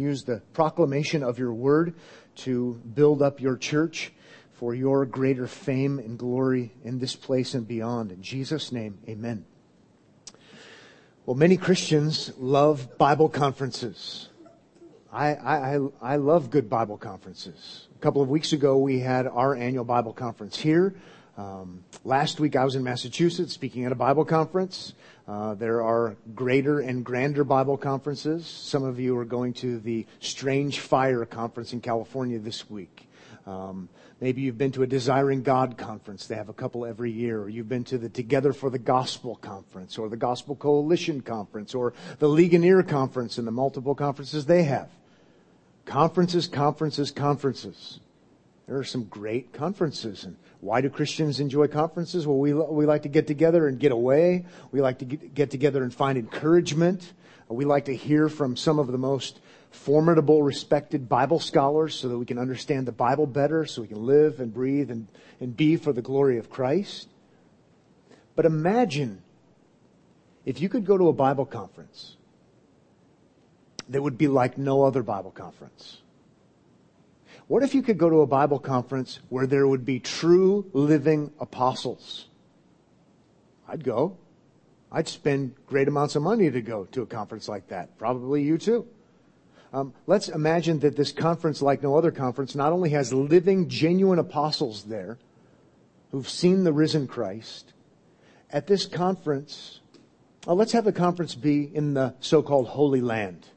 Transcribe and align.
use 0.00 0.24
the 0.24 0.42
proclamation 0.52 1.22
of 1.22 1.38
your 1.38 1.52
word 1.52 1.94
to 2.36 2.80
build 2.94 3.22
up 3.22 3.40
your 3.40 3.56
church 3.56 4.12
for 4.52 4.74
your 4.74 5.06
greater 5.06 5.46
fame 5.46 5.98
and 5.98 6.18
glory 6.18 6.72
in 6.84 6.98
this 6.98 7.16
place 7.16 7.54
and 7.54 7.66
beyond. 7.66 8.12
In 8.12 8.22
Jesus' 8.22 8.72
name, 8.72 8.98
amen. 9.08 9.44
Well, 11.24 11.36
many 11.36 11.56
Christians 11.56 12.32
love 12.38 12.98
Bible 12.98 13.28
conferences. 13.28 14.28
I, 15.12 15.34
I, 15.34 15.78
I 16.00 16.16
love 16.16 16.50
good 16.50 16.68
Bible 16.68 16.98
conferences. 16.98 17.88
A 17.96 17.98
couple 18.00 18.22
of 18.22 18.28
weeks 18.28 18.52
ago, 18.52 18.76
we 18.78 19.00
had 19.00 19.26
our 19.26 19.54
annual 19.54 19.84
Bible 19.84 20.12
conference 20.12 20.58
here. 20.58 20.94
Um, 21.36 21.84
last 22.04 22.40
week, 22.40 22.56
I 22.56 22.64
was 22.64 22.74
in 22.74 22.82
Massachusetts 22.82 23.52
speaking 23.52 23.84
at 23.84 23.92
a 23.92 23.96
Bible 23.96 24.24
conference. 24.24 24.94
Uh, 25.26 25.54
there 25.54 25.82
are 25.82 26.16
greater 26.34 26.80
and 26.80 27.04
grander 27.04 27.44
Bible 27.44 27.76
conferences. 27.76 28.46
Some 28.46 28.84
of 28.84 28.98
you 28.98 29.16
are 29.16 29.24
going 29.24 29.52
to 29.54 29.78
the 29.78 30.06
Strange 30.18 30.80
Fire 30.80 31.24
conference 31.24 31.72
in 31.72 31.80
California 31.80 32.38
this 32.38 32.68
week. 32.68 33.08
Um, 33.46 33.88
maybe 34.20 34.42
you've 34.42 34.58
been 34.58 34.72
to 34.72 34.82
a 34.82 34.86
Desiring 34.86 35.42
God 35.42 35.78
conference. 35.78 36.26
They 36.26 36.34
have 36.34 36.48
a 36.48 36.52
couple 36.52 36.84
every 36.84 37.10
year. 37.10 37.42
Or 37.42 37.48
you've 37.48 37.68
been 37.68 37.84
to 37.84 37.98
the 37.98 38.08
Together 38.08 38.52
for 38.52 38.70
the 38.70 38.78
Gospel 38.78 39.36
conference 39.36 39.98
or 39.98 40.08
the 40.08 40.16
Gospel 40.16 40.56
Coalition 40.56 41.20
conference 41.20 41.74
or 41.74 41.94
the 42.18 42.28
Ligonier 42.28 42.82
conference 42.82 43.38
and 43.38 43.46
the 43.46 43.52
multiple 43.52 43.94
conferences 43.94 44.46
they 44.46 44.64
have. 44.64 44.90
Conferences, 45.84 46.46
conferences, 46.46 47.10
conferences. 47.10 48.00
There 48.70 48.78
are 48.78 48.84
some 48.84 49.02
great 49.06 49.52
conferences 49.52 50.22
and 50.22 50.36
why 50.60 50.80
do 50.80 50.88
Christians 50.88 51.40
enjoy 51.40 51.66
conferences? 51.66 52.24
Well, 52.24 52.38
we, 52.38 52.52
we 52.52 52.86
like 52.86 53.02
to 53.02 53.08
get 53.08 53.26
together 53.26 53.66
and 53.66 53.80
get 53.80 53.90
away. 53.90 54.44
We 54.70 54.80
like 54.80 55.00
to 55.00 55.04
get, 55.06 55.34
get 55.34 55.50
together 55.50 55.82
and 55.82 55.92
find 55.92 56.16
encouragement. 56.16 57.12
We 57.48 57.64
like 57.64 57.86
to 57.86 57.96
hear 57.96 58.28
from 58.28 58.56
some 58.56 58.78
of 58.78 58.86
the 58.86 58.96
most 58.96 59.40
formidable, 59.72 60.44
respected 60.44 61.08
Bible 61.08 61.40
scholars 61.40 61.96
so 61.96 62.06
that 62.10 62.16
we 62.16 62.24
can 62.24 62.38
understand 62.38 62.86
the 62.86 62.92
Bible 62.92 63.26
better, 63.26 63.66
so 63.66 63.82
we 63.82 63.88
can 63.88 64.06
live 64.06 64.38
and 64.38 64.54
breathe 64.54 64.92
and, 64.92 65.08
and 65.40 65.56
be 65.56 65.74
for 65.74 65.92
the 65.92 66.02
glory 66.02 66.38
of 66.38 66.48
Christ. 66.48 67.08
But 68.36 68.46
imagine 68.46 69.20
if 70.46 70.60
you 70.60 70.68
could 70.68 70.86
go 70.86 70.96
to 70.96 71.08
a 71.08 71.12
Bible 71.12 71.44
conference 71.44 72.18
that 73.88 74.00
would 74.00 74.16
be 74.16 74.28
like 74.28 74.56
no 74.56 74.84
other 74.84 75.02
Bible 75.02 75.32
conference. 75.32 75.99
What 77.50 77.64
if 77.64 77.74
you 77.74 77.82
could 77.82 77.98
go 77.98 78.08
to 78.08 78.20
a 78.20 78.28
Bible 78.28 78.60
conference 78.60 79.18
where 79.28 79.44
there 79.44 79.66
would 79.66 79.84
be 79.84 79.98
true 79.98 80.70
living 80.72 81.32
apostles? 81.40 82.28
I'd 83.66 83.82
go. 83.82 84.18
I'd 84.92 85.08
spend 85.08 85.56
great 85.66 85.88
amounts 85.88 86.14
of 86.14 86.22
money 86.22 86.48
to 86.48 86.60
go 86.62 86.84
to 86.92 87.02
a 87.02 87.06
conference 87.06 87.48
like 87.48 87.66
that. 87.66 87.98
Probably 87.98 88.44
you 88.44 88.56
too. 88.56 88.86
Um, 89.72 89.94
let's 90.06 90.28
imagine 90.28 90.78
that 90.78 90.94
this 90.94 91.10
conference, 91.10 91.60
like 91.60 91.82
no 91.82 91.96
other 91.96 92.12
conference, 92.12 92.54
not 92.54 92.72
only 92.72 92.90
has 92.90 93.12
living, 93.12 93.68
genuine 93.68 94.20
apostles 94.20 94.84
there 94.84 95.18
who've 96.12 96.30
seen 96.30 96.62
the 96.62 96.72
risen 96.72 97.08
Christ. 97.08 97.72
At 98.50 98.68
this 98.68 98.86
conference, 98.86 99.80
uh, 100.46 100.54
let's 100.54 100.70
have 100.70 100.84
the 100.84 100.92
conference 100.92 101.34
be 101.34 101.68
in 101.74 101.94
the 101.94 102.14
so-called 102.20 102.68
Holy 102.68 103.00
Land. 103.00 103.48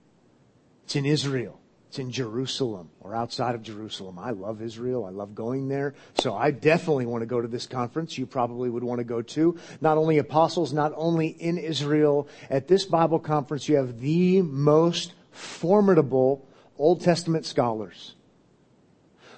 It's 0.84 0.96
in 0.96 1.06
Israel. 1.06 1.60
It's 1.94 2.00
in 2.00 2.10
Jerusalem 2.10 2.90
or 3.02 3.14
outside 3.14 3.54
of 3.54 3.62
Jerusalem. 3.62 4.18
I 4.18 4.32
love 4.32 4.64
Israel. 4.64 5.06
I 5.06 5.12
love 5.12 5.36
going 5.36 5.68
there. 5.68 5.94
So 6.16 6.36
I 6.36 6.50
definitely 6.50 7.06
want 7.06 7.22
to 7.22 7.28
go 7.28 7.40
to 7.40 7.48
this 7.48 7.68
conference. 7.68 8.18
You 8.18 8.26
probably 8.26 8.68
would 8.72 8.84
want 8.84 8.98
to 8.98 9.04
go 9.04 9.22
too. 9.22 9.60
Not 9.80 10.00
only 10.00 10.18
apostles, 10.18 10.74
not 10.74 10.92
only 10.96 11.28
in 11.28 11.60
Israel. 11.60 12.28
At 12.50 12.68
this 12.68 12.84
Bible 12.84 13.20
conference, 13.20 13.70
you 13.70 13.76
have 13.76 14.00
the 14.00 14.42
most 14.42 15.14
formidable 15.30 16.48
Old 16.80 17.02
Testament 17.02 17.46
scholars 17.46 18.16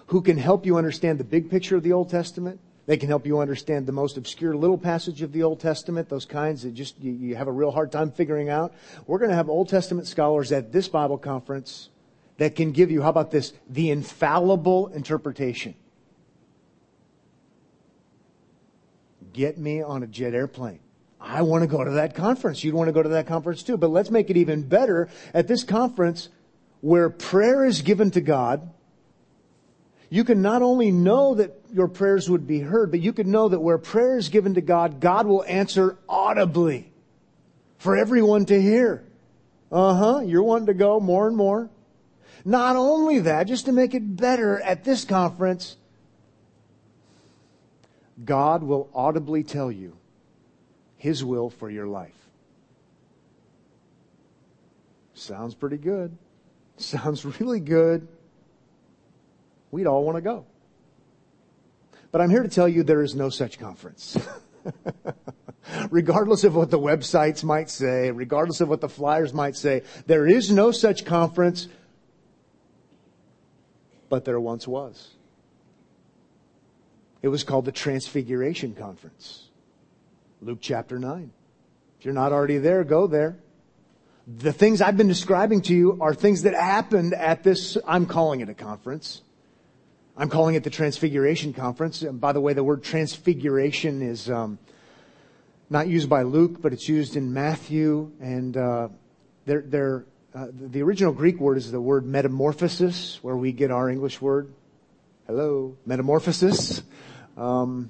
who 0.07 0.21
can 0.21 0.37
help 0.37 0.65
you 0.65 0.77
understand 0.77 1.19
the 1.19 1.25
big 1.25 1.49
picture 1.49 1.75
of 1.75 1.83
the 1.83 1.91
Old 1.91 2.09
Testament. 2.09 2.61
They 2.85 2.95
can 2.95 3.09
help 3.09 3.25
you 3.25 3.39
understand 3.39 3.85
the 3.85 3.91
most 3.91 4.15
obscure 4.15 4.55
little 4.55 4.77
passage 4.77 5.21
of 5.21 5.33
the 5.33 5.43
Old 5.43 5.59
Testament, 5.59 6.07
those 6.07 6.25
kinds 6.25 6.63
that 6.63 6.73
just 6.73 7.01
you, 7.01 7.11
you 7.11 7.35
have 7.35 7.49
a 7.49 7.51
real 7.51 7.71
hard 7.71 7.91
time 7.91 8.11
figuring 8.11 8.47
out. 8.47 8.73
We're 9.07 9.19
going 9.19 9.31
to 9.31 9.35
have 9.35 9.49
Old 9.49 9.67
Testament 9.67 10.07
scholars 10.07 10.53
at 10.53 10.71
this 10.71 10.87
Bible 10.87 11.17
conference 11.17 11.89
that 12.37 12.55
can 12.55 12.71
give 12.71 12.91
you, 12.91 13.01
how 13.01 13.09
about 13.09 13.31
this, 13.31 13.53
the 13.69 13.89
infallible 13.89 14.87
interpretation. 14.87 15.75
Get 19.33 19.57
me 19.57 19.81
on 19.81 20.03
a 20.03 20.07
jet 20.07 20.33
airplane. 20.33 20.79
I 21.19 21.41
want 21.41 21.63
to 21.63 21.67
go 21.67 21.83
to 21.83 21.91
that 21.91 22.15
conference. 22.15 22.63
You'd 22.63 22.75
want 22.75 22.87
to 22.87 22.93
go 22.93 23.01
to 23.01 23.09
that 23.09 23.27
conference 23.27 23.63
too. 23.63 23.77
But 23.77 23.89
let's 23.89 24.11
make 24.11 24.29
it 24.29 24.37
even 24.37 24.63
better. 24.63 25.09
At 25.33 25.47
this 25.47 25.63
conference, 25.63 26.29
where 26.81 27.09
prayer 27.09 27.65
is 27.65 27.81
given 27.81 28.11
to 28.11 28.21
God, 28.21 28.69
you 30.09 30.23
can 30.23 30.41
not 30.41 30.61
only 30.61 30.91
know 30.91 31.35
that 31.35 31.59
your 31.73 31.87
prayers 31.87 32.29
would 32.29 32.45
be 32.45 32.59
heard, 32.59 32.91
but 32.91 33.01
you 33.01 33.11
can 33.11 33.31
know 33.31 33.49
that 33.49 33.59
where 33.59 33.77
prayer 33.77 34.17
is 34.17 34.29
given 34.29 34.53
to 34.53 34.61
God, 34.61 34.99
God 34.99 35.25
will 35.25 35.43
answer 35.45 35.97
audibly 36.07 36.93
for 37.77 37.97
everyone 37.97 38.45
to 38.45 38.61
hear. 38.61 39.03
Uh 39.71 39.95
huh. 39.95 40.19
You're 40.19 40.43
wanting 40.43 40.67
to 40.67 40.73
go 40.73 40.99
more 40.99 41.27
and 41.27 41.35
more. 41.35 41.69
Not 42.45 42.75
only 42.75 43.19
that, 43.19 43.47
just 43.47 43.65
to 43.65 43.71
make 43.71 43.95
it 43.95 44.15
better 44.15 44.61
at 44.61 44.83
this 44.83 45.03
conference, 45.03 45.77
God 48.23 48.61
will 48.61 48.87
audibly 48.93 49.43
tell 49.43 49.71
you 49.71 49.97
His 50.95 51.23
will 51.23 51.49
for 51.49 51.71
your 51.71 51.87
life. 51.87 52.13
Sounds 55.15 55.55
pretty 55.55 55.77
good. 55.77 56.15
Sounds 56.77 57.25
really 57.39 57.59
good. 57.59 58.07
We'd 59.71 59.87
all 59.87 60.03
want 60.03 60.17
to 60.17 60.21
go. 60.21 60.45
But 62.11 62.21
I'm 62.21 62.29
here 62.29 62.43
to 62.43 62.49
tell 62.49 62.69
you 62.69 62.83
there 62.83 63.01
is 63.01 63.15
no 63.15 63.29
such 63.29 63.57
conference. 63.57 64.17
regardless 65.89 66.43
of 66.43 66.55
what 66.55 66.69
the 66.69 66.79
websites 66.79 67.43
might 67.43 67.69
say, 67.69 68.11
regardless 68.11 68.61
of 68.61 68.69
what 68.69 68.81
the 68.81 68.89
flyers 68.89 69.33
might 69.33 69.55
say, 69.55 69.81
there 70.05 70.27
is 70.27 70.51
no 70.51 70.71
such 70.71 71.05
conference 71.05 71.67
but 74.15 74.23
there 74.23 74.39
once 74.39 74.65
was. 74.65 75.09
It 77.21 77.27
was 77.27 77.43
called 77.43 77.65
the 77.65 77.73
Transfiguration 77.73 78.73
Conference. 78.73 79.49
Luke 80.41 80.59
chapter 80.61 80.97
9. 80.97 81.29
If 81.99 82.05
you're 82.05 82.13
not 82.13 82.31
already 82.31 82.57
there, 82.57 82.85
go 82.85 83.07
there. 83.07 83.35
The 84.25 84.53
things 84.53 84.81
I've 84.81 84.95
been 84.95 85.09
describing 85.09 85.63
to 85.63 85.73
you 85.73 85.97
are 85.99 86.13
things 86.13 86.43
that 86.43 86.53
happened 86.53 87.13
at 87.13 87.43
this, 87.43 87.77
I'm 87.85 88.05
calling 88.05 88.39
it 88.39 88.47
a 88.47 88.53
conference. 88.53 89.21
I'm 90.15 90.29
calling 90.29 90.55
it 90.55 90.63
the 90.63 90.69
Transfiguration 90.69 91.51
Conference. 91.51 92.01
And 92.01 92.21
by 92.21 92.31
the 92.31 92.39
way, 92.39 92.53
the 92.53 92.63
word 92.63 92.85
transfiguration 92.85 94.01
is 94.01 94.29
um, 94.29 94.59
not 95.69 95.89
used 95.89 96.07
by 96.07 96.21
Luke, 96.21 96.61
but 96.61 96.71
it's 96.71 96.87
used 96.87 97.17
in 97.17 97.33
Matthew. 97.33 98.13
And 98.21 98.55
uh, 98.55 98.87
they're, 99.43 99.63
they're 99.63 100.05
uh, 100.35 100.47
the 100.51 100.81
original 100.81 101.13
Greek 101.13 101.39
word 101.39 101.57
is 101.57 101.71
the 101.71 101.79
word 101.79 102.05
metamorphosis, 102.05 103.19
where 103.23 103.37
we 103.37 103.53
get 103.53 103.71
our 103.71 103.89
English 103.89 104.19
word. 104.19 104.53
Hello, 105.27 105.77
metamorphosis. 105.85 106.83
Um, 107.37 107.89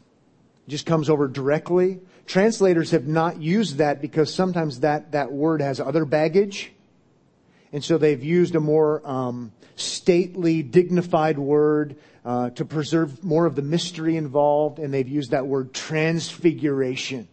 just 0.68 0.86
comes 0.86 1.10
over 1.10 1.28
directly. 1.28 2.02
Translators 2.28 2.92
have 2.92 3.08
not 3.08 3.42
used 3.42 3.78
that 3.78 4.00
because 4.00 4.32
sometimes 4.32 4.82
that, 4.82 5.14
that 5.14 5.32
word 5.32 5.60
has 5.62 5.80
other 5.80 6.06
baggage. 6.06 6.72
And 7.74 7.84
so 7.84 7.98
they've 7.98 8.24
used 8.24 8.54
a 8.54 8.60
more 8.60 9.02
um, 9.10 9.52
stately, 9.76 10.62
dignified 10.62 11.40
word 11.40 11.96
uh, 12.24 12.52
to 12.52 12.64
preserve 12.64 13.24
more 13.24 13.48
of 13.48 13.56
the 13.56 13.64
mystery 13.64 14.18
involved, 14.18 14.78
and 14.78 14.94
they've 14.94 15.10
used 15.10 15.32
that 15.32 15.48
word 15.48 15.74
transfiguration. 15.74 17.28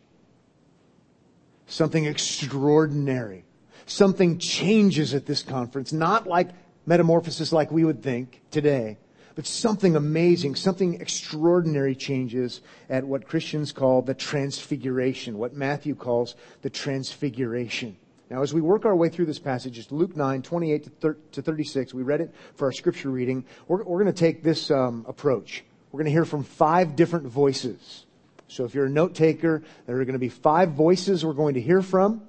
Something 1.67 2.06
extraordinary 2.06 3.44
something 3.87 4.38
changes 4.38 5.15
at 5.15 5.26
this 5.26 5.43
conference, 5.43 5.93
not 5.93 6.26
like 6.26 6.50
metamorphosis 6.87 7.53
like 7.53 7.70
we 7.70 7.84
would 7.84 8.02
think 8.02 8.43
today, 8.50 8.99
but 9.34 9.46
something 9.46 9.96
amazing, 9.96 10.55
something 10.55 11.00
extraordinary 11.00 11.94
changes 11.94 12.61
at 12.90 13.05
what 13.05 13.26
Christians 13.26 13.73
call 13.73 14.02
the 14.02 14.14
transfiguration, 14.14 15.38
what 15.38 15.55
Matthew 15.55 15.94
calls 15.94 16.34
the 16.62 16.70
transfiguration. 16.70 17.96
Now, 18.31 18.43
as 18.43 18.55
we 18.55 18.62
work 18.62 18.87
our 18.87 18.96
way 18.96 19.11
through 19.11 19.26
this 19.26 19.38
passage, 19.38 19.79
it's 19.79 19.93
Luke 19.93 20.17
9, 20.17 20.40
28 20.40 21.00
to 21.02 21.43
36. 21.43 21.93
We 21.93 22.02
read 22.02 22.23
it 22.23 22.34
for 22.55 22.67
our 22.67 22.73
scripture 22.73 23.11
reading. 23.11 23.44
We're, 23.69 23.82
we're 23.84 24.02
going 24.02 24.14
to 24.14 24.19
take 24.19 24.43
this 24.43 24.70
um, 24.70 25.05
approach. 25.06 25.64
We're 25.90 25.99
going 25.99 26.06
to 26.06 26.12
hear 26.12 26.25
from 26.25 26.43
five 26.43 26.96
different 26.96 27.26
voices. 27.26 28.06
So 28.49 28.64
if 28.64 28.75
you're 28.75 28.87
a 28.87 28.90
note 28.90 29.14
taker, 29.14 29.62
there 29.87 30.00
are 30.00 30.05
going 30.05 30.14
to 30.14 30.19
be 30.19 30.31
five 30.31 30.73
voices 30.73 31.25
we're 31.25 31.34
going 31.34 31.55
to 31.55 31.61
hear 31.61 31.82
from. 31.82 32.23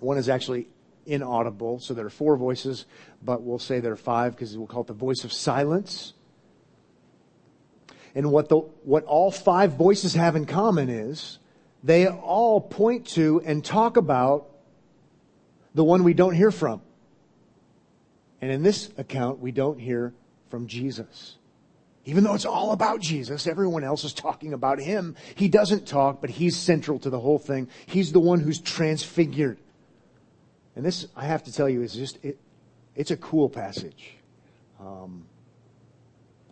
One 0.00 0.18
is 0.18 0.28
actually 0.28 0.68
inaudible, 1.06 1.78
so 1.80 1.94
there 1.94 2.06
are 2.06 2.10
four 2.10 2.36
voices, 2.36 2.86
but 3.22 3.42
we'll 3.42 3.58
say 3.58 3.80
there 3.80 3.92
are 3.92 3.96
five 3.96 4.32
because 4.32 4.56
we'll 4.56 4.66
call 4.66 4.82
it 4.82 4.86
the 4.86 4.92
voice 4.92 5.24
of 5.24 5.32
silence. 5.32 6.14
And 8.14 8.30
what 8.30 8.48
the, 8.48 8.56
what 8.56 9.04
all 9.04 9.30
five 9.30 9.74
voices 9.74 10.14
have 10.14 10.36
in 10.36 10.44
common 10.44 10.88
is 10.88 11.38
they 11.82 12.06
all 12.06 12.60
point 12.60 13.06
to 13.08 13.40
and 13.44 13.64
talk 13.64 13.96
about 13.96 14.48
the 15.74 15.84
one 15.84 16.04
we 16.04 16.14
don't 16.14 16.34
hear 16.34 16.50
from. 16.50 16.82
And 18.40 18.50
in 18.50 18.62
this 18.62 18.90
account, 18.98 19.38
we 19.38 19.52
don't 19.52 19.78
hear 19.78 20.12
from 20.50 20.66
Jesus. 20.66 21.36
Even 22.04 22.24
though 22.24 22.34
it's 22.34 22.44
all 22.44 22.72
about 22.72 23.00
Jesus, 23.00 23.46
everyone 23.46 23.84
else 23.84 24.02
is 24.02 24.12
talking 24.12 24.52
about 24.52 24.80
him. 24.80 25.14
He 25.36 25.48
doesn't 25.48 25.86
talk, 25.86 26.20
but 26.20 26.30
he's 26.30 26.56
central 26.56 26.98
to 26.98 27.10
the 27.10 27.20
whole 27.20 27.38
thing. 27.38 27.68
He's 27.86 28.10
the 28.10 28.20
one 28.20 28.40
who's 28.40 28.60
transfigured. 28.60 29.58
And 30.74 30.84
this, 30.84 31.06
I 31.14 31.26
have 31.26 31.44
to 31.44 31.52
tell 31.52 31.68
you, 31.68 31.82
is 31.82 31.94
just, 31.94 32.18
it, 32.24 32.38
it's 32.94 33.10
a 33.10 33.16
cool 33.16 33.48
passage. 33.48 34.14
Um, 34.80 35.26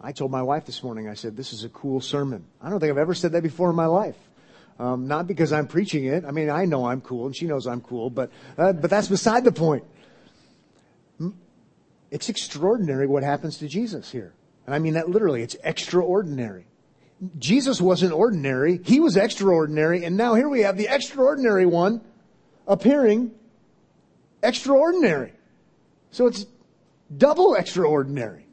I 0.00 0.12
told 0.12 0.31
my 0.31 0.43
wife 0.43 0.67
this 0.67 0.82
morning, 0.82 1.08
I 1.08 1.14
said, 1.14 1.37
this 1.37 1.52
is 1.52 1.64
a 1.64 1.69
cool 1.69 2.00
sermon. 2.00 2.44
I 2.61 2.70
don't 2.70 2.81
think 2.81 2.90
I've 2.90 2.99
ever 2.99 3.14
said 3.14 3.32
that 3.32 3.43
before 3.43 3.70
in 3.70 3.76
my 3.76 3.87
life. 3.87 4.17
Um, 4.78 5.08
not 5.08 5.26
because 5.26 5.52
I'm 5.52 5.67
preaching 5.67 6.06
it. 6.06 6.25
I 6.25 6.31
mean, 6.31 6.49
I 6.49 6.64
know 6.64 6.87
I'm 6.87 7.02
cool 7.02 7.26
and 7.26 7.37
she 7.37 7.46
knows 7.46 7.67
I'm 7.67 7.82
cool, 7.82 8.08
but, 8.08 8.31
uh, 8.56 8.72
but 8.72 8.88
that's 8.88 9.08
beside 9.08 9.44
the 9.44 9.52
point. 9.52 9.84
It's 12.11 12.28
extraordinary 12.28 13.06
what 13.06 13.22
happens 13.22 13.58
to 13.58 13.69
Jesus 13.69 14.11
here. 14.11 14.32
And 14.67 14.75
I 14.75 14.78
mean 14.78 14.94
that 14.94 15.08
literally. 15.08 15.43
It's 15.43 15.56
extraordinary. 15.62 16.67
Jesus 17.38 17.81
wasn't 17.81 18.12
ordinary. 18.12 18.81
He 18.82 19.00
was 19.00 19.17
extraordinary. 19.17 20.05
And 20.05 20.17
now 20.17 20.34
here 20.34 20.49
we 20.49 20.62
have 20.62 20.76
the 20.76 20.88
extraordinary 20.88 21.67
one 21.67 22.00
appearing 22.67 23.32
extraordinary. 24.43 25.33
So 26.11 26.27
it's 26.27 26.47
double 27.17 27.55
extraordinary. 27.55 28.47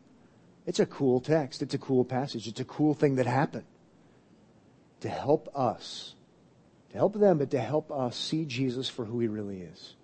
It's 0.65 0.79
a 0.79 0.85
cool 0.85 1.19
text. 1.19 1.61
It's 1.61 1.73
a 1.73 1.79
cool 1.79 2.03
passage. 2.03 2.47
It's 2.47 2.59
a 2.59 2.65
cool 2.65 2.93
thing 2.93 3.15
that 3.15 3.25
happened 3.25 3.65
to 5.01 5.09
help 5.09 5.49
us, 5.55 6.15
to 6.91 6.97
help 6.97 7.13
them, 7.13 7.37
but 7.37 7.51
to 7.51 7.59
help 7.59 7.91
us 7.91 8.17
see 8.17 8.45
Jesus 8.45 8.89
for 8.89 9.05
who 9.05 9.19
he 9.19 9.27
really 9.27 9.61
is 9.61 9.95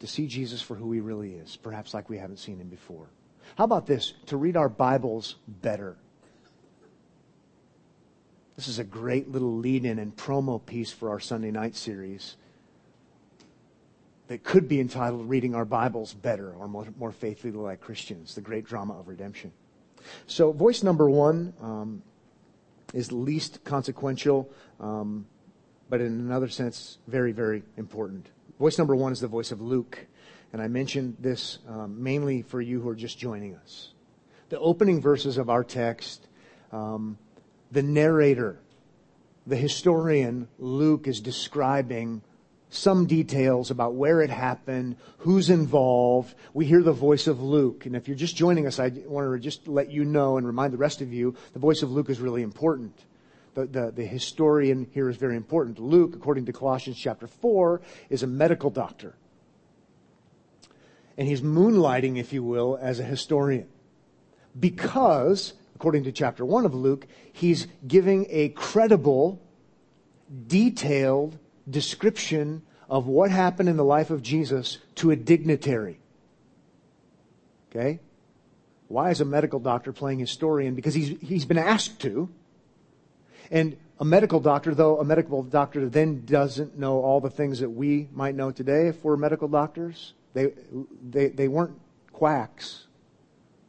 to 0.00 0.06
see 0.06 0.26
Jesus 0.26 0.60
for 0.60 0.74
who 0.74 0.92
he 0.92 1.00
really 1.00 1.32
is, 1.32 1.56
perhaps 1.56 1.94
like 1.94 2.08
we 2.08 2.18
haven't 2.18 2.38
seen 2.38 2.60
him 2.60 2.68
before. 2.68 3.06
How 3.56 3.64
about 3.64 3.86
this? 3.86 4.12
To 4.26 4.36
read 4.36 4.56
our 4.56 4.68
Bibles 4.68 5.36
better. 5.46 5.96
This 8.56 8.68
is 8.68 8.78
a 8.78 8.84
great 8.84 9.30
little 9.30 9.56
lead 9.56 9.84
in 9.84 9.98
and 9.98 10.16
promo 10.16 10.64
piece 10.64 10.90
for 10.90 11.10
our 11.10 11.20
Sunday 11.20 11.50
night 11.50 11.76
series 11.76 12.36
that 14.28 14.42
could 14.42 14.68
be 14.68 14.80
entitled 14.80 15.28
Reading 15.28 15.54
Our 15.54 15.64
Bibles 15.64 16.14
Better 16.14 16.52
or 16.52 16.68
More, 16.68 16.86
more 16.98 17.12
Faithfully 17.12 17.52
Like 17.52 17.80
Christians, 17.80 18.34
the 18.34 18.40
great 18.40 18.64
drama 18.64 18.98
of 18.98 19.08
redemption. 19.08 19.52
So, 20.26 20.52
voice 20.52 20.82
number 20.82 21.08
one 21.08 21.52
um, 21.60 22.02
is 22.92 23.12
least 23.12 23.64
consequential, 23.64 24.50
um, 24.80 25.26
but 25.88 26.00
in 26.00 26.06
another 26.06 26.48
sense, 26.48 26.98
very, 27.06 27.32
very 27.32 27.62
important. 27.76 28.28
Voice 28.58 28.78
number 28.78 28.96
one 28.96 29.12
is 29.12 29.20
the 29.20 29.28
voice 29.28 29.52
of 29.52 29.60
Luke. 29.60 30.06
And 30.52 30.62
I 30.62 30.68
mentioned 30.68 31.16
this 31.18 31.58
um, 31.68 32.02
mainly 32.02 32.42
for 32.42 32.60
you 32.60 32.80
who 32.80 32.88
are 32.88 32.94
just 32.94 33.18
joining 33.18 33.54
us. 33.56 33.90
The 34.48 34.58
opening 34.58 35.00
verses 35.00 35.38
of 35.38 35.50
our 35.50 35.64
text, 35.64 36.28
um, 36.72 37.18
the 37.72 37.82
narrator, 37.82 38.58
the 39.46 39.56
historian, 39.56 40.48
Luke, 40.58 41.08
is 41.08 41.20
describing 41.20 42.22
some 42.68 43.06
details 43.06 43.70
about 43.70 43.94
where 43.94 44.20
it 44.20 44.30
happened, 44.30 44.96
who's 45.18 45.50
involved. 45.50 46.34
We 46.52 46.66
hear 46.66 46.82
the 46.82 46.92
voice 46.92 47.26
of 47.26 47.40
Luke. 47.40 47.86
And 47.86 47.94
if 47.94 48.08
you're 48.08 48.16
just 48.16 48.36
joining 48.36 48.66
us, 48.66 48.78
I 48.78 48.90
want 49.06 49.32
to 49.32 49.38
just 49.38 49.68
let 49.68 49.90
you 49.90 50.04
know 50.04 50.36
and 50.36 50.46
remind 50.46 50.72
the 50.72 50.78
rest 50.78 51.00
of 51.00 51.12
you 51.12 51.34
the 51.52 51.58
voice 51.58 51.82
of 51.82 51.90
Luke 51.90 52.10
is 52.10 52.20
really 52.20 52.42
important 52.42 53.04
the, 53.56 53.66
the, 53.66 53.90
the 53.90 54.06
historian 54.06 54.86
here 54.92 55.08
is 55.08 55.16
very 55.16 55.34
important. 55.34 55.80
Luke, 55.80 56.14
according 56.14 56.44
to 56.46 56.52
Colossians 56.52 56.98
chapter 56.98 57.26
4, 57.26 57.80
is 58.10 58.22
a 58.22 58.26
medical 58.26 58.70
doctor. 58.70 59.16
And 61.16 61.26
he's 61.26 61.40
moonlighting, 61.40 62.18
if 62.18 62.32
you 62.32 62.42
will, 62.42 62.78
as 62.80 63.00
a 63.00 63.02
historian. 63.02 63.66
Because, 64.58 65.54
according 65.74 66.04
to 66.04 66.12
chapter 66.12 66.44
1 66.44 66.66
of 66.66 66.74
Luke, 66.74 67.06
he's 67.32 67.66
giving 67.86 68.26
a 68.28 68.50
credible, 68.50 69.40
detailed 70.46 71.38
description 71.68 72.62
of 72.88 73.06
what 73.06 73.30
happened 73.30 73.68
in 73.68 73.76
the 73.76 73.84
life 73.84 74.10
of 74.10 74.22
Jesus 74.22 74.78
to 74.96 75.10
a 75.10 75.16
dignitary. 75.16 75.98
Okay? 77.70 78.00
Why 78.88 79.10
is 79.10 79.20
a 79.20 79.24
medical 79.24 79.58
doctor 79.58 79.92
playing 79.92 80.20
historian? 80.20 80.74
Because 80.74 80.94
he's, 80.94 81.20
he's 81.20 81.44
been 81.44 81.58
asked 81.58 82.00
to. 82.02 82.28
And 83.50 83.76
a 83.98 84.04
medical 84.04 84.40
doctor, 84.40 84.74
though 84.74 84.98
a 84.98 85.04
medical 85.04 85.42
doctor 85.42 85.88
then 85.88 86.24
doesn't 86.24 86.78
know 86.78 87.00
all 87.00 87.20
the 87.20 87.30
things 87.30 87.60
that 87.60 87.70
we 87.70 88.08
might 88.12 88.34
know 88.34 88.50
today 88.50 88.88
if 88.88 89.02
we're 89.02 89.16
medical 89.16 89.48
doctors, 89.48 90.14
they, 90.34 90.52
they, 91.08 91.28
they 91.28 91.48
weren't 91.48 91.78
quacks. 92.12 92.84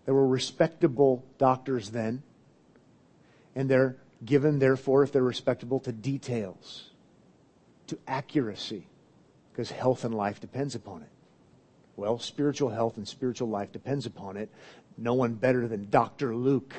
They 0.05 0.11
were 0.11 0.27
respectable 0.27 1.23
doctors 1.37 1.89
then. 1.89 2.23
And 3.55 3.69
they're 3.69 3.97
given, 4.23 4.59
therefore, 4.59 5.03
if 5.03 5.11
they're 5.11 5.23
respectable, 5.23 5.79
to 5.81 5.91
details, 5.91 6.91
to 7.87 7.97
accuracy, 8.07 8.87
because 9.51 9.71
health 9.71 10.03
and 10.03 10.13
life 10.15 10.39
depends 10.39 10.75
upon 10.75 11.01
it. 11.01 11.09
Well, 11.95 12.19
spiritual 12.19 12.69
health 12.69 12.97
and 12.97 13.07
spiritual 13.07 13.49
life 13.49 13.71
depends 13.71 14.05
upon 14.05 14.37
it. 14.37 14.49
No 14.97 15.15
one 15.15 15.33
better 15.33 15.67
than 15.67 15.89
Dr. 15.89 16.35
Luke 16.35 16.75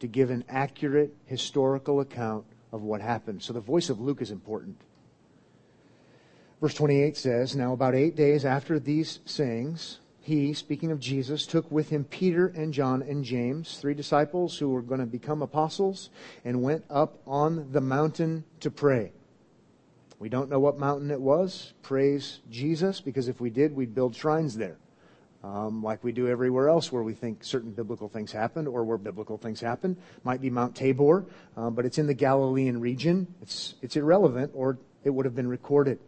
to 0.00 0.06
give 0.06 0.30
an 0.30 0.44
accurate 0.48 1.14
historical 1.24 2.00
account 2.00 2.44
of 2.72 2.82
what 2.82 3.00
happened. 3.00 3.42
So 3.42 3.52
the 3.52 3.60
voice 3.60 3.88
of 3.88 4.00
Luke 4.00 4.20
is 4.20 4.30
important. 4.30 4.76
Verse 6.60 6.74
28 6.74 7.16
says, 7.16 7.56
Now 7.56 7.72
about 7.72 7.94
eight 7.94 8.16
days 8.16 8.44
after 8.44 8.78
these 8.78 9.20
sayings, 9.24 10.00
he, 10.20 10.54
speaking 10.54 10.90
of 10.90 11.00
Jesus, 11.00 11.46
took 11.46 11.70
with 11.70 11.90
him 11.90 12.04
Peter 12.04 12.46
and 12.46 12.72
John 12.72 13.02
and 13.02 13.24
James, 13.24 13.78
three 13.78 13.92
disciples 13.92 14.58
who 14.58 14.70
were 14.70 14.80
going 14.80 15.00
to 15.00 15.06
become 15.06 15.42
apostles, 15.42 16.08
and 16.44 16.62
went 16.62 16.84
up 16.88 17.18
on 17.26 17.70
the 17.72 17.82
mountain 17.82 18.44
to 18.60 18.70
pray. 18.70 19.12
We 20.18 20.28
don't 20.28 20.48
know 20.48 20.60
what 20.60 20.78
mountain 20.78 21.10
it 21.10 21.20
was. 21.20 21.72
Praise 21.82 22.40
Jesus, 22.50 23.00
because 23.00 23.28
if 23.28 23.40
we 23.40 23.50
did, 23.50 23.74
we'd 23.74 23.94
build 23.94 24.14
shrines 24.14 24.56
there 24.56 24.78
um, 25.44 25.82
like 25.82 26.02
we 26.02 26.12
do 26.12 26.26
everywhere 26.26 26.70
else 26.70 26.90
where 26.90 27.02
we 27.02 27.12
think 27.12 27.44
certain 27.44 27.70
biblical 27.70 28.08
things 28.08 28.32
happened 28.32 28.66
or 28.66 28.82
where 28.82 28.96
biblical 28.96 29.36
things 29.36 29.60
happen. 29.60 29.96
Might 30.24 30.40
be 30.40 30.48
Mount 30.48 30.74
Tabor, 30.74 31.26
um, 31.56 31.74
but 31.74 31.84
it's 31.84 31.98
in 31.98 32.06
the 32.06 32.14
Galilean 32.14 32.80
region. 32.80 33.26
It's, 33.42 33.74
it's 33.82 33.96
irrelevant 33.96 34.52
or 34.54 34.78
it 35.04 35.10
would 35.10 35.26
have 35.26 35.34
been 35.34 35.48
recorded. 35.48 35.98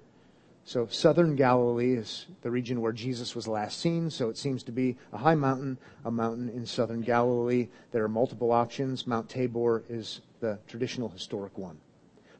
So 0.64 0.86
southern 0.90 1.36
Galilee 1.36 1.94
is 1.94 2.26
the 2.40 2.50
region 2.50 2.80
where 2.80 2.92
Jesus 2.92 3.36
was 3.36 3.46
last 3.46 3.78
seen. 3.78 4.10
So 4.10 4.30
it 4.30 4.38
seems 4.38 4.62
to 4.64 4.72
be 4.72 4.96
a 5.12 5.18
high 5.18 5.34
mountain, 5.34 5.76
a 6.04 6.10
mountain 6.10 6.48
in 6.48 6.64
southern 6.64 7.02
Galilee. 7.02 7.68
There 7.92 8.02
are 8.02 8.08
multiple 8.08 8.50
options. 8.50 9.06
Mount 9.06 9.28
Tabor 9.28 9.84
is 9.90 10.22
the 10.40 10.58
traditional 10.66 11.10
historic 11.10 11.56
one. 11.58 11.78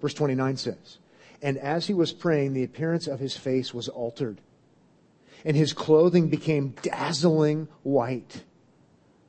Verse 0.00 0.14
29 0.14 0.56
says, 0.56 0.98
And 1.42 1.58
as 1.58 1.86
he 1.86 1.94
was 1.94 2.12
praying, 2.12 2.52
the 2.52 2.64
appearance 2.64 3.06
of 3.06 3.20
his 3.20 3.36
face 3.36 3.74
was 3.74 3.88
altered 3.88 4.40
and 5.46 5.56
his 5.56 5.72
clothing 5.72 6.28
became 6.28 6.74
dazzling 6.82 7.68
white. 7.84 8.42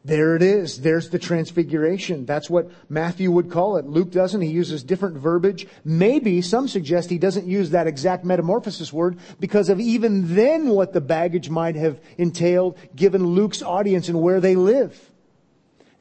There 0.04 0.36
it 0.36 0.42
is. 0.42 0.82
There's 0.82 1.10
the 1.10 1.20
transfiguration. 1.20 2.26
That's 2.26 2.50
what 2.50 2.72
Matthew 2.90 3.30
would 3.30 3.52
call 3.52 3.78
it. 3.78 3.86
Luke 3.86 4.10
doesn't. 4.10 4.42
He 4.42 4.50
uses 4.50 4.82
different 4.82 5.18
verbiage. 5.18 5.68
Maybe 5.84 6.42
some 6.42 6.68
suggest 6.68 7.10
he 7.10 7.20
doesn't 7.20 7.46
use 7.46 7.70
that 7.72 7.88
exact 7.88 8.26
metamorphosis 8.26 8.92
word 8.92 9.20
because 9.40 9.70
of 9.70 9.80
even 9.80 10.34
then 10.34 10.70
what 10.70 10.94
the 10.94 11.02
baggage 11.02 11.50
might 11.50 11.76
have 11.76 12.00
entailed 12.18 12.80
given 12.96 13.28
Luke's 13.28 13.62
audience 13.62 14.08
and 14.08 14.22
where 14.22 14.40
they 14.40 14.56
live. 14.56 15.07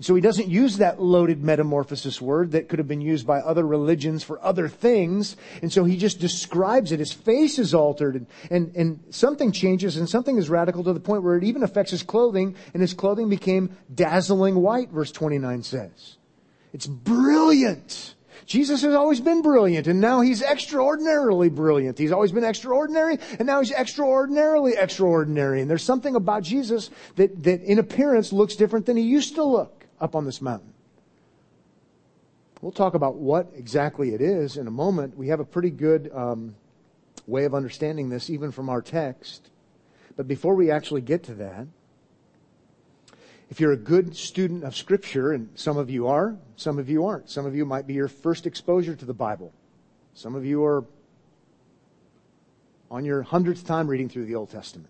So 0.00 0.14
he 0.14 0.20
doesn't 0.20 0.48
use 0.48 0.76
that 0.76 1.00
loaded 1.00 1.42
metamorphosis 1.42 2.20
word 2.20 2.52
that 2.52 2.68
could 2.68 2.78
have 2.78 2.88
been 2.88 3.00
used 3.00 3.26
by 3.26 3.38
other 3.38 3.66
religions 3.66 4.22
for 4.22 4.44
other 4.44 4.68
things. 4.68 5.38
And 5.62 5.72
so 5.72 5.84
he 5.84 5.96
just 5.96 6.20
describes 6.20 6.92
it. 6.92 6.98
His 6.98 7.14
face 7.14 7.58
is 7.58 7.72
altered 7.72 8.14
and, 8.14 8.26
and, 8.50 8.76
and 8.76 9.00
something 9.08 9.52
changes 9.52 9.96
and 9.96 10.06
something 10.06 10.36
is 10.36 10.50
radical 10.50 10.84
to 10.84 10.92
the 10.92 11.00
point 11.00 11.22
where 11.22 11.38
it 11.38 11.44
even 11.44 11.62
affects 11.62 11.92
his 11.92 12.02
clothing 12.02 12.56
and 12.74 12.82
his 12.82 12.92
clothing 12.92 13.30
became 13.30 13.74
dazzling 13.94 14.56
white, 14.56 14.90
verse 14.90 15.10
29 15.12 15.62
says. 15.62 16.18
It's 16.74 16.86
brilliant. 16.86 18.16
Jesus 18.44 18.82
has 18.82 18.94
always 18.94 19.20
been 19.20 19.40
brilliant 19.40 19.86
and 19.86 19.98
now 19.98 20.20
he's 20.20 20.42
extraordinarily 20.42 21.48
brilliant. 21.48 21.98
He's 21.98 22.12
always 22.12 22.32
been 22.32 22.44
extraordinary 22.44 23.18
and 23.38 23.46
now 23.46 23.60
he's 23.60 23.72
extraordinarily 23.72 24.74
extraordinary. 24.76 25.62
And 25.62 25.70
there's 25.70 25.82
something 25.82 26.16
about 26.16 26.42
Jesus 26.42 26.90
that, 27.16 27.42
that 27.44 27.62
in 27.62 27.78
appearance 27.78 28.30
looks 28.30 28.56
different 28.56 28.84
than 28.84 28.98
he 28.98 29.02
used 29.02 29.36
to 29.36 29.42
look 29.42 29.75
up 30.00 30.14
on 30.14 30.24
this 30.24 30.40
mountain. 30.40 30.72
We'll 32.60 32.72
talk 32.72 32.94
about 32.94 33.16
what 33.16 33.52
exactly 33.54 34.14
it 34.14 34.20
is 34.20 34.56
in 34.56 34.66
a 34.66 34.70
moment. 34.70 35.16
We 35.16 35.28
have 35.28 35.40
a 35.40 35.44
pretty 35.44 35.70
good 35.70 36.10
um, 36.14 36.54
way 37.26 37.44
of 37.44 37.54
understanding 37.54 38.08
this, 38.08 38.30
even 38.30 38.50
from 38.50 38.68
our 38.68 38.80
text. 38.82 39.50
But 40.16 40.26
before 40.26 40.54
we 40.54 40.70
actually 40.70 41.02
get 41.02 41.24
to 41.24 41.34
that, 41.34 41.66
if 43.50 43.60
you're 43.60 43.72
a 43.72 43.76
good 43.76 44.16
student 44.16 44.64
of 44.64 44.74
Scripture, 44.74 45.32
and 45.32 45.50
some 45.54 45.76
of 45.76 45.90
you 45.90 46.08
are, 46.08 46.36
some 46.56 46.78
of 46.78 46.88
you 46.88 47.04
aren't. 47.06 47.30
Some 47.30 47.46
of 47.46 47.54
you 47.54 47.64
might 47.64 47.86
be 47.86 47.94
your 47.94 48.08
first 48.08 48.46
exposure 48.46 48.96
to 48.96 49.04
the 49.04 49.14
Bible. 49.14 49.52
Some 50.14 50.34
of 50.34 50.44
you 50.44 50.64
are 50.64 50.84
on 52.90 53.04
your 53.04 53.22
hundredth 53.22 53.66
time 53.66 53.86
reading 53.86 54.08
through 54.08 54.24
the 54.24 54.34
Old 54.34 54.50
Testament. 54.50 54.88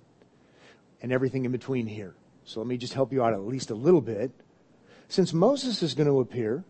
and 1.02 1.12
everything 1.12 1.44
in 1.44 1.52
between 1.52 1.86
here. 1.86 2.14
So 2.44 2.60
let 2.60 2.66
me 2.66 2.76
just 2.76 2.94
help 2.94 3.12
you 3.12 3.22
out 3.22 3.32
at 3.32 3.40
least 3.40 3.70
a 3.70 3.74
little 3.74 4.00
bit. 4.00 4.30
Since 5.08 5.32
Moses 5.32 5.82
is 5.82 5.94
going 5.94 6.08
to 6.08 6.20
appear, 6.20 6.64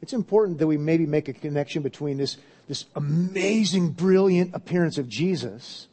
it's 0.00 0.12
important 0.12 0.58
that 0.58 0.66
we 0.66 0.76
maybe 0.76 1.06
make 1.06 1.28
a 1.28 1.32
connection 1.32 1.82
between 1.82 2.16
this, 2.16 2.36
this 2.68 2.86
amazing, 2.94 3.90
brilliant 3.90 4.54
appearance 4.54 4.98
of 4.98 5.08
Jesus 5.08 5.88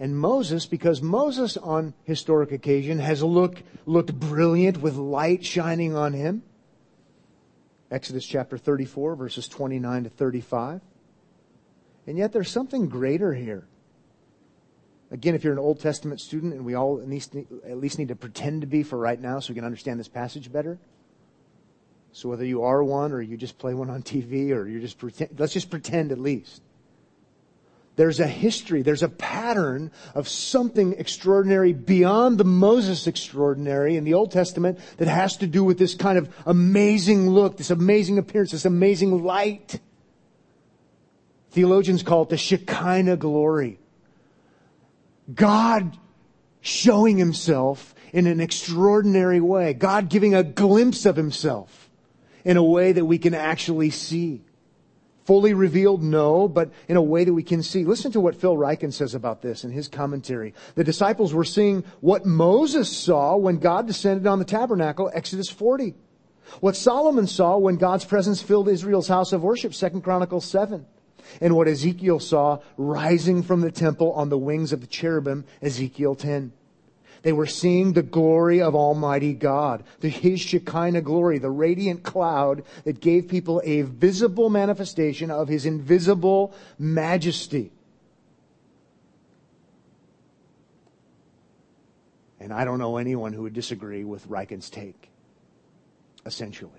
and 0.00 0.18
Moses, 0.18 0.64
because 0.64 1.02
Moses 1.02 1.58
on 1.58 1.92
historic 2.04 2.52
occasion 2.52 2.98
has 3.00 3.22
looked, 3.22 3.62
looked 3.84 4.18
brilliant 4.18 4.78
with 4.78 4.96
light 4.96 5.44
shining 5.44 5.94
on 5.94 6.14
him. 6.14 6.42
Exodus 7.90 8.24
chapter 8.24 8.56
34, 8.56 9.14
verses 9.14 9.46
29 9.46 10.04
to 10.04 10.08
35. 10.08 10.80
And 12.06 12.16
yet 12.16 12.32
there's 12.32 12.50
something 12.50 12.88
greater 12.88 13.34
here. 13.34 13.66
Again, 15.10 15.34
if 15.34 15.44
you're 15.44 15.52
an 15.52 15.58
Old 15.58 15.80
Testament 15.80 16.20
student, 16.20 16.54
and 16.54 16.64
we 16.64 16.74
all 16.74 16.98
at 16.98 17.08
least, 17.08 17.36
at 17.36 17.76
least 17.76 17.98
need 17.98 18.08
to 18.08 18.16
pretend 18.16 18.62
to 18.62 18.66
be 18.66 18.82
for 18.82 18.96
right 18.96 19.20
now 19.20 19.38
so 19.38 19.50
we 19.50 19.56
can 19.56 19.64
understand 19.66 20.00
this 20.00 20.08
passage 20.08 20.50
better. 20.50 20.78
So 22.12 22.28
whether 22.28 22.44
you 22.44 22.64
are 22.64 22.82
one 22.82 23.12
or 23.12 23.20
you 23.20 23.36
just 23.36 23.58
play 23.58 23.74
one 23.74 23.90
on 23.90 24.02
TV 24.02 24.50
or 24.50 24.66
you're 24.66 24.80
just 24.80 24.98
pretend, 24.98 25.38
let's 25.38 25.52
just 25.52 25.70
pretend 25.70 26.12
at 26.12 26.18
least. 26.18 26.62
There's 27.96 28.20
a 28.20 28.26
history, 28.26 28.82
there's 28.82 29.02
a 29.02 29.08
pattern 29.08 29.90
of 30.14 30.26
something 30.26 30.94
extraordinary 30.94 31.72
beyond 31.72 32.38
the 32.38 32.44
Moses 32.44 33.06
extraordinary 33.06 33.96
in 33.96 34.04
the 34.04 34.14
Old 34.14 34.32
Testament 34.32 34.78
that 34.96 35.08
has 35.08 35.36
to 35.38 35.46
do 35.46 35.62
with 35.62 35.78
this 35.78 35.94
kind 35.94 36.16
of 36.16 36.34
amazing 36.46 37.28
look, 37.28 37.58
this 37.58 37.70
amazing 37.70 38.16
appearance, 38.16 38.52
this 38.52 38.64
amazing 38.64 39.22
light. 39.22 39.80
Theologians 41.50 42.02
call 42.02 42.22
it 42.22 42.30
the 42.30 42.38
Shekinah 42.38 43.18
glory. 43.18 43.78
God 45.32 45.98
showing 46.60 47.18
himself 47.18 47.94
in 48.12 48.26
an 48.26 48.40
extraordinary 48.40 49.40
way. 49.40 49.74
God 49.74 50.08
giving 50.08 50.34
a 50.34 50.42
glimpse 50.42 51.06
of 51.06 51.16
himself 51.16 51.89
in 52.44 52.56
a 52.56 52.62
way 52.62 52.92
that 52.92 53.04
we 53.04 53.18
can 53.18 53.34
actually 53.34 53.90
see. 53.90 54.42
Fully 55.24 55.54
revealed, 55.54 56.02
no, 56.02 56.48
but 56.48 56.72
in 56.88 56.96
a 56.96 57.02
way 57.02 57.24
that 57.24 57.32
we 57.32 57.42
can 57.42 57.62
see. 57.62 57.84
Listen 57.84 58.10
to 58.12 58.20
what 58.20 58.40
Phil 58.40 58.56
Ryken 58.56 58.92
says 58.92 59.14
about 59.14 59.42
this 59.42 59.64
in 59.64 59.70
his 59.70 59.86
commentary. 59.86 60.54
The 60.74 60.84
disciples 60.84 61.32
were 61.32 61.44
seeing 61.44 61.84
what 62.00 62.26
Moses 62.26 62.94
saw 62.94 63.36
when 63.36 63.58
God 63.58 63.86
descended 63.86 64.26
on 64.26 64.38
the 64.38 64.44
tabernacle, 64.44 65.10
Exodus 65.14 65.48
40. 65.48 65.94
What 66.60 66.74
Solomon 66.74 67.28
saw 67.28 67.58
when 67.58 67.76
God's 67.76 68.04
presence 68.04 68.42
filled 68.42 68.68
Israel's 68.68 69.06
house 69.06 69.32
of 69.32 69.42
worship, 69.42 69.72
2 69.72 70.00
Chronicles 70.00 70.46
7 70.46 70.84
and 71.40 71.54
what 71.54 71.68
Ezekiel 71.68 72.18
saw 72.18 72.58
rising 72.76 73.42
from 73.42 73.60
the 73.60 73.70
temple 73.70 74.12
on 74.12 74.28
the 74.28 74.38
wings 74.38 74.72
of 74.72 74.80
the 74.80 74.86
cherubim, 74.86 75.44
Ezekiel 75.62 76.14
10. 76.14 76.52
They 77.22 77.32
were 77.32 77.46
seeing 77.46 77.92
the 77.92 78.02
glory 78.02 78.62
of 78.62 78.74
Almighty 78.74 79.34
God, 79.34 79.84
the 80.00 80.08
His 80.08 80.40
Shekinah 80.40 81.02
glory, 81.02 81.38
the 81.38 81.50
radiant 81.50 82.02
cloud 82.02 82.64
that 82.84 83.00
gave 83.00 83.28
people 83.28 83.60
a 83.64 83.82
visible 83.82 84.48
manifestation 84.48 85.30
of 85.30 85.48
His 85.48 85.66
invisible 85.66 86.54
majesty. 86.78 87.72
And 92.40 92.54
I 92.54 92.64
don't 92.64 92.78
know 92.78 92.96
anyone 92.96 93.34
who 93.34 93.42
would 93.42 93.52
disagree 93.52 94.02
with 94.02 94.26
Ryken's 94.26 94.70
take, 94.70 95.10
essentially. 96.24 96.72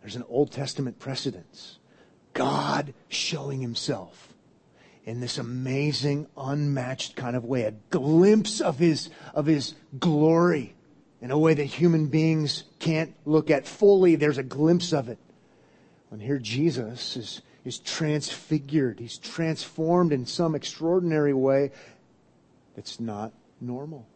There's 0.00 0.16
an 0.16 0.24
Old 0.28 0.50
Testament 0.50 0.98
precedence 0.98 1.78
God 2.34 2.94
showing 3.08 3.60
himself 3.60 4.27
in 5.08 5.20
this 5.20 5.38
amazing, 5.38 6.26
unmatched 6.36 7.16
kind 7.16 7.34
of 7.34 7.42
way, 7.42 7.62
a 7.62 7.70
glimpse 7.88 8.60
of 8.60 8.78
his, 8.78 9.08
of 9.32 9.46
his 9.46 9.74
glory 9.98 10.74
in 11.22 11.30
a 11.30 11.38
way 11.38 11.54
that 11.54 11.64
human 11.64 12.08
beings 12.08 12.64
can't 12.78 13.14
look 13.24 13.50
at 13.50 13.66
fully. 13.66 14.16
There's 14.16 14.36
a 14.36 14.42
glimpse 14.42 14.92
of 14.92 15.08
it. 15.08 15.16
When 16.10 16.20
here 16.20 16.38
Jesus 16.38 17.16
is, 17.16 17.40
is 17.64 17.78
transfigured, 17.78 19.00
he's 19.00 19.16
transformed 19.16 20.12
in 20.12 20.26
some 20.26 20.54
extraordinary 20.54 21.32
way 21.32 21.70
that's 22.76 23.00
not 23.00 23.32
normal. 23.62 24.06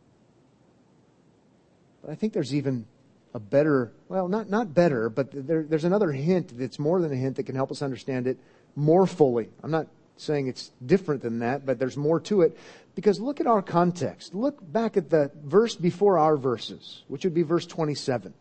But 2.02 2.10
I 2.10 2.16
think 2.16 2.34
there's 2.34 2.54
even 2.54 2.84
a 3.32 3.40
better, 3.40 3.92
well, 4.10 4.28
not, 4.28 4.50
not 4.50 4.74
better, 4.74 5.08
but 5.08 5.30
there, 5.32 5.62
there's 5.62 5.84
another 5.84 6.12
hint 6.12 6.58
that's 6.58 6.78
more 6.78 7.00
than 7.00 7.12
a 7.12 7.16
hint 7.16 7.36
that 7.36 7.44
can 7.44 7.54
help 7.54 7.70
us 7.70 7.80
understand 7.80 8.26
it 8.26 8.36
more 8.76 9.06
fully. 9.06 9.48
I'm 9.62 9.70
not 9.70 9.86
saying 10.16 10.48
it's 10.48 10.70
different 10.84 11.22
than 11.22 11.40
that, 11.40 11.66
but 11.66 11.78
there's 11.78 11.96
more 11.96 12.20
to 12.20 12.42
it. 12.42 12.56
Because 12.94 13.20
look 13.20 13.40
at 13.40 13.46
our 13.46 13.62
context. 13.62 14.34
Look 14.34 14.60
back 14.72 14.96
at 14.96 15.10
the 15.10 15.30
verse 15.42 15.74
before 15.74 16.18
our 16.18 16.36
verses, 16.36 17.02
which 17.08 17.24
would 17.24 17.34
be 17.34 17.42
verse 17.42 17.66
27. 17.66 18.34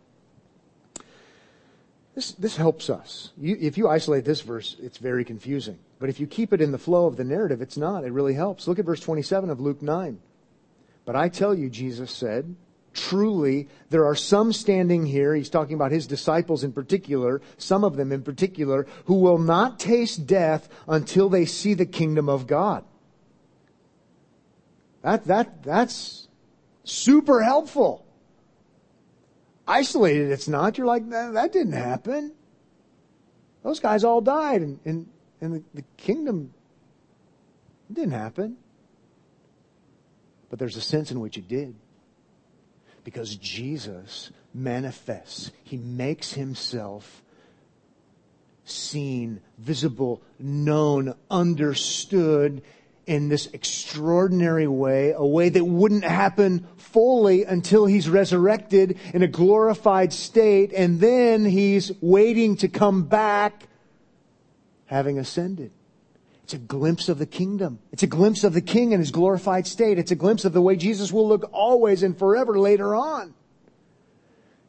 This, 2.13 2.33
this 2.33 2.57
helps 2.57 2.89
us. 2.89 3.31
You, 3.37 3.57
if 3.59 3.77
you 3.77 3.87
isolate 3.87 4.25
this 4.25 4.41
verse, 4.41 4.75
it's 4.81 4.97
very 4.97 5.23
confusing. 5.23 5.79
But 5.99 6.09
if 6.09 6.19
you 6.19 6.27
keep 6.27 6.51
it 6.51 6.61
in 6.61 6.71
the 6.71 6.77
flow 6.77 7.05
of 7.05 7.15
the 7.15 7.23
narrative, 7.23 7.61
it's 7.61 7.77
not. 7.77 8.03
It 8.03 8.11
really 8.11 8.33
helps. 8.33 8.67
Look 8.67 8.79
at 8.79 8.85
verse 8.85 8.99
27 8.99 9.49
of 9.49 9.61
Luke 9.61 9.81
9. 9.81 10.19
But 11.05 11.15
I 11.15 11.29
tell 11.29 11.55
you, 11.55 11.69
Jesus 11.69 12.11
said, 12.11 12.55
truly, 12.93 13.67
there 13.89 14.05
are 14.05 14.15
some 14.15 14.53
standing 14.53 15.05
here, 15.05 15.33
he's 15.35 15.49
talking 15.49 15.75
about 15.75 15.91
his 15.91 16.07
disciples 16.07 16.63
in 16.63 16.73
particular, 16.73 17.41
some 17.57 17.83
of 17.83 17.95
them 17.95 18.11
in 18.11 18.23
particular, 18.23 18.85
who 19.05 19.15
will 19.15 19.37
not 19.37 19.79
taste 19.79 20.25
death 20.25 20.67
until 20.87 21.29
they 21.29 21.45
see 21.45 21.73
the 21.73 21.85
kingdom 21.85 22.29
of 22.29 22.47
God. 22.47 22.83
That, 25.01 25.25
that, 25.25 25.63
that's 25.63 26.27
super 26.83 27.41
helpful. 27.41 28.05
Isolated, 29.67 30.31
it's 30.31 30.47
not. 30.47 30.77
You're 30.77 30.87
like, 30.87 31.09
that, 31.09 31.33
that 31.33 31.53
didn't 31.53 31.73
happen. 31.73 32.33
Those 33.63 33.79
guys 33.79 34.03
all 34.03 34.21
died, 34.21 34.61
and, 34.61 34.79
and, 34.85 35.07
and 35.39 35.55
the, 35.55 35.63
the 35.73 35.83
kingdom 35.97 36.53
didn't 37.91 38.13
happen. 38.13 38.57
But 40.49 40.59
there's 40.59 40.75
a 40.75 40.81
sense 40.81 41.11
in 41.11 41.19
which 41.19 41.37
it 41.37 41.47
did 41.47 41.75
because 43.03 43.35
Jesus 43.35 44.31
manifests. 44.53 45.51
He 45.63 45.77
makes 45.77 46.33
himself 46.33 47.23
seen, 48.63 49.41
visible, 49.57 50.21
known, 50.39 51.15
understood 51.29 52.61
in 53.07 53.29
this 53.29 53.47
extraordinary 53.47 54.67
way, 54.67 55.11
a 55.11 55.25
way 55.25 55.49
that 55.49 55.65
wouldn't 55.65 56.03
happen 56.03 56.67
fully 56.77 57.43
until 57.43 57.85
he's 57.85 58.07
resurrected 58.07 58.97
in 59.13 59.23
a 59.23 59.27
glorified 59.27 60.13
state, 60.13 60.71
and 60.73 60.99
then 60.99 61.43
he's 61.43 61.91
waiting 62.01 62.55
to 62.57 62.67
come 62.67 63.03
back 63.03 63.67
having 64.85 65.17
ascended. 65.17 65.71
It's 66.51 66.61
a 66.61 66.67
glimpse 66.67 67.07
of 67.07 67.17
the 67.17 67.25
kingdom. 67.25 67.79
It's 67.93 68.03
a 68.03 68.07
glimpse 68.07 68.43
of 68.43 68.51
the 68.51 68.59
king 68.59 68.91
in 68.91 68.99
his 68.99 69.11
glorified 69.11 69.65
state. 69.65 69.97
It's 69.97 70.11
a 70.11 70.17
glimpse 70.17 70.43
of 70.43 70.51
the 70.51 70.61
way 70.61 70.75
Jesus 70.75 71.09
will 71.09 71.25
look 71.25 71.49
always 71.53 72.03
and 72.03 72.17
forever 72.19 72.59
later 72.59 72.93
on. 72.93 73.33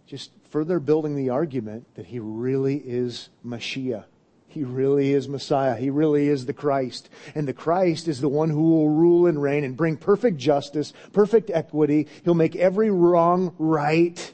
Just 0.06 0.30
further 0.50 0.78
building 0.78 1.16
the 1.16 1.30
argument 1.30 1.92
that 1.96 2.06
he 2.06 2.20
really 2.20 2.76
is 2.76 3.30
Mashiach. 3.44 4.04
He 4.46 4.62
really 4.62 5.12
is 5.12 5.28
Messiah. 5.28 5.74
He 5.74 5.90
really 5.90 6.28
is 6.28 6.46
the 6.46 6.52
Christ. 6.52 7.10
And 7.34 7.48
the 7.48 7.52
Christ 7.52 8.06
is 8.06 8.20
the 8.20 8.28
one 8.28 8.50
who 8.50 8.62
will 8.62 8.90
rule 8.90 9.26
and 9.26 9.42
reign 9.42 9.64
and 9.64 9.76
bring 9.76 9.96
perfect 9.96 10.36
justice, 10.36 10.92
perfect 11.12 11.50
equity. 11.52 12.06
He'll 12.24 12.34
make 12.34 12.54
every 12.54 12.92
wrong 12.92 13.56
right. 13.58 14.32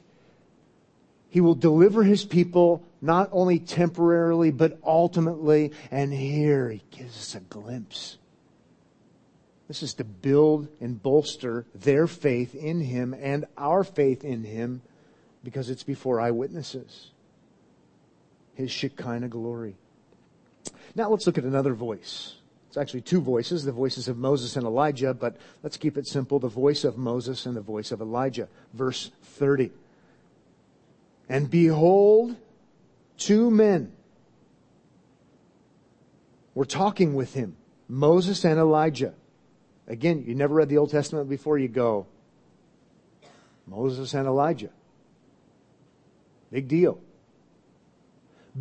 He 1.30 1.40
will 1.40 1.54
deliver 1.54 2.02
his 2.02 2.26
people 2.26 2.86
not 3.00 3.28
only 3.32 3.58
temporarily, 3.58 4.50
but 4.50 4.78
ultimately. 4.84 5.72
And 5.90 6.12
here 6.12 6.70
he 6.70 6.82
gives 6.90 7.16
us 7.16 7.34
a 7.34 7.40
glimpse. 7.40 8.18
This 9.68 9.82
is 9.82 9.94
to 9.94 10.04
build 10.04 10.68
and 10.80 11.00
bolster 11.00 11.66
their 11.74 12.06
faith 12.06 12.54
in 12.54 12.80
him 12.80 13.14
and 13.14 13.44
our 13.56 13.84
faith 13.84 14.24
in 14.24 14.42
him 14.42 14.80
because 15.44 15.68
it's 15.68 15.82
before 15.82 16.20
eyewitnesses. 16.20 17.10
His 18.54 18.70
Shekinah 18.70 19.28
glory. 19.28 19.76
Now 20.94 21.10
let's 21.10 21.26
look 21.26 21.38
at 21.38 21.44
another 21.44 21.74
voice. 21.74 22.34
It's 22.68 22.76
actually 22.76 23.02
two 23.02 23.20
voices, 23.20 23.64
the 23.64 23.72
voices 23.72 24.08
of 24.08 24.18
Moses 24.18 24.56
and 24.56 24.66
Elijah, 24.66 25.14
but 25.14 25.36
let's 25.62 25.76
keep 25.76 25.96
it 25.96 26.06
simple. 26.06 26.38
The 26.38 26.48
voice 26.48 26.84
of 26.84 26.98
Moses 26.98 27.46
and 27.46 27.56
the 27.56 27.60
voice 27.60 27.92
of 27.92 28.00
Elijah. 28.00 28.48
Verse 28.74 29.10
30. 29.22 29.70
And 31.28 31.50
behold, 31.50 32.36
two 33.18 33.50
men 33.50 33.92
were 36.54 36.64
talking 36.64 37.14
with 37.14 37.34
him, 37.34 37.56
Moses 37.88 38.44
and 38.44 38.58
Elijah. 38.58 39.14
Again, 39.86 40.24
you 40.26 40.34
never 40.34 40.54
read 40.54 40.68
the 40.68 40.78
Old 40.78 40.90
Testament 40.90 41.28
before, 41.28 41.58
you 41.58 41.68
go, 41.68 42.06
Moses 43.66 44.14
and 44.14 44.26
Elijah. 44.26 44.70
Big 46.50 46.68
deal. 46.68 47.00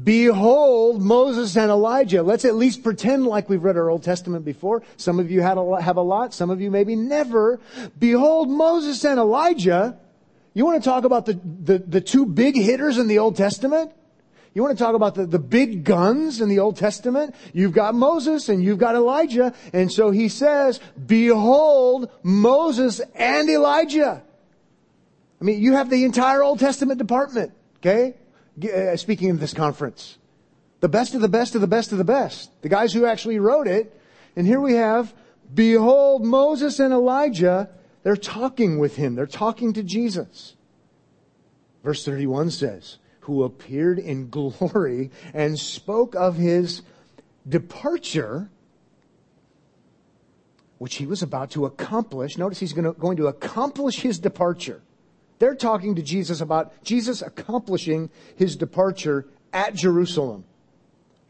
Behold 0.03 1.01
Moses 1.01 1.55
and 1.57 1.71
Elijah. 1.71 2.21
Let's 2.21 2.45
at 2.45 2.55
least 2.55 2.83
pretend 2.83 3.25
like 3.25 3.49
we've 3.49 3.63
read 3.63 3.77
our 3.77 3.89
Old 3.89 4.03
Testament 4.03 4.45
before. 4.45 4.83
Some 4.97 5.19
of 5.19 5.31
you 5.31 5.41
had 5.41 5.57
a 5.57 5.81
have 5.81 5.97
a 5.97 6.01
lot. 6.01 6.33
Some 6.33 6.49
of 6.49 6.61
you 6.61 6.69
maybe 6.69 6.95
never. 6.95 7.59
Behold 7.97 8.49
Moses 8.49 9.03
and 9.05 9.19
Elijah. 9.19 9.97
You 10.53 10.65
want 10.65 10.83
to 10.83 10.89
talk 10.89 11.03
about 11.03 11.25
the, 11.25 11.33
the, 11.33 11.77
the 11.79 12.01
two 12.01 12.25
big 12.25 12.55
hitters 12.55 12.97
in 12.97 13.07
the 13.07 13.19
Old 13.19 13.35
Testament? 13.35 13.91
You 14.57 14.63
want 14.63 14.75
to 14.75 14.83
talk 14.83 14.95
about 14.95 15.13
the, 15.13 15.27
the 15.27 15.37
big 15.37 15.83
guns 15.83 16.41
in 16.41 16.49
the 16.49 16.57
Old 16.57 16.77
Testament? 16.77 17.35
You've 17.53 17.73
got 17.73 17.93
Moses 17.93 18.49
and 18.49 18.63
you've 18.63 18.79
got 18.79 18.95
Elijah. 18.95 19.53
And 19.71 19.91
so 19.91 20.09
he 20.09 20.29
says, 20.29 20.79
behold 21.05 22.09
Moses 22.23 22.99
and 23.13 23.47
Elijah. 23.51 24.23
I 25.39 25.43
mean, 25.43 25.61
you 25.61 25.73
have 25.73 25.91
the 25.91 26.03
entire 26.03 26.41
Old 26.41 26.57
Testament 26.57 26.97
department, 26.97 27.53
okay? 27.75 28.15
Uh, 28.63 28.97
speaking 28.97 29.29
of 29.29 29.39
this 29.39 29.53
conference. 29.53 30.17
The 30.79 30.89
best 30.89 31.13
of 31.13 31.21
the 31.21 31.29
best 31.29 31.53
of 31.53 31.61
the 31.61 31.67
best 31.67 31.91
of 31.91 31.99
the 31.99 32.03
best. 32.03 32.49
The 32.63 32.69
guys 32.69 32.91
who 32.91 33.05
actually 33.05 33.37
wrote 33.37 33.67
it. 33.67 33.95
And 34.35 34.47
here 34.47 34.59
we 34.59 34.73
have, 34.73 35.13
behold 35.53 36.25
Moses 36.25 36.79
and 36.79 36.91
Elijah. 36.91 37.69
They're 38.01 38.17
talking 38.17 38.79
with 38.79 38.95
him. 38.95 39.13
They're 39.13 39.27
talking 39.27 39.73
to 39.73 39.83
Jesus. 39.83 40.55
Verse 41.83 42.03
31 42.03 42.49
says, 42.49 42.97
who 43.27 43.43
appeared 43.43 43.99
in 43.99 44.29
glory 44.31 45.11
and 45.33 45.59
spoke 45.59 46.15
of 46.15 46.37
his 46.37 46.81
departure, 47.47 48.49
which 50.77 50.95
he 50.95 51.05
was 51.05 51.21
about 51.21 51.51
to 51.51 51.65
accomplish. 51.65 52.37
Notice 52.37 52.59
he's 52.59 52.73
going 52.73 53.17
to 53.17 53.27
accomplish 53.27 53.99
his 53.99 54.17
departure. 54.17 54.81
They're 55.39 55.55
talking 55.55 55.95
to 55.95 56.01
Jesus 56.01 56.39
about 56.39 56.83
Jesus 56.83 57.21
accomplishing 57.21 58.09
his 58.37 58.55
departure 58.55 59.27
at 59.51 59.75
Jerusalem. 59.75 60.45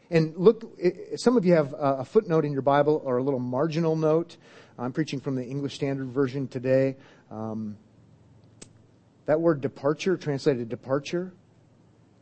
And 0.08 0.34
look, 0.36 0.78
some 1.16 1.36
of 1.36 1.44
you 1.44 1.54
have 1.54 1.74
a 1.76 2.04
footnote 2.04 2.44
in 2.44 2.52
your 2.52 2.62
Bible 2.62 3.02
or 3.04 3.18
a 3.18 3.22
little 3.22 3.40
marginal 3.40 3.96
note. 3.96 4.36
I'm 4.78 4.92
preaching 4.92 5.20
from 5.20 5.34
the 5.34 5.44
English 5.44 5.74
Standard 5.74 6.08
Version 6.08 6.46
today. 6.46 6.96
Um, 7.30 7.76
that 9.26 9.40
word 9.40 9.60
departure, 9.60 10.16
translated 10.16 10.68
departure, 10.68 11.32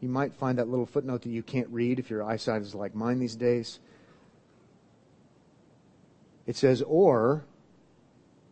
you 0.00 0.09
might 0.09 0.35
find 0.35 0.59
that 0.59 0.69
little 0.69 0.87
footnote 0.87 1.23
that 1.23 1.31
you 1.31 1.43
can't 1.43 1.69
read 1.69 1.99
if 1.99 2.11
your 2.11 2.23
eyesight 2.23 2.62
is 2.62 2.75
like 2.75 2.95
mine 2.95 3.19
these 3.19 3.37
days. 3.37 3.79
It 6.47 6.57
says, 6.57 6.83
or 6.83 7.45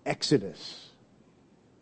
Exodus. 0.05 0.91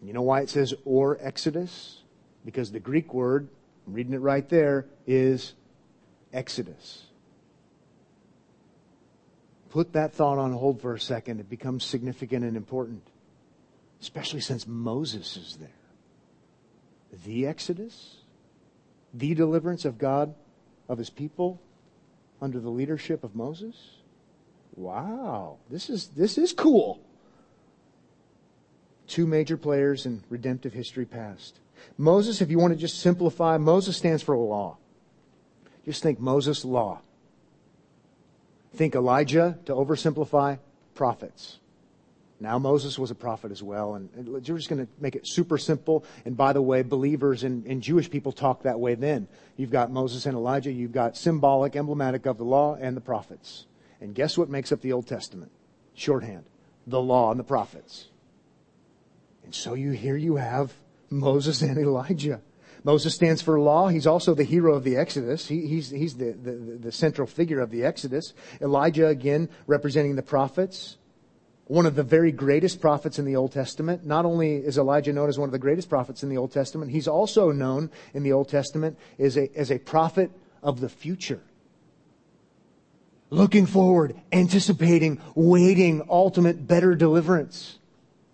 You 0.02 0.12
know 0.12 0.22
why 0.22 0.40
it 0.40 0.50
says 0.50 0.74
or 0.84 1.16
Exodus? 1.20 2.00
Because 2.44 2.72
the 2.72 2.80
Greek 2.80 3.14
word, 3.14 3.48
I'm 3.86 3.94
reading 3.94 4.12
it 4.14 4.20
right 4.20 4.48
there, 4.48 4.86
is 5.06 5.54
Exodus. 6.32 7.04
Put 9.70 9.92
that 9.94 10.12
thought 10.12 10.38
on 10.38 10.52
hold 10.52 10.82
for 10.82 10.94
a 10.94 11.00
second. 11.00 11.40
It 11.40 11.48
becomes 11.48 11.84
significant 11.84 12.44
and 12.44 12.56
important, 12.56 13.02
especially 14.02 14.40
since 14.40 14.66
Moses 14.66 15.36
is 15.36 15.56
there. 15.58 15.68
The 17.24 17.46
Exodus, 17.46 18.16
the 19.12 19.34
deliverance 19.34 19.84
of 19.84 19.98
God, 19.98 20.34
of 20.88 20.98
his 20.98 21.10
people, 21.10 21.60
under 22.40 22.60
the 22.60 22.70
leadership 22.70 23.24
of 23.24 23.34
Moses. 23.34 23.98
Wow, 24.74 25.58
this 25.70 25.90
is, 25.90 26.08
this 26.08 26.38
is 26.38 26.52
cool 26.52 27.00
two 29.12 29.26
major 29.26 29.58
players 29.58 30.06
in 30.06 30.24
redemptive 30.30 30.72
history 30.72 31.04
past. 31.04 31.60
Moses, 31.98 32.40
if 32.40 32.50
you 32.50 32.58
want 32.58 32.72
to 32.72 32.78
just 32.78 33.00
simplify, 33.00 33.58
Moses 33.58 33.94
stands 33.94 34.22
for 34.22 34.34
law. 34.36 34.78
Just 35.84 36.02
think 36.02 36.18
Moses 36.18 36.64
law. 36.64 37.02
Think 38.74 38.94
Elijah, 38.94 39.58
to 39.66 39.74
oversimplify, 39.74 40.58
prophets. 40.94 41.58
Now 42.42 42.58
Moses 42.58 42.98
was 42.98 43.12
a 43.12 43.14
prophet 43.14 43.52
as 43.52 43.62
well, 43.62 43.94
and 43.94 44.10
you're 44.46 44.58
just 44.58 44.68
going 44.68 44.84
to 44.84 44.92
make 44.98 45.14
it 45.14 45.26
super 45.26 45.58
simple. 45.58 46.04
And 46.24 46.36
by 46.36 46.52
the 46.52 46.60
way, 46.60 46.82
believers 46.82 47.44
and, 47.44 47.64
and 47.66 47.80
Jewish 47.80 48.10
people 48.10 48.32
talk 48.32 48.64
that 48.64 48.80
way 48.80 48.96
then. 48.96 49.28
You've 49.56 49.70
got 49.70 49.92
Moses 49.92 50.26
and 50.26 50.36
Elijah, 50.36 50.72
you've 50.72 50.92
got 50.92 51.16
symbolic, 51.16 51.76
emblematic 51.76 52.26
of 52.26 52.38
the 52.38 52.44
law 52.44 52.74
and 52.74 52.96
the 52.96 53.00
prophets. 53.00 53.66
And 54.00 54.12
guess 54.12 54.36
what 54.36 54.50
makes 54.50 54.72
up 54.72 54.80
the 54.80 54.92
Old 54.92 55.06
Testament? 55.06 55.52
Shorthand. 55.94 56.44
The 56.88 57.00
law 57.00 57.30
and 57.30 57.38
the 57.38 57.44
prophets. 57.44 58.08
And 59.44 59.54
so 59.54 59.74
you 59.74 59.92
here 59.92 60.16
you 60.16 60.36
have 60.36 60.72
Moses 61.10 61.62
and 61.62 61.78
Elijah. 61.78 62.40
Moses 62.82 63.14
stands 63.14 63.40
for 63.40 63.60
law. 63.60 63.86
He's 63.86 64.08
also 64.08 64.34
the 64.34 64.42
hero 64.42 64.74
of 64.74 64.82
the 64.82 64.96
Exodus. 64.96 65.46
He, 65.46 65.68
he's 65.68 65.90
he's 65.90 66.16
the, 66.16 66.32
the, 66.32 66.50
the 66.80 66.92
central 66.92 67.28
figure 67.28 67.60
of 67.60 67.70
the 67.70 67.84
Exodus. 67.84 68.34
Elijah, 68.60 69.06
again, 69.06 69.48
representing 69.68 70.16
the 70.16 70.22
prophets. 70.22 70.96
One 71.66 71.86
of 71.86 71.94
the 71.94 72.02
very 72.02 72.32
greatest 72.32 72.80
prophets 72.80 73.18
in 73.18 73.24
the 73.24 73.36
Old 73.36 73.52
Testament. 73.52 74.04
Not 74.04 74.24
only 74.24 74.56
is 74.56 74.78
Elijah 74.78 75.12
known 75.12 75.28
as 75.28 75.38
one 75.38 75.48
of 75.48 75.52
the 75.52 75.58
greatest 75.58 75.88
prophets 75.88 76.22
in 76.22 76.28
the 76.28 76.36
Old 76.36 76.52
Testament, 76.52 76.90
he's 76.90 77.08
also 77.08 77.50
known 77.52 77.90
in 78.14 78.22
the 78.22 78.32
Old 78.32 78.48
Testament 78.48 78.98
as 79.18 79.36
a, 79.36 79.50
as 79.56 79.70
a 79.70 79.78
prophet 79.78 80.30
of 80.62 80.80
the 80.80 80.88
future. 80.88 81.40
Looking 83.30 83.64
forward, 83.64 84.14
anticipating, 84.30 85.20
waiting, 85.34 86.02
ultimate, 86.10 86.66
better 86.66 86.94
deliverance. 86.94 87.78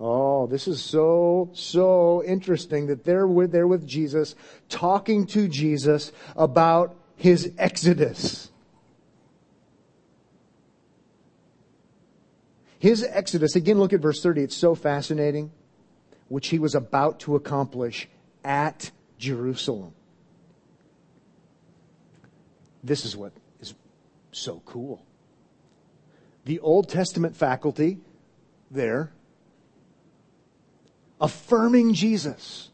Oh, 0.00 0.46
this 0.46 0.66
is 0.66 0.82
so, 0.82 1.50
so 1.52 2.22
interesting 2.24 2.86
that 2.86 3.04
they're 3.04 3.26
with, 3.26 3.52
they're 3.52 3.66
with 3.66 3.86
Jesus, 3.86 4.34
talking 4.68 5.26
to 5.28 5.48
Jesus 5.48 6.12
about 6.36 6.96
his 7.16 7.52
exodus. 7.58 8.50
His 12.78 13.02
exodus, 13.02 13.56
again, 13.56 13.78
look 13.78 13.92
at 13.92 14.00
verse 14.00 14.22
30. 14.22 14.42
It's 14.42 14.56
so 14.56 14.74
fascinating, 14.74 15.50
which 16.28 16.48
he 16.48 16.58
was 16.58 16.74
about 16.74 17.20
to 17.20 17.34
accomplish 17.34 18.08
at 18.44 18.90
Jerusalem. 19.18 19.94
This 22.84 23.04
is 23.04 23.16
what 23.16 23.32
is 23.60 23.74
so 24.30 24.62
cool. 24.64 25.04
The 26.44 26.60
Old 26.60 26.88
Testament 26.88 27.36
faculty 27.36 27.98
there 28.70 29.12
affirming 31.20 31.94
Jesus. 31.94 32.70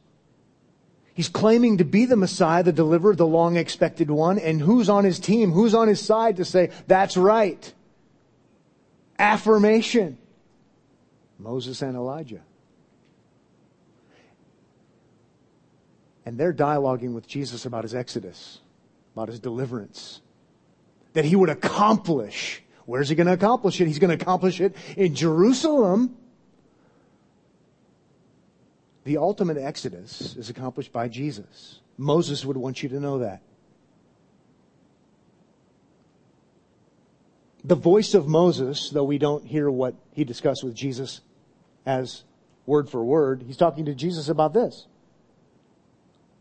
He's 1.14 1.28
claiming 1.28 1.78
to 1.78 1.84
be 1.84 2.04
the 2.06 2.16
Messiah, 2.16 2.62
the 2.62 2.72
deliverer, 2.72 3.14
the 3.14 3.26
long 3.26 3.56
expected 3.56 4.10
one. 4.10 4.38
And 4.38 4.60
who's 4.60 4.88
on 4.88 5.04
his 5.04 5.18
team? 5.18 5.52
Who's 5.52 5.74
on 5.74 5.88
his 5.88 6.04
side 6.04 6.36
to 6.36 6.44
say, 6.44 6.70
that's 6.86 7.16
right? 7.16 7.72
Affirmation. 9.18 10.18
Moses 11.38 11.82
and 11.82 11.96
Elijah. 11.96 12.42
And 16.26 16.38
they're 16.38 16.54
dialoguing 16.54 17.12
with 17.12 17.26
Jesus 17.26 17.66
about 17.66 17.84
his 17.84 17.94
exodus, 17.94 18.60
about 19.14 19.28
his 19.28 19.40
deliverance, 19.40 20.22
that 21.12 21.24
he 21.24 21.36
would 21.36 21.50
accomplish. 21.50 22.62
Where's 22.86 23.08
he 23.08 23.14
going 23.14 23.26
to 23.26 23.34
accomplish 23.34 23.80
it? 23.80 23.86
He's 23.86 23.98
going 23.98 24.16
to 24.16 24.22
accomplish 24.22 24.60
it 24.60 24.74
in 24.96 25.14
Jerusalem 25.14 26.16
the 29.04 29.18
ultimate 29.18 29.58
exodus 29.58 30.34
is 30.34 30.50
accomplished 30.50 30.90
by 30.90 31.08
Jesus. 31.08 31.80
Moses 31.96 32.44
would 32.44 32.56
want 32.56 32.82
you 32.82 32.88
to 32.88 33.00
know 33.00 33.18
that. 33.18 33.42
The 37.64 37.74
voice 37.74 38.14
of 38.14 38.28
Moses, 38.28 38.90
though 38.90 39.04
we 39.04 39.18
don't 39.18 39.44
hear 39.44 39.70
what 39.70 39.94
he 40.12 40.24
discussed 40.24 40.62
with 40.62 40.74
Jesus 40.74 41.22
as 41.86 42.24
word 42.66 42.90
for 42.90 43.04
word, 43.04 43.44
he's 43.46 43.56
talking 43.56 43.86
to 43.86 43.94
Jesus 43.94 44.28
about 44.28 44.52
this. 44.52 44.86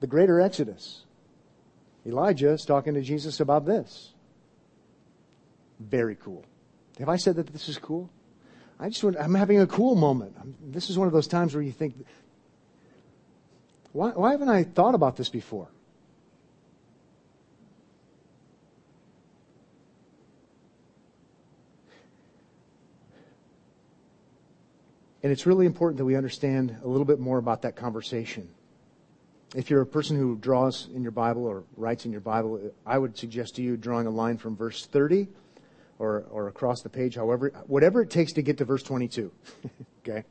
The 0.02 0.08
greater 0.08 0.42
exodus. 0.42 1.06
Elijah 2.06 2.50
is 2.50 2.66
talking 2.66 2.94
to 2.96 3.02
Jesus 3.02 3.40
about 3.40 3.66
this. 3.66 4.14
Very 5.80 6.16
cool. 6.16 6.44
Have 7.00 7.10
I 7.10 7.16
said 7.16 7.38
that 7.38 7.48
this 7.48 7.70
is 7.70 7.78
cool? 7.78 8.10
I 8.80 8.90
just 8.90 9.04
want, 9.04 9.16
I'm 9.18 9.36
having 9.36 9.62
a 9.62 9.68
cool 9.68 9.96
moment. 9.96 10.36
I'm, 10.40 10.56
this 10.62 10.90
is 10.90 10.98
one 10.98 11.08
of 11.08 11.14
those 11.14 11.28
times 11.28 11.54
where 11.54 11.64
you 11.64 11.72
think 11.72 11.96
why, 13.94 14.10
why 14.10 14.32
haven't 14.32 14.50
I 14.50 14.64
thought 14.64 14.96
about 14.96 15.16
this 15.16 15.30
before? 15.30 15.68
And 25.24 25.32
it's 25.32 25.46
really 25.46 25.66
important 25.66 25.98
that 25.98 26.06
we 26.06 26.18
understand 26.18 26.76
a 26.84 26.88
little 26.88 27.06
bit 27.06 27.18
more 27.18 27.38
about 27.38 27.62
that 27.62 27.78
conversation. 27.78 28.50
If 29.56 29.70
you're 29.70 29.82
a 29.82 29.86
person 29.86 30.18
who 30.18 30.36
draws 30.36 30.90
in 30.94 31.02
your 31.02 31.12
Bible 31.12 31.46
or 31.46 31.64
writes 31.78 32.06
in 32.06 32.12
your 32.12 32.22
Bible, 32.22 32.72
I 32.86 32.98
would 32.98 33.18
suggest 33.18 33.56
to 33.56 33.62
you 33.62 33.78
drawing 33.78 34.06
a 34.06 34.10
line 34.10 34.38
from 34.38 34.58
verse 34.58 34.86
30 34.86 35.30
or, 35.98 36.26
or 36.30 36.50
across 36.50 36.82
the 36.82 36.90
page, 36.90 37.16
however, 37.16 37.54
whatever 37.68 38.02
it 38.02 38.10
takes 38.10 38.34
to 38.34 38.42
get 38.42 38.58
to 38.58 38.66
verse 38.66 38.84
22. 38.84 39.32
okay? 40.08 40.26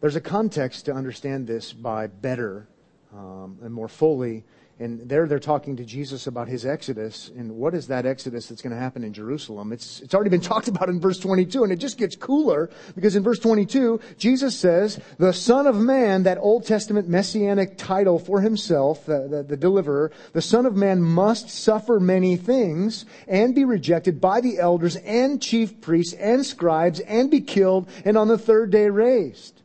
There's 0.00 0.16
a 0.16 0.20
context 0.20 0.86
to 0.86 0.94
understand 0.94 1.46
this 1.46 1.74
by 1.74 2.06
better 2.06 2.66
um, 3.12 3.58
and 3.62 3.74
more 3.74 3.88
fully 3.88 4.44
and 4.80 5.06
there 5.06 5.26
they're 5.26 5.38
talking 5.38 5.76
to 5.76 5.84
Jesus 5.84 6.26
about 6.26 6.48
his 6.48 6.64
exodus 6.64 7.30
and 7.36 7.52
what 7.56 7.74
is 7.74 7.86
that 7.88 8.06
exodus 8.06 8.46
that's 8.46 8.62
going 8.62 8.74
to 8.74 8.80
happen 8.80 9.04
in 9.04 9.12
Jerusalem. 9.12 9.72
It's, 9.72 10.00
it's 10.00 10.14
already 10.14 10.30
been 10.30 10.40
talked 10.40 10.68
about 10.68 10.88
in 10.88 10.98
verse 10.98 11.18
22 11.18 11.62
and 11.62 11.72
it 11.72 11.76
just 11.76 11.98
gets 11.98 12.16
cooler 12.16 12.70
because 12.94 13.14
in 13.14 13.22
verse 13.22 13.38
22, 13.38 14.00
Jesus 14.16 14.58
says, 14.58 14.98
the 15.18 15.34
son 15.34 15.66
of 15.66 15.76
man, 15.76 16.22
that 16.22 16.38
Old 16.38 16.66
Testament 16.66 17.08
messianic 17.08 17.76
title 17.76 18.18
for 18.18 18.40
himself, 18.40 19.04
the, 19.04 19.28
the, 19.28 19.42
the 19.42 19.56
deliverer, 19.56 20.10
the 20.32 20.42
son 20.42 20.64
of 20.64 20.74
man 20.74 21.02
must 21.02 21.50
suffer 21.50 22.00
many 22.00 22.36
things 22.36 23.04
and 23.28 23.54
be 23.54 23.66
rejected 23.66 24.18
by 24.18 24.40
the 24.40 24.58
elders 24.58 24.96
and 24.96 25.42
chief 25.42 25.82
priests 25.82 26.14
and 26.14 26.44
scribes 26.46 27.00
and 27.00 27.30
be 27.30 27.42
killed 27.42 27.86
and 28.06 28.16
on 28.16 28.28
the 28.28 28.38
third 28.38 28.70
day 28.70 28.88
raised. 28.88 29.60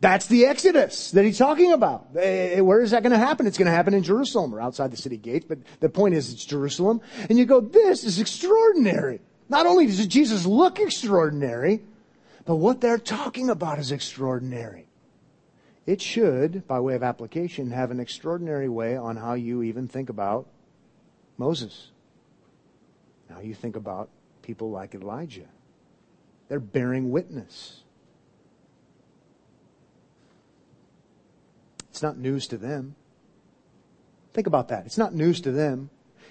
That's 0.00 0.26
the 0.26 0.44
Exodus 0.44 1.10
that 1.12 1.24
he's 1.24 1.38
talking 1.38 1.72
about. 1.72 2.08
Eh, 2.16 2.60
where 2.60 2.82
is 2.82 2.90
that 2.90 3.02
going 3.02 3.12
to 3.12 3.18
happen? 3.18 3.46
It's 3.46 3.56
going 3.56 3.66
to 3.66 3.72
happen 3.72 3.94
in 3.94 4.02
Jerusalem 4.02 4.54
or 4.54 4.60
outside 4.60 4.90
the 4.90 4.96
city 4.96 5.16
gates, 5.16 5.46
but 5.48 5.58
the 5.80 5.88
point 5.88 6.14
is 6.14 6.32
it's 6.32 6.44
Jerusalem. 6.44 7.00
And 7.30 7.38
you 7.38 7.46
go, 7.46 7.60
this 7.60 8.04
is 8.04 8.20
extraordinary. 8.20 9.20
Not 9.48 9.64
only 9.64 9.86
does 9.86 10.06
Jesus 10.06 10.44
look 10.44 10.80
extraordinary, 10.80 11.82
but 12.44 12.56
what 12.56 12.80
they're 12.80 12.98
talking 12.98 13.48
about 13.48 13.78
is 13.78 13.90
extraordinary. 13.90 14.86
It 15.86 16.02
should, 16.02 16.66
by 16.66 16.80
way 16.80 16.94
of 16.94 17.02
application, 17.02 17.70
have 17.70 17.90
an 17.90 18.00
extraordinary 18.00 18.68
way 18.68 18.96
on 18.96 19.16
how 19.16 19.34
you 19.34 19.62
even 19.62 19.88
think 19.88 20.10
about 20.10 20.46
Moses. 21.38 21.90
Now 23.30 23.40
you 23.40 23.54
think 23.54 23.76
about 23.76 24.10
people 24.42 24.70
like 24.70 24.94
Elijah. 24.94 25.48
They're 26.48 26.60
bearing 26.60 27.10
witness 27.10 27.82
It's 31.96 32.02
not 32.02 32.18
news 32.18 32.46
to 32.48 32.58
them. 32.58 32.94
Think 34.34 34.46
about 34.46 34.68
that. 34.68 34.84
It's 34.84 34.98
not 34.98 35.14
news 35.14 35.40
to 35.40 35.50
them. 35.50 35.88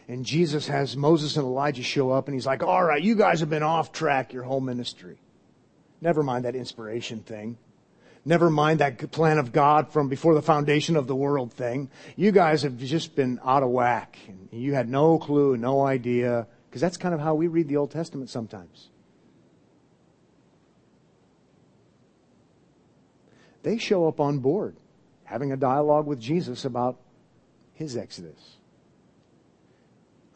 And 0.07 0.23
Jesus 0.23 0.67
has 0.67 0.95
Moses 0.95 1.37
and 1.37 1.43
Elijah 1.43 1.81
show 1.81 2.11
up 2.11 2.27
and 2.27 2.35
he's 2.35 2.45
like, 2.45 2.61
all 2.61 2.83
right, 2.83 3.01
you 3.01 3.15
guys 3.15 3.39
have 3.39 3.49
been 3.49 3.63
off 3.63 3.91
track 3.91 4.31
your 4.31 4.43
whole 4.43 4.61
ministry. 4.61 5.17
Never 6.01 6.21
mind 6.21 6.45
that 6.45 6.55
inspiration 6.55 7.21
thing. 7.21 7.57
Never 8.23 8.51
mind 8.51 8.79
that 8.81 9.09
plan 9.11 9.39
of 9.39 9.51
God 9.51 9.91
from 9.91 10.07
before 10.07 10.35
the 10.35 10.43
foundation 10.43 10.95
of 10.95 11.07
the 11.07 11.15
world 11.15 11.51
thing. 11.51 11.89
You 12.15 12.31
guys 12.31 12.61
have 12.61 12.77
just 12.77 13.15
been 13.15 13.39
out 13.43 13.63
of 13.63 13.69
whack. 13.69 14.19
And 14.27 14.49
you 14.51 14.75
had 14.75 14.87
no 14.87 15.17
clue, 15.17 15.57
no 15.57 15.81
idea. 15.81 16.45
Because 16.69 16.81
that's 16.81 16.97
kind 16.97 17.15
of 17.15 17.21
how 17.21 17.33
we 17.33 17.47
read 17.47 17.69
the 17.69 17.77
Old 17.77 17.89
Testament 17.89 18.29
sometimes. 18.29 18.89
They 23.63 23.79
show 23.79 24.07
up 24.07 24.19
on 24.19 24.37
board 24.37 24.77
having 25.25 25.51
a 25.51 25.57
dialogue 25.57 26.05
with 26.05 26.19
Jesus 26.19 26.65
about 26.65 26.99
his 27.73 27.97
exodus. 27.97 28.57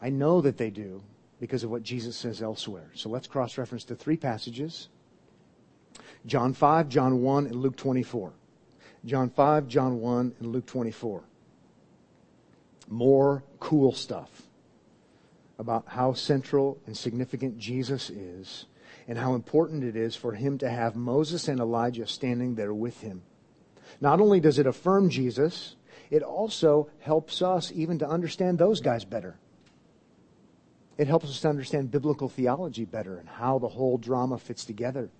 I 0.02 0.10
know 0.10 0.40
that 0.40 0.58
they 0.58 0.70
do 0.70 1.02
because 1.40 1.64
of 1.64 1.70
what 1.70 1.82
Jesus 1.82 2.16
says 2.16 2.42
elsewhere. 2.42 2.90
So 2.94 3.08
let's 3.08 3.26
cross 3.26 3.56
reference 3.56 3.84
to 3.84 3.94
three 3.94 4.16
passages 4.16 4.88
John 6.26 6.52
5, 6.52 6.88
John 6.90 7.22
1, 7.22 7.46
and 7.46 7.56
Luke 7.56 7.76
24. 7.76 8.32
John 9.06 9.30
5, 9.30 9.66
John 9.66 10.00
1, 10.00 10.34
and 10.38 10.52
Luke 10.52 10.66
24. 10.66 11.22
More 12.88 13.42
cool 13.58 13.92
stuff 13.92 14.42
about 15.58 15.84
how 15.86 16.12
central 16.12 16.78
and 16.86 16.96
significant 16.96 17.58
Jesus 17.58 18.10
is 18.10 18.66
and 19.08 19.16
how 19.16 19.34
important 19.34 19.82
it 19.82 19.96
is 19.96 20.14
for 20.14 20.32
him 20.32 20.58
to 20.58 20.68
have 20.68 20.94
Moses 20.94 21.48
and 21.48 21.58
Elijah 21.58 22.06
standing 22.06 22.54
there 22.54 22.74
with 22.74 23.00
him 23.00 23.22
not 24.00 24.20
only 24.20 24.40
does 24.40 24.58
it 24.58 24.66
affirm 24.66 25.10
Jesus, 25.10 25.76
it 26.10 26.22
also 26.22 26.88
helps 27.00 27.42
us 27.42 27.70
even 27.74 27.98
to 27.98 28.08
understand 28.08 28.58
those 28.58 28.80
guys 28.80 29.04
better. 29.04 29.36
It 30.98 31.06
helps 31.06 31.26
us 31.26 31.40
to 31.40 31.48
understand 31.48 31.90
biblical 31.90 32.28
theology 32.28 32.84
better 32.84 33.16
and 33.16 33.28
how 33.28 33.58
the 33.58 33.68
whole 33.68 33.96
drama 33.96 34.38
fits 34.38 34.64
together. 34.64 35.10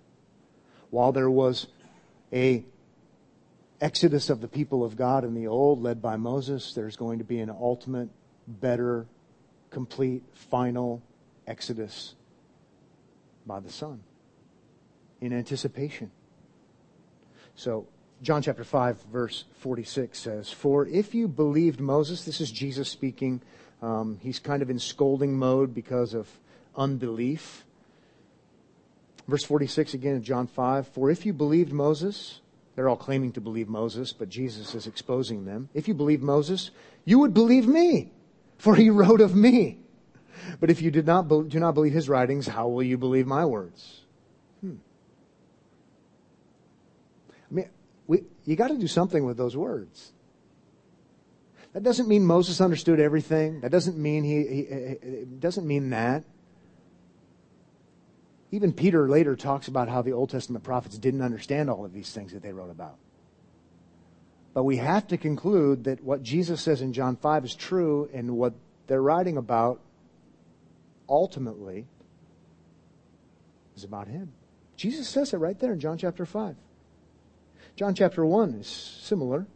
While 0.89 1.11
there 1.11 1.29
was 1.29 1.67
a 2.33 2.63
exodus 3.79 4.29
of 4.29 4.41
the 4.41 4.47
people 4.47 4.83
of 4.83 4.95
God 4.95 5.23
in 5.23 5.33
the 5.33 5.47
old 5.47 5.81
led 5.81 6.01
by 6.01 6.17
Moses, 6.17 6.73
there's 6.73 6.95
going 6.95 7.17
to 7.17 7.23
be 7.23 7.39
an 7.39 7.49
ultimate, 7.49 8.09
better, 8.47 9.07
complete, 9.69 10.23
final 10.33 11.01
exodus 11.47 12.15
by 13.47 13.59
the 13.59 13.71
Son 13.71 14.03
in 15.19 15.33
anticipation. 15.33 16.11
So 17.55 17.87
John 18.21 18.43
chapter 18.43 18.63
5, 18.63 19.03
verse 19.11 19.45
46 19.59 20.17
says, 20.17 20.51
For 20.51 20.85
if 20.85 21.15
you 21.15 21.27
believed 21.27 21.79
Moses, 21.79 22.23
this 22.23 22.39
is 22.39 22.51
Jesus 22.51 22.87
speaking, 22.87 23.41
um, 23.81 24.19
he's 24.21 24.37
kind 24.37 24.61
of 24.61 24.69
in 24.69 24.77
scolding 24.77 25.35
mode 25.35 25.73
because 25.73 26.13
of 26.13 26.29
unbelief. 26.75 27.65
Verse 29.27 29.43
46 29.43 29.95
again 29.95 30.15
of 30.17 30.23
John 30.23 30.45
5, 30.45 30.87
For 30.89 31.09
if 31.09 31.25
you 31.25 31.33
believed 31.33 31.73
Moses, 31.73 32.41
they're 32.75 32.89
all 32.89 32.95
claiming 32.95 33.31
to 33.33 33.41
believe 33.41 33.67
Moses, 33.67 34.13
but 34.13 34.29
Jesus 34.29 34.75
is 34.75 34.85
exposing 34.85 35.45
them. 35.45 35.69
If 35.73 35.87
you 35.87 35.95
believe 35.95 36.21
Moses, 36.21 36.69
you 37.05 37.17
would 37.19 37.33
believe 37.33 37.67
me, 37.67 38.11
for 38.57 38.75
he 38.75 38.91
wrote 38.91 39.21
of 39.21 39.35
me. 39.35 39.79
But 40.59 40.69
if 40.69 40.81
you 40.81 40.91
did 40.91 41.05
not 41.05 41.27
do 41.27 41.59
not 41.59 41.73
believe 41.73 41.93
his 41.93 42.09
writings, 42.09 42.47
how 42.47 42.67
will 42.67 42.83
you 42.83 42.97
believe 42.97 43.27
my 43.27 43.45
words? 43.45 44.01
Hmm. 44.61 44.75
I 47.29 47.53
mean, 47.53 47.69
we, 48.11 48.23
you 48.43 48.57
got 48.57 48.67
to 48.67 48.77
do 48.77 48.87
something 48.87 49.23
with 49.23 49.37
those 49.37 49.55
words. 49.55 50.11
That 51.71 51.81
doesn't 51.81 52.09
mean 52.09 52.25
Moses 52.25 52.59
understood 52.59 52.99
everything. 52.99 53.61
That 53.61 53.71
doesn't 53.71 53.97
mean 53.97 54.25
he, 54.25 54.45
he 54.45 54.59
it 54.59 55.39
doesn't 55.39 55.65
mean 55.65 55.91
that. 55.91 56.25
Even 58.51 58.73
Peter 58.73 59.07
later 59.07 59.37
talks 59.37 59.69
about 59.69 59.87
how 59.87 60.01
the 60.01 60.11
Old 60.11 60.29
Testament 60.29 60.65
prophets 60.65 60.97
didn't 60.97 61.21
understand 61.21 61.69
all 61.69 61.85
of 61.85 61.93
these 61.93 62.11
things 62.11 62.33
that 62.33 62.43
they 62.43 62.51
wrote 62.51 62.69
about. 62.69 62.97
But 64.53 64.65
we 64.65 64.75
have 64.75 65.07
to 65.07 65.17
conclude 65.17 65.85
that 65.85 66.03
what 66.03 66.21
Jesus 66.21 66.59
says 66.59 66.81
in 66.81 66.91
John 66.91 67.15
5 67.15 67.45
is 67.45 67.55
true 67.55 68.09
and 68.13 68.31
what 68.35 68.55
they're 68.87 69.01
writing 69.01 69.37
about 69.37 69.79
ultimately 71.07 71.87
is 73.77 73.85
about 73.85 74.09
him. 74.09 74.33
Jesus 74.75 75.07
says 75.07 75.33
it 75.33 75.37
right 75.37 75.57
there 75.57 75.71
in 75.71 75.79
John 75.79 75.97
chapter 75.97 76.25
5. 76.25 76.57
John 77.81 77.95
chapter 77.95 78.23
1 78.23 78.53
is 78.59 78.67
similar. 78.67 79.47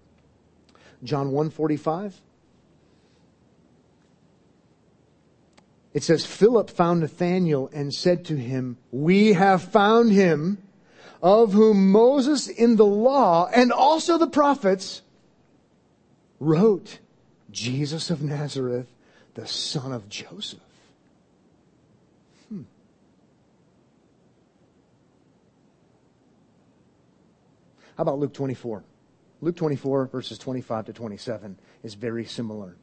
John 1.03 1.27
145. 1.27 2.19
It 5.93 6.01
says, 6.01 6.25
Philip 6.25 6.71
found 6.71 7.01
Nathanael 7.01 7.69
and 7.71 7.93
said 7.93 8.25
to 8.25 8.35
him, 8.35 8.79
We 8.91 9.33
have 9.33 9.61
found 9.61 10.11
him 10.11 10.57
of 11.21 11.53
whom 11.53 11.91
Moses 11.91 12.47
in 12.47 12.77
the 12.77 12.85
law 12.87 13.47
and 13.53 13.71
also 13.71 14.17
the 14.17 14.25
prophets 14.25 15.03
wrote, 16.39 16.97
Jesus 17.51 18.09
of 18.09 18.23
Nazareth, 18.23 18.87
the 19.35 19.45
son 19.45 19.91
of 19.91 20.09
Joseph. 20.09 20.61
How 27.97 28.01
about 28.01 28.19
Luke 28.19 28.33
24? 28.33 28.83
Luke 29.41 29.55
24, 29.55 30.07
verses 30.07 30.37
25 30.37 30.85
to 30.85 30.93
27, 30.93 31.57
is 31.83 31.93
very 31.93 32.25
similar. 32.25 32.75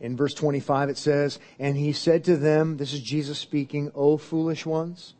In 0.00 0.16
verse 0.16 0.34
25, 0.34 0.90
it 0.90 0.98
says, 0.98 1.38
And 1.58 1.76
he 1.76 1.92
said 1.92 2.24
to 2.24 2.36
them, 2.36 2.76
This 2.76 2.92
is 2.92 3.00
Jesus 3.00 3.38
speaking, 3.38 3.90
O 3.94 4.18
foolish 4.18 4.66
ones, 4.66 5.14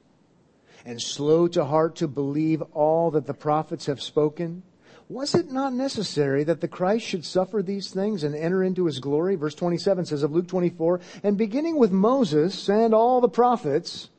and 0.85 1.01
slow 1.01 1.49
to 1.49 1.64
heart 1.64 1.97
to 1.97 2.09
believe 2.09 2.62
all 2.73 3.11
that 3.12 3.27
the 3.27 3.35
prophets 3.35 3.87
have 3.87 4.03
spoken. 4.03 4.62
Was 5.09 5.35
it 5.35 5.51
not 5.51 5.73
necessary 5.73 6.45
that 6.45 6.61
the 6.61 6.69
Christ 6.69 7.07
should 7.07 7.25
suffer 7.25 7.62
these 7.62 7.90
things 7.90 8.25
and 8.25 8.35
enter 8.35 8.62
into 8.62 8.87
his 8.87 8.99
glory? 8.99 9.37
Verse 9.37 9.55
27 9.55 10.07
says 10.07 10.23
of 10.23 10.33
Luke 10.33 10.49
24, 10.49 11.01
And 11.23 11.38
beginning 11.38 11.77
with 11.77 11.92
Moses 11.92 12.69
and 12.69 12.92
all 12.92 13.21
the 13.21 13.29
prophets, 13.29 14.11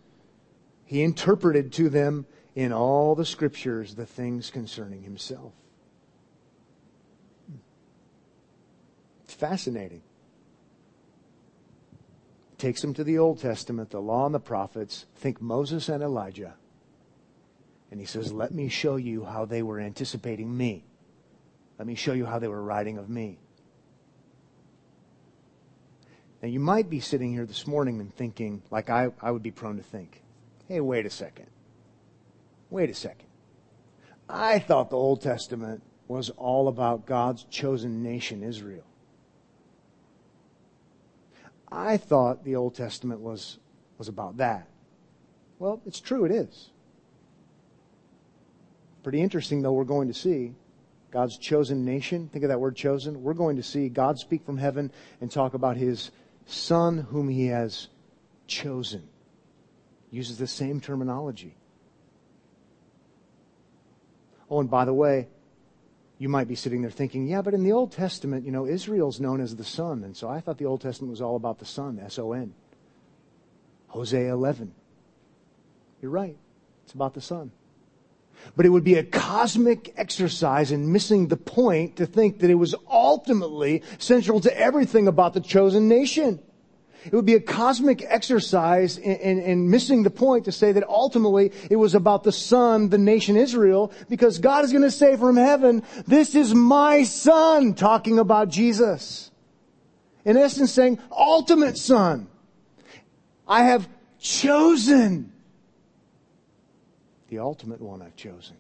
he 0.85 1.03
interpreted 1.03 1.73
to 1.73 1.89
them 1.89 2.25
in 2.57 2.73
all 2.73 3.13
the 3.13 3.23
scriptures 3.23 3.93
the 3.93 4.05
things 4.07 4.49
concerning 4.49 5.03
himself. 5.03 5.53
It's 9.23 9.35
fascinating. 9.35 10.01
Takes 12.57 12.83
him 12.83 12.95
to 12.95 13.03
the 13.03 13.19
Old 13.19 13.39
Testament, 13.39 13.91
the 13.91 14.01
law 14.01 14.25
and 14.25 14.33
the 14.33 14.39
prophets. 14.39 15.05
Think 15.17 15.39
Moses 15.39 15.87
and 15.87 16.01
Elijah. 16.01 16.55
And 17.91 17.99
he 17.99 18.07
says, 18.07 18.33
Let 18.33 18.51
me 18.51 18.69
show 18.69 18.95
you 18.95 19.23
how 19.23 19.45
they 19.45 19.61
were 19.61 19.79
anticipating 19.79 20.57
me. 20.57 20.83
Let 21.77 21.85
me 21.87 21.93
show 21.93 22.13
you 22.13 22.25
how 22.25 22.39
they 22.39 22.47
were 22.47 22.63
writing 22.63 22.97
of 22.97 23.07
me. 23.07 23.37
Now, 26.41 26.49
you 26.49 26.59
might 26.59 26.89
be 26.89 27.01
sitting 27.01 27.31
here 27.31 27.45
this 27.45 27.67
morning 27.67 28.01
and 28.01 28.11
thinking, 28.11 28.63
like 28.71 28.89
I, 28.89 29.09
I 29.21 29.29
would 29.29 29.43
be 29.43 29.51
prone 29.51 29.77
to 29.77 29.83
think, 29.83 30.23
hey, 30.67 30.81
wait 30.81 31.05
a 31.05 31.11
second 31.11 31.49
wait 32.69 32.89
a 32.89 32.93
second. 32.93 33.27
I 34.29 34.59
thought 34.59 34.89
the 34.89 34.97
Old 34.97 35.21
Testament 35.21 35.81
was 36.07 36.29
all 36.31 36.67
about 36.67 37.05
God's 37.05 37.43
chosen 37.45 38.03
nation, 38.03 38.43
Israel. 38.43 38.85
I 41.71 41.97
thought 41.97 42.43
the 42.43 42.55
Old 42.55 42.75
Testament 42.75 43.19
was, 43.19 43.59
was 43.97 44.07
about 44.07 44.37
that. 44.37 44.67
Well, 45.59 45.81
it's 45.85 45.99
true, 45.99 46.25
it 46.25 46.31
is. 46.31 46.69
Pretty 49.03 49.21
interesting, 49.21 49.61
though, 49.61 49.73
we're 49.73 49.83
going 49.83 50.07
to 50.07 50.13
see 50.13 50.53
God's 51.11 51.37
chosen 51.37 51.83
nation. 51.83 52.29
Think 52.31 52.43
of 52.43 52.49
that 52.49 52.59
word 52.59 52.75
chosen. 52.75 53.23
We're 53.23 53.33
going 53.33 53.57
to 53.57 53.63
see 53.63 53.89
God 53.89 54.19
speak 54.19 54.45
from 54.45 54.57
heaven 54.57 54.91
and 55.19 55.31
talk 55.31 55.53
about 55.53 55.77
his 55.77 56.11
son 56.45 56.97
whom 56.97 57.27
he 57.29 57.47
has 57.47 57.87
chosen. 58.47 59.07
Uses 60.11 60.37
the 60.37 60.47
same 60.47 60.79
terminology. 60.79 61.56
Oh, 64.49 64.59
and 64.59 64.69
by 64.69 64.85
the 64.85 64.93
way, 64.93 65.27
you 66.19 66.29
might 66.29 66.47
be 66.47 66.55
sitting 66.55 66.81
there 66.81 66.91
thinking, 66.91 67.27
yeah, 67.27 67.41
but 67.41 67.53
in 67.53 67.63
the 67.63 67.73
Old 67.73 67.91
Testament, 67.91 68.45
you 68.45 68.51
know, 68.51 68.65
Israel's 68.65 69.19
known 69.19 69.39
as 69.39 69.55
the 69.55 69.63
son. 69.63 70.03
And 70.03 70.15
so 70.15 70.29
I 70.29 70.39
thought 70.39 70.57
the 70.57 70.65
Old 70.65 70.81
Testament 70.81 71.11
was 71.11 71.21
all 71.21 71.35
about 71.35 71.59
the 71.59 71.65
son, 71.65 71.99
S 72.03 72.17
O 72.17 72.33
N. 72.33 72.53
Hosea 73.87 74.33
11. 74.33 74.73
You're 76.01 76.11
right. 76.11 76.37
It's 76.83 76.93
about 76.93 77.13
the 77.13 77.21
son. 77.21 77.51
But 78.55 78.65
it 78.65 78.69
would 78.69 78.83
be 78.83 78.95
a 78.95 79.03
cosmic 79.03 79.93
exercise 79.97 80.71
in 80.71 80.91
missing 80.91 81.27
the 81.27 81.37
point 81.37 81.97
to 81.97 82.05
think 82.05 82.39
that 82.39 82.49
it 82.49 82.55
was 82.55 82.75
ultimately 82.89 83.83
central 83.97 84.39
to 84.41 84.59
everything 84.59 85.07
about 85.07 85.33
the 85.33 85.41
chosen 85.41 85.87
nation. 85.87 86.39
It 87.07 87.13
would 87.13 87.25
be 87.25 87.35
a 87.35 87.39
cosmic 87.39 88.03
exercise 88.03 88.97
in, 88.97 89.15
in, 89.15 89.39
in, 89.39 89.69
missing 89.69 90.03
the 90.03 90.09
point 90.09 90.45
to 90.45 90.51
say 90.51 90.73
that 90.73 90.87
ultimately 90.87 91.51
it 91.69 91.77
was 91.77 91.95
about 91.95 92.23
the 92.23 92.31
son, 92.31 92.89
the 92.89 92.97
nation 92.97 93.37
Israel, 93.37 93.91
because 94.09 94.39
God 94.39 94.65
is 94.65 94.71
going 94.71 94.83
to 94.83 94.91
say 94.91 95.15
from 95.15 95.37
heaven, 95.37 95.83
this 96.05 96.35
is 96.35 96.53
my 96.53 97.03
son, 97.03 97.73
talking 97.73 98.19
about 98.19 98.49
Jesus. 98.49 99.31
In 100.25 100.35
essence 100.35 100.73
saying, 100.73 100.99
ultimate 101.09 101.77
son. 101.77 102.27
I 103.47 103.63
have 103.63 103.87
chosen 104.19 105.31
the 107.29 107.39
ultimate 107.39 107.81
one 107.81 108.01
I've 108.01 108.15
chosen. 108.15 108.57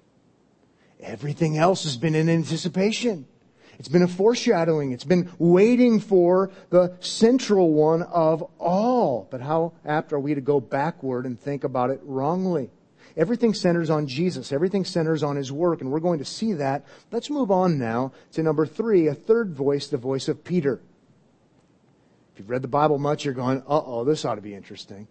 Everything 0.99 1.57
else 1.57 1.83
has 1.83 1.97
been 1.97 2.15
in 2.15 2.29
anticipation. 2.29 3.27
It's 3.79 3.87
been 3.87 4.01
a 4.01 4.07
foreshadowing. 4.07 4.91
It's 4.91 5.03
been 5.03 5.29
waiting 5.37 5.99
for 5.99 6.51
the 6.69 6.95
central 6.99 7.73
one 7.73 8.01
of 8.01 8.41
all. 8.59 9.27
But 9.29 9.41
how 9.41 9.73
apt 9.85 10.13
are 10.13 10.19
we 10.19 10.33
to 10.33 10.41
go 10.41 10.59
backward 10.59 11.25
and 11.25 11.39
think 11.39 11.63
about 11.63 11.91
it 11.91 11.99
wrongly? 12.03 12.71
Everything 13.15 13.53
centers 13.53 13.89
on 13.89 14.07
Jesus. 14.07 14.51
Everything 14.51 14.83
centers 14.83 15.23
on 15.23 15.35
His 15.35 15.51
work, 15.51 15.81
and 15.81 15.91
we're 15.91 15.99
going 15.99 16.19
to 16.19 16.25
see 16.25 16.53
that. 16.53 16.85
Let's 17.11 17.29
move 17.29 17.51
on 17.51 17.77
now 17.77 18.13
to 18.33 18.43
number 18.43 18.65
three, 18.65 19.07
a 19.07 19.13
third 19.13 19.53
voice, 19.53 19.87
the 19.87 19.97
voice 19.97 20.27
of 20.27 20.43
Peter. 20.43 20.79
If 22.33 22.39
you've 22.39 22.49
read 22.49 22.61
the 22.61 22.67
Bible 22.67 22.99
much, 22.99 23.25
you're 23.25 23.33
going, 23.33 23.59
uh 23.61 23.81
oh, 23.83 24.03
this 24.03 24.25
ought 24.25 24.35
to 24.35 24.41
be 24.41 24.53
interesting. 24.53 25.07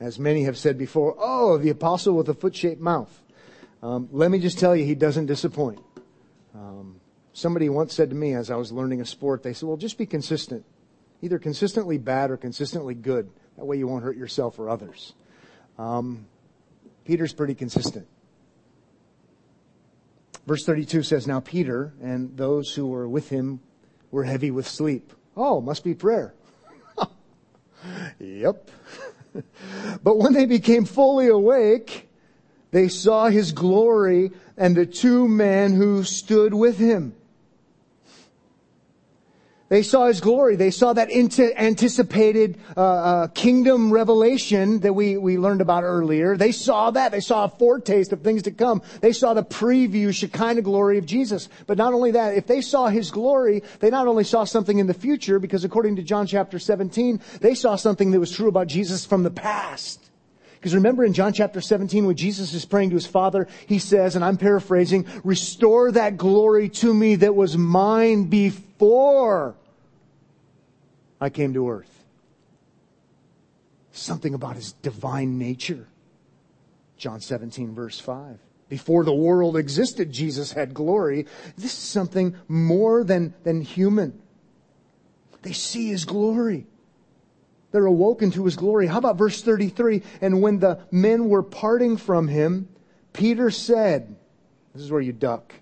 As 0.00 0.18
many 0.18 0.44
have 0.44 0.56
said 0.56 0.78
before, 0.78 1.14
oh, 1.18 1.58
the 1.58 1.70
apostle 1.70 2.14
with 2.14 2.28
a 2.28 2.34
foot 2.34 2.54
shaped 2.54 2.80
mouth. 2.80 3.20
Um, 3.82 4.08
let 4.10 4.30
me 4.30 4.38
just 4.38 4.58
tell 4.58 4.74
you, 4.74 4.84
he 4.84 4.94
doesn't 4.94 5.26
disappoint. 5.26 5.80
Um, 6.54 7.00
somebody 7.32 7.68
once 7.68 7.94
said 7.94 8.10
to 8.10 8.16
me 8.16 8.34
as 8.34 8.50
I 8.50 8.56
was 8.56 8.72
learning 8.72 9.00
a 9.00 9.06
sport, 9.06 9.42
they 9.42 9.52
said, 9.52 9.68
well, 9.68 9.76
just 9.76 9.98
be 9.98 10.06
consistent. 10.06 10.64
Either 11.22 11.38
consistently 11.38 11.98
bad 11.98 12.30
or 12.30 12.36
consistently 12.36 12.94
good. 12.94 13.30
That 13.56 13.64
way 13.64 13.76
you 13.76 13.86
won't 13.86 14.04
hurt 14.04 14.16
yourself 14.16 14.58
or 14.58 14.68
others. 14.68 15.14
Um, 15.78 16.26
Peter's 17.04 17.32
pretty 17.32 17.54
consistent. 17.54 18.06
Verse 20.46 20.64
32 20.64 21.02
says, 21.02 21.26
Now 21.26 21.40
Peter 21.40 21.92
and 22.02 22.36
those 22.36 22.74
who 22.74 22.86
were 22.86 23.08
with 23.08 23.28
him 23.28 23.60
were 24.10 24.24
heavy 24.24 24.50
with 24.50 24.66
sleep. 24.66 25.12
Oh, 25.36 25.60
must 25.60 25.84
be 25.84 25.94
prayer. 25.94 26.34
yep. 28.18 28.70
but 30.02 30.16
when 30.16 30.32
they 30.32 30.46
became 30.46 30.84
fully 30.84 31.28
awake, 31.28 32.07
they 32.70 32.88
saw 32.88 33.28
his 33.28 33.52
glory 33.52 34.32
and 34.56 34.76
the 34.76 34.86
two 34.86 35.28
men 35.28 35.74
who 35.74 36.04
stood 36.04 36.52
with 36.52 36.78
him. 36.78 37.14
They 39.68 39.82
saw 39.82 40.06
his 40.06 40.22
glory. 40.22 40.56
They 40.56 40.70
saw 40.70 40.94
that 40.94 41.10
anticipated 41.10 42.58
uh, 42.74 42.80
uh, 42.80 43.26
kingdom 43.28 43.92
revelation 43.92 44.80
that 44.80 44.94
we, 44.94 45.18
we 45.18 45.36
learned 45.36 45.60
about 45.60 45.84
earlier. 45.84 46.38
They 46.38 46.52
saw 46.52 46.90
that. 46.92 47.12
They 47.12 47.20
saw 47.20 47.44
a 47.44 47.48
foretaste 47.50 48.12
of 48.14 48.22
things 48.22 48.44
to 48.44 48.50
come. 48.50 48.80
They 49.02 49.12
saw 49.12 49.34
the 49.34 49.44
preview, 49.44 50.14
Shekinah 50.14 50.62
glory 50.62 50.96
of 50.96 51.04
Jesus. 51.04 51.50
But 51.66 51.76
not 51.76 51.92
only 51.92 52.12
that, 52.12 52.34
if 52.34 52.46
they 52.46 52.62
saw 52.62 52.88
his 52.88 53.10
glory, 53.10 53.62
they 53.80 53.90
not 53.90 54.06
only 54.06 54.24
saw 54.24 54.44
something 54.44 54.78
in 54.78 54.86
the 54.86 54.94
future, 54.94 55.38
because 55.38 55.64
according 55.64 55.96
to 55.96 56.02
John 56.02 56.26
chapter 56.26 56.58
17, 56.58 57.20
they 57.42 57.54
saw 57.54 57.76
something 57.76 58.10
that 58.12 58.20
was 58.20 58.30
true 58.30 58.48
about 58.48 58.68
Jesus 58.68 59.04
from 59.04 59.22
the 59.22 59.30
past. 59.30 60.07
Because 60.58 60.74
remember 60.74 61.04
in 61.04 61.12
John 61.12 61.32
chapter 61.32 61.60
17 61.60 62.04
when 62.04 62.16
Jesus 62.16 62.52
is 62.52 62.64
praying 62.64 62.90
to 62.90 62.96
his 62.96 63.06
Father, 63.06 63.46
he 63.66 63.78
says, 63.78 64.16
and 64.16 64.24
I'm 64.24 64.36
paraphrasing, 64.36 65.06
restore 65.22 65.92
that 65.92 66.16
glory 66.16 66.68
to 66.70 66.92
me 66.92 67.14
that 67.16 67.36
was 67.36 67.56
mine 67.56 68.24
before 68.24 69.54
I 71.20 71.30
came 71.30 71.54
to 71.54 71.70
earth. 71.70 72.04
Something 73.92 74.34
about 74.34 74.56
his 74.56 74.72
divine 74.72 75.38
nature. 75.38 75.86
John 76.96 77.20
17 77.20 77.74
verse 77.74 78.00
5. 78.00 78.38
Before 78.68 79.04
the 79.04 79.14
world 79.14 79.56
existed, 79.56 80.12
Jesus 80.12 80.52
had 80.52 80.74
glory. 80.74 81.26
This 81.56 81.72
is 81.72 81.78
something 81.78 82.36
more 82.48 83.04
than, 83.04 83.32
than 83.44 83.62
human. 83.62 84.20
They 85.42 85.52
see 85.52 85.88
his 85.88 86.04
glory. 86.04 86.66
They're 87.70 87.86
awoken 87.86 88.30
to 88.32 88.44
his 88.44 88.56
glory. 88.56 88.86
How 88.86 88.98
about 88.98 89.18
verse 89.18 89.42
33? 89.42 90.02
And 90.20 90.40
when 90.40 90.58
the 90.58 90.80
men 90.90 91.28
were 91.28 91.42
parting 91.42 91.96
from 91.96 92.28
him, 92.28 92.68
Peter 93.12 93.50
said, 93.50 94.16
This 94.72 94.82
is 94.82 94.90
where 94.90 95.00
you 95.00 95.12
duck. 95.12 95.54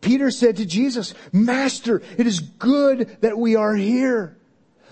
Peter 0.00 0.30
said 0.30 0.56
to 0.56 0.66
Jesus, 0.66 1.14
Master, 1.32 2.02
it 2.16 2.26
is 2.26 2.40
good 2.40 3.16
that 3.20 3.38
we 3.38 3.56
are 3.56 3.74
here. 3.74 4.36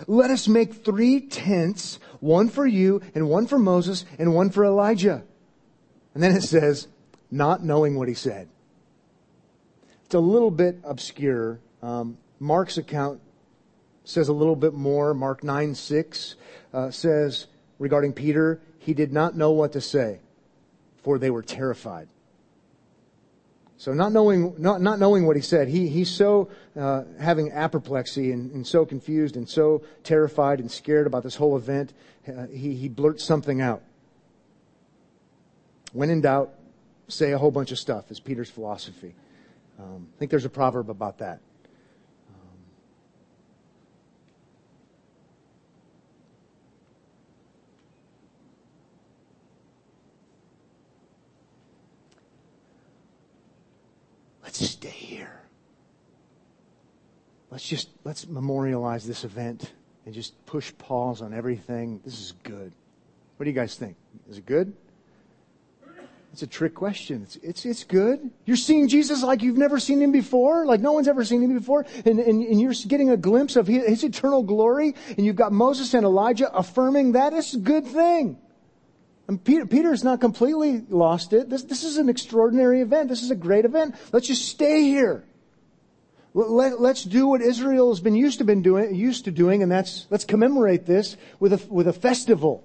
Let 0.05 0.31
us 0.31 0.47
make 0.47 0.85
three 0.85 1.21
tents, 1.21 1.99
one 2.19 2.49
for 2.49 2.67
you, 2.67 3.01
and 3.15 3.29
one 3.29 3.47
for 3.47 3.57
Moses, 3.57 4.05
and 4.19 4.35
one 4.35 4.49
for 4.51 4.63
Elijah. 4.63 5.23
And 6.13 6.21
then 6.21 6.35
it 6.35 6.43
says, 6.43 6.87
not 7.31 7.63
knowing 7.63 7.95
what 7.95 8.07
he 8.07 8.13
said. 8.13 8.47
It's 10.05 10.15
a 10.15 10.19
little 10.19 10.51
bit 10.51 10.79
obscure. 10.83 11.59
Um, 11.81 12.17
Mark's 12.39 12.77
account 12.77 13.21
says 14.07 14.29
a 14.29 14.33
little 14.33 14.55
bit 14.55 14.73
more. 14.73 15.13
Mark 15.13 15.43
9 15.43 15.75
6 15.75 16.35
uh, 16.73 16.91
says 16.91 17.47
regarding 17.79 18.13
Peter, 18.13 18.61
he 18.79 18.93
did 18.93 19.11
not 19.11 19.35
know 19.35 19.51
what 19.51 19.73
to 19.73 19.81
say, 19.81 20.19
for 21.03 21.19
they 21.19 21.29
were 21.29 21.41
terrified. 21.41 22.07
So 23.79 23.93
not 23.93 24.11
knowing, 24.11 24.55
not, 24.57 24.81
not 24.81 24.97
knowing 24.97 25.27
what 25.27 25.35
he 25.35 25.41
said, 25.41 25.67
he, 25.67 25.87
he's 25.87 26.09
so 26.09 26.49
uh, 26.75 27.03
having 27.19 27.51
apoplexy 27.51 28.31
and, 28.31 28.51
and, 28.51 28.65
so 28.65 28.85
confused 28.85 29.35
and 29.35 29.47
so 29.47 29.83
terrified 30.03 30.59
and 30.59 30.71
scared 30.71 31.05
about 31.05 31.21
this 31.21 31.35
whole 31.35 31.55
event, 31.55 31.93
uh, 32.27 32.47
he, 32.47 32.73
he 32.73 32.89
blurts 32.89 33.23
something 33.23 33.61
out. 33.61 33.83
When 35.93 36.09
in 36.09 36.21
doubt, 36.21 36.53
say 37.07 37.33
a 37.33 37.37
whole 37.37 37.51
bunch 37.51 37.71
of 37.71 37.77
stuff 37.77 38.09
is 38.09 38.19
Peter's 38.19 38.49
philosophy. 38.49 39.13
Um, 39.79 40.07
I 40.15 40.17
think 40.17 40.31
there's 40.31 40.45
a 40.45 40.49
proverb 40.49 40.89
about 40.89 41.19
that. 41.19 41.39
Stay 54.65 54.89
here. 54.89 55.41
Let's 57.49 57.67
just, 57.67 57.89
let's 58.03 58.27
memorialize 58.27 59.07
this 59.07 59.23
event 59.23 59.71
and 60.05 60.13
just 60.13 60.45
push 60.45 60.73
pause 60.77 61.21
on 61.21 61.33
everything. 61.33 62.01
This 62.03 62.19
is 62.19 62.33
good. 62.43 62.71
What 63.37 63.43
do 63.43 63.49
you 63.49 63.55
guys 63.55 63.75
think? 63.75 63.95
Is 64.29 64.37
it 64.37 64.45
good? 64.45 64.73
It's 66.33 66.43
a 66.43 66.47
trick 66.47 66.75
question. 66.75 67.23
It's, 67.23 67.35
it's, 67.37 67.65
it's 67.65 67.83
good. 67.83 68.29
You're 68.45 68.57
seeing 68.57 68.87
Jesus 68.87 69.23
like 69.23 69.41
you've 69.41 69.57
never 69.57 69.79
seen 69.79 70.01
him 70.01 70.11
before, 70.11 70.65
like 70.65 70.81
no 70.81 70.91
one's 70.91 71.07
ever 71.07 71.25
seen 71.25 71.41
him 71.41 71.57
before, 71.57 71.85
and, 72.05 72.19
and, 72.19 72.43
and 72.43 72.61
you're 72.61 72.73
getting 72.87 73.09
a 73.09 73.17
glimpse 73.17 73.55
of 73.55 73.65
his, 73.65 73.87
his 73.87 74.03
eternal 74.03 74.43
glory, 74.43 74.93
and 75.17 75.25
you've 75.25 75.35
got 75.35 75.51
Moses 75.51 75.93
and 75.93 76.05
Elijah 76.05 76.55
affirming 76.55 77.13
that. 77.13 77.33
It's 77.33 77.53
a 77.53 77.57
good 77.57 77.87
thing. 77.87 78.37
And 79.27 79.43
Peter, 79.43 79.65
Peter's 79.65 80.03
not 80.03 80.21
completely 80.21 80.83
lost 80.89 81.33
it. 81.33 81.49
This, 81.49 81.63
this 81.63 81.83
is 81.83 81.97
an 81.97 82.07
extraordinary 82.07 82.81
event. 82.81 83.09
This 83.09 83.23
is 83.23 83.31
a 83.31 83.35
great 83.35 83.65
event. 83.65 83.95
Let's 84.13 84.27
just 84.27 84.47
stay 84.47 84.83
here. 84.83 85.25
Let, 86.33 86.73
us 86.73 87.03
do 87.03 87.27
what 87.27 87.41
Israel 87.41 87.89
has 87.89 87.99
been 87.99 88.15
used 88.15 88.37
to 88.39 88.45
been 88.45 88.61
doing, 88.61 88.93
used 88.93 89.25
to 89.25 89.31
doing, 89.31 89.63
and 89.63 89.71
that's 89.71 90.05
let's 90.09 90.23
commemorate 90.23 90.85
this 90.85 91.17
with 91.39 91.53
a 91.53 91.67
with 91.67 91.87
a 91.87 91.93
festival. 91.93 92.63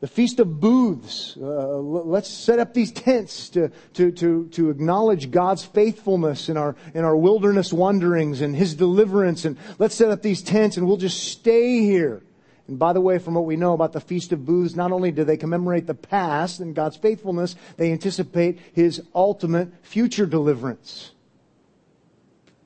the 0.00 0.06
Feast 0.06 0.38
of 0.38 0.60
Booths. 0.60 1.36
Uh, 1.36 1.78
let's 1.78 2.28
set 2.28 2.58
up 2.58 2.74
these 2.74 2.92
tents 2.92 3.48
to, 3.48 3.70
to, 3.94 4.12
to, 4.12 4.48
to 4.48 4.70
acknowledge 4.70 5.30
God's 5.30 5.64
faithfulness 5.64 6.50
in 6.50 6.58
our, 6.58 6.76
in 6.92 7.04
our 7.04 7.16
wilderness 7.16 7.72
wanderings 7.72 8.42
and 8.42 8.54
His 8.54 8.74
deliverance. 8.74 9.46
And 9.46 9.56
let's 9.78 9.94
set 9.94 10.10
up 10.10 10.20
these 10.20 10.42
tents 10.42 10.76
and 10.76 10.86
we'll 10.86 10.98
just 10.98 11.24
stay 11.24 11.80
here. 11.80 12.22
And 12.66 12.78
by 12.78 12.92
the 12.92 13.00
way, 13.00 13.18
from 13.18 13.34
what 13.34 13.44
we 13.44 13.56
know 13.56 13.74
about 13.74 13.92
the 13.92 14.00
Feast 14.00 14.32
of 14.32 14.46
Booths, 14.46 14.74
not 14.74 14.90
only 14.90 15.10
do 15.10 15.24
they 15.24 15.36
commemorate 15.36 15.86
the 15.86 15.94
past 15.94 16.60
and 16.60 16.74
God's 16.74 16.96
faithfulness, 16.96 17.56
they 17.76 17.92
anticipate 17.92 18.58
His 18.72 19.02
ultimate 19.14 19.68
future 19.82 20.26
deliverance. 20.26 21.10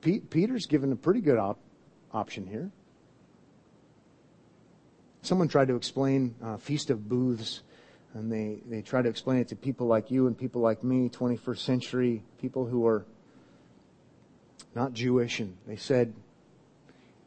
Peter's 0.01 0.65
given 0.65 0.93
a 0.93 0.95
pretty 0.95 1.19
good 1.19 1.37
op- 1.37 1.59
option 2.13 2.47
here. 2.47 2.71
Someone 5.21 5.49
tried 5.49 5.67
to 5.67 5.75
explain 5.75 6.33
uh, 6.41 6.55
Feast 6.55 6.89
of 6.89 7.09
Booths, 7.09 7.61
and 8.13 8.31
they, 8.31 8.59
they 8.65 8.81
tried 8.81 9.01
to 9.01 9.09
explain 9.09 9.39
it 9.39 9.49
to 9.49 9.57
people 9.57 9.87
like 9.87 10.09
you 10.09 10.27
and 10.27 10.37
people 10.37 10.61
like 10.61 10.81
me, 10.81 11.09
21st 11.09 11.57
century 11.57 12.23
people 12.39 12.65
who 12.65 12.87
are 12.87 13.05
not 14.73 14.93
Jewish, 14.93 15.41
and 15.41 15.57
they 15.67 15.75
said, 15.75 16.13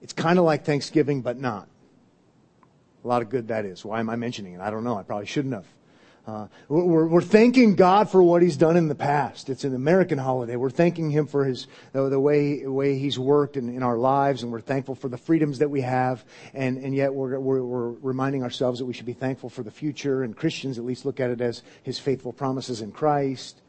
it's 0.00 0.14
kind 0.14 0.38
of 0.38 0.46
like 0.46 0.64
Thanksgiving, 0.64 1.20
but 1.20 1.38
not. 1.38 1.68
A 3.04 3.08
lot 3.08 3.22
of 3.22 3.30
good 3.30 3.48
that 3.48 3.64
is. 3.64 3.84
Why 3.84 4.00
am 4.00 4.08
I 4.08 4.16
mentioning 4.16 4.54
it? 4.54 4.60
I 4.60 4.70
don't 4.70 4.84
know. 4.84 4.96
I 4.96 5.02
probably 5.02 5.26
shouldn't 5.26 5.54
have. 5.54 5.66
Uh, 6.24 6.46
we're, 6.68 7.08
we're, 7.08 7.20
thanking 7.20 7.74
God 7.74 8.08
for 8.08 8.22
what 8.22 8.42
He's 8.42 8.56
done 8.56 8.76
in 8.76 8.86
the 8.86 8.94
past. 8.94 9.50
It's 9.50 9.64
an 9.64 9.74
American 9.74 10.18
holiday. 10.18 10.54
We're 10.54 10.70
thanking 10.70 11.10
Him 11.10 11.26
for 11.26 11.44
His 11.44 11.66
the, 11.92 12.08
the 12.08 12.20
way 12.20 12.64
way 12.64 12.96
He's 12.96 13.18
worked 13.18 13.56
in, 13.56 13.68
in, 13.68 13.82
our 13.82 13.98
lives, 13.98 14.44
and 14.44 14.52
we're 14.52 14.60
thankful 14.60 14.94
for 14.94 15.08
the 15.08 15.18
freedoms 15.18 15.58
that 15.58 15.68
we 15.68 15.80
have. 15.80 16.24
And 16.54 16.78
and 16.78 16.94
yet 16.94 17.12
we're, 17.12 17.40
we're, 17.40 17.64
we're 17.64 17.90
reminding 17.90 18.44
ourselves 18.44 18.78
that 18.78 18.84
we 18.84 18.92
should 18.92 19.06
be 19.06 19.14
thankful 19.14 19.50
for 19.50 19.64
the 19.64 19.72
future. 19.72 20.22
And 20.22 20.36
Christians 20.36 20.78
at 20.78 20.84
least 20.84 21.04
look 21.04 21.18
at 21.18 21.30
it 21.30 21.40
as 21.40 21.64
His 21.82 21.98
faithful 21.98 22.32
promises 22.32 22.82
in 22.82 22.92
Christ. 22.92 23.60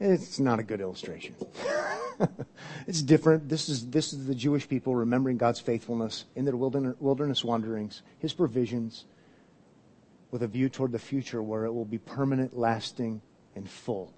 It's 0.00 0.40
not 0.40 0.58
a 0.58 0.64
good 0.64 0.80
illustration. 0.80 1.36
it's 2.86 3.02
different. 3.02 3.48
This 3.48 3.68
is 3.68 3.88
this 3.90 4.12
is 4.12 4.26
the 4.26 4.34
Jewish 4.34 4.68
people 4.68 4.94
remembering 4.94 5.36
God's 5.36 5.60
faithfulness 5.60 6.24
in 6.34 6.44
their 6.44 6.56
wilderness, 6.56 7.44
wanderings, 7.44 8.02
His 8.18 8.32
provisions 8.32 9.04
with 10.30 10.42
a 10.42 10.46
view 10.46 10.68
toward 10.68 10.92
the 10.92 10.98
future 10.98 11.42
where 11.42 11.64
it 11.64 11.72
will 11.72 11.84
be 11.84 11.98
permanent, 11.98 12.56
lasting, 12.56 13.20
and 13.54 13.68
full. 13.68 14.12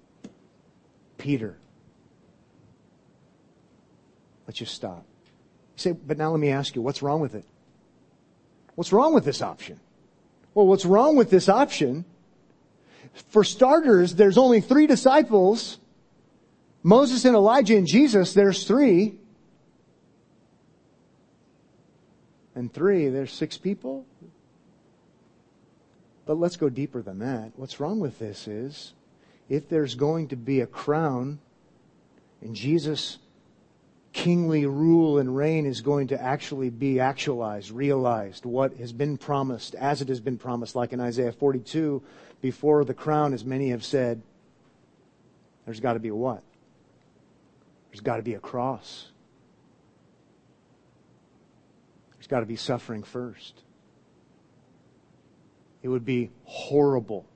Peter. 1.17 1.57
Let's 4.45 4.59
just 4.59 4.73
stop. 4.73 5.05
You 5.75 5.77
say, 5.77 5.91
but 5.93 6.17
now 6.17 6.31
let 6.31 6.39
me 6.39 6.49
ask 6.49 6.75
you, 6.75 6.81
what's 6.81 7.01
wrong 7.01 7.21
with 7.21 7.33
it? 7.33 7.45
What's 8.75 8.91
wrong 8.91 9.13
with 9.13 9.25
this 9.25 9.41
option? 9.41 9.79
Well, 10.53 10.67
what's 10.67 10.85
wrong 10.85 11.15
with 11.15 11.29
this 11.29 11.49
option? 11.49 12.05
For 13.29 13.43
starters, 13.43 14.15
there's 14.15 14.37
only 14.37 14.61
three 14.61 14.87
disciples. 14.87 15.79
Moses 16.83 17.23
and 17.23 17.35
Elijah 17.35 17.77
and 17.77 17.87
Jesus, 17.87 18.33
there's 18.33 18.65
three. 18.67 19.15
And 22.55 22.71
three, 22.71 23.09
there's 23.09 23.31
six 23.31 23.57
people. 23.57 24.05
But 26.25 26.35
let's 26.35 26.57
go 26.57 26.69
deeper 26.69 27.01
than 27.01 27.19
that. 27.19 27.53
What's 27.55 27.79
wrong 27.79 27.99
with 27.99 28.19
this 28.19 28.47
is 28.47 28.93
if 29.49 29.69
there's 29.69 29.95
going 29.95 30.27
to 30.29 30.35
be 30.35 30.61
a 30.61 30.67
crown 30.67 31.39
and 32.41 32.55
Jesus' 32.55 33.17
kingly 34.11 34.65
rule 34.65 35.17
and 35.17 35.35
reign 35.35 35.65
is 35.65 35.81
going 35.81 36.07
to 36.09 36.21
actually 36.21 36.69
be 36.69 36.99
actualized, 36.99 37.71
realized, 37.71 38.45
what 38.45 38.75
has 38.77 38.93
been 38.93 39.17
promised 39.17 39.73
as 39.75 40.01
it 40.01 40.07
has 40.09 40.19
been 40.19 40.37
promised, 40.37 40.75
like 40.75 40.93
in 40.93 40.99
Isaiah 40.99 41.31
42, 41.31 42.01
before 42.41 42.85
the 42.85 42.93
crown, 42.93 43.33
as 43.33 43.43
many 43.43 43.69
have 43.69 43.83
said, 43.83 44.21
there's 45.65 45.79
got 45.79 45.93
to 45.93 45.99
be 45.99 46.11
what? 46.11 46.43
There's 47.93 48.01
got 48.01 48.17
to 48.17 48.23
be 48.23 48.33
a 48.33 48.39
cross. 48.39 49.11
There's 52.15 52.25
got 52.25 52.39
to 52.39 52.47
be 52.47 52.55
suffering 52.55 53.03
first. 53.03 53.61
It 55.83 55.89
would 55.89 56.03
be 56.03 56.31
horrible 56.43 57.27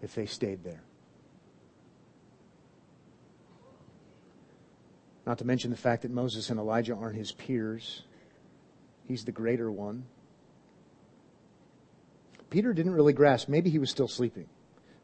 if 0.00 0.14
they 0.14 0.24
stayed 0.24 0.64
there. 0.64 0.80
Not 5.26 5.36
to 5.38 5.44
mention 5.44 5.70
the 5.70 5.76
fact 5.76 6.00
that 6.02 6.10
Moses 6.10 6.48
and 6.48 6.58
Elijah 6.58 6.94
aren't 6.94 7.16
his 7.16 7.30
peers. 7.30 8.04
He's 9.06 9.26
the 9.26 9.32
greater 9.32 9.70
one. 9.70 10.06
Peter 12.48 12.72
didn't 12.72 12.94
really 12.94 13.12
grasp, 13.12 13.50
maybe 13.50 13.68
he 13.68 13.78
was 13.78 13.90
still 13.90 14.08
sleeping, 14.08 14.48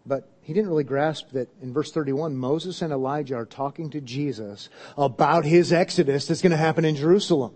but 0.06 0.28
he 0.42 0.52
didn't 0.52 0.68
really 0.68 0.84
grasp 0.84 1.30
that 1.30 1.48
in 1.60 1.72
verse 1.72 1.90
31, 1.90 2.36
Moses 2.36 2.80
and 2.80 2.92
Elijah 2.92 3.34
are 3.34 3.44
talking 3.44 3.90
to 3.90 4.00
Jesus 4.00 4.68
about 4.96 5.44
his 5.44 5.72
exodus 5.72 6.26
that's 6.26 6.42
going 6.42 6.52
to 6.52 6.56
happen 6.56 6.84
in 6.84 6.94
Jerusalem. 6.94 7.54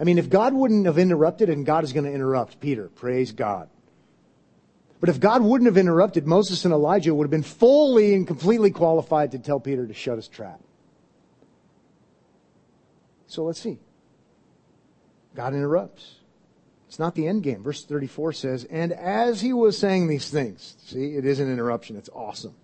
I 0.00 0.04
mean, 0.04 0.18
if 0.18 0.30
God 0.30 0.54
wouldn't 0.54 0.86
have 0.86 0.98
interrupted, 0.98 1.48
and 1.50 1.64
God 1.64 1.84
is 1.84 1.92
going 1.92 2.04
to 2.04 2.12
interrupt 2.12 2.60
Peter, 2.60 2.88
praise 2.88 3.32
God. 3.32 3.68
But 5.00 5.10
if 5.10 5.20
God 5.20 5.42
wouldn't 5.42 5.66
have 5.66 5.76
interrupted, 5.76 6.26
Moses 6.26 6.64
and 6.64 6.72
Elijah 6.72 7.14
would 7.14 7.24
have 7.24 7.30
been 7.30 7.42
fully 7.42 8.14
and 8.14 8.26
completely 8.26 8.70
qualified 8.70 9.32
to 9.32 9.38
tell 9.38 9.60
Peter 9.60 9.86
to 9.86 9.92
shut 9.92 10.16
his 10.16 10.28
trap. 10.28 10.60
So 13.26 13.44
let's 13.44 13.60
see. 13.60 13.78
God 15.34 15.52
interrupts. 15.52 16.20
It's 16.94 17.00
not 17.00 17.16
the 17.16 17.26
end 17.26 17.42
game. 17.42 17.60
Verse 17.60 17.84
34 17.84 18.34
says, 18.34 18.64
And 18.70 18.92
as 18.92 19.40
he 19.40 19.52
was 19.52 19.76
saying 19.76 20.06
these 20.06 20.30
things, 20.30 20.76
see, 20.84 21.16
it 21.16 21.24
is 21.24 21.40
an 21.40 21.52
interruption. 21.52 21.96
It's 21.96 22.08
awesome. 22.10 22.54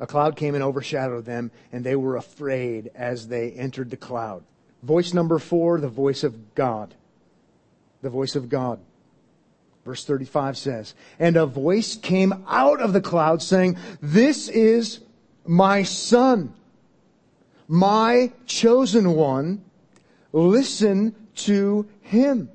A 0.00 0.06
cloud 0.08 0.34
came 0.34 0.56
and 0.56 0.64
overshadowed 0.64 1.24
them, 1.24 1.52
and 1.70 1.86
they 1.86 1.94
were 1.94 2.16
afraid 2.16 2.90
as 2.96 3.28
they 3.28 3.52
entered 3.52 3.90
the 3.90 3.96
cloud. 3.96 4.42
Voice 4.82 5.14
number 5.14 5.38
four, 5.38 5.78
the 5.78 5.86
voice 5.86 6.24
of 6.24 6.56
God. 6.56 6.96
The 8.00 8.10
voice 8.10 8.34
of 8.34 8.48
God. 8.48 8.80
Verse 9.84 10.04
35 10.04 10.58
says, 10.58 10.94
And 11.20 11.36
a 11.36 11.46
voice 11.46 11.94
came 11.94 12.34
out 12.48 12.80
of 12.80 12.92
the 12.92 13.00
cloud 13.00 13.42
saying, 13.42 13.76
This 14.00 14.48
is 14.48 14.98
my 15.46 15.84
son, 15.84 16.52
my 17.68 18.32
chosen 18.44 19.12
one. 19.14 19.64
Listen 20.32 21.14
to 21.36 21.86
him. 22.00 22.50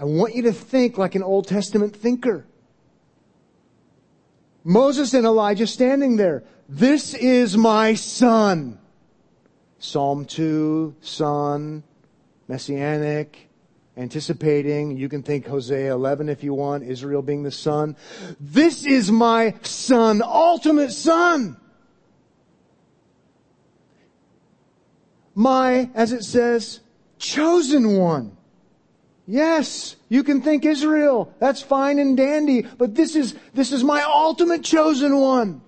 I 0.00 0.04
want 0.04 0.34
you 0.34 0.42
to 0.44 0.52
think 0.54 0.96
like 0.96 1.14
an 1.14 1.22
Old 1.22 1.46
Testament 1.46 1.94
thinker. 1.94 2.46
Moses 4.64 5.12
and 5.12 5.26
Elijah 5.26 5.66
standing 5.66 6.16
there. 6.16 6.42
This 6.70 7.12
is 7.12 7.54
my 7.54 7.92
son. 7.92 8.78
Psalm 9.78 10.24
2, 10.24 10.94
son, 11.02 11.82
messianic, 12.48 13.50
anticipating. 13.98 14.96
You 14.96 15.10
can 15.10 15.22
think 15.22 15.46
Hosea 15.46 15.92
11 15.92 16.30
if 16.30 16.42
you 16.42 16.54
want, 16.54 16.82
Israel 16.84 17.20
being 17.20 17.42
the 17.42 17.50
son. 17.50 17.94
This 18.40 18.86
is 18.86 19.12
my 19.12 19.54
son, 19.62 20.22
ultimate 20.22 20.92
son. 20.92 21.58
My, 25.34 25.90
as 25.94 26.12
it 26.12 26.24
says, 26.24 26.80
chosen 27.18 27.98
one. 27.98 28.38
Yes, 29.30 29.94
you 30.08 30.24
can 30.24 30.42
think 30.42 30.64
Israel. 30.64 31.32
That's 31.38 31.62
fine 31.62 32.00
and 32.00 32.16
dandy, 32.16 32.62
but 32.62 32.96
this 32.96 33.14
is, 33.14 33.36
this 33.54 33.70
is 33.70 33.84
my 33.84 34.02
ultimate 34.02 34.64
chosen 34.64 35.16
one. 35.16 35.60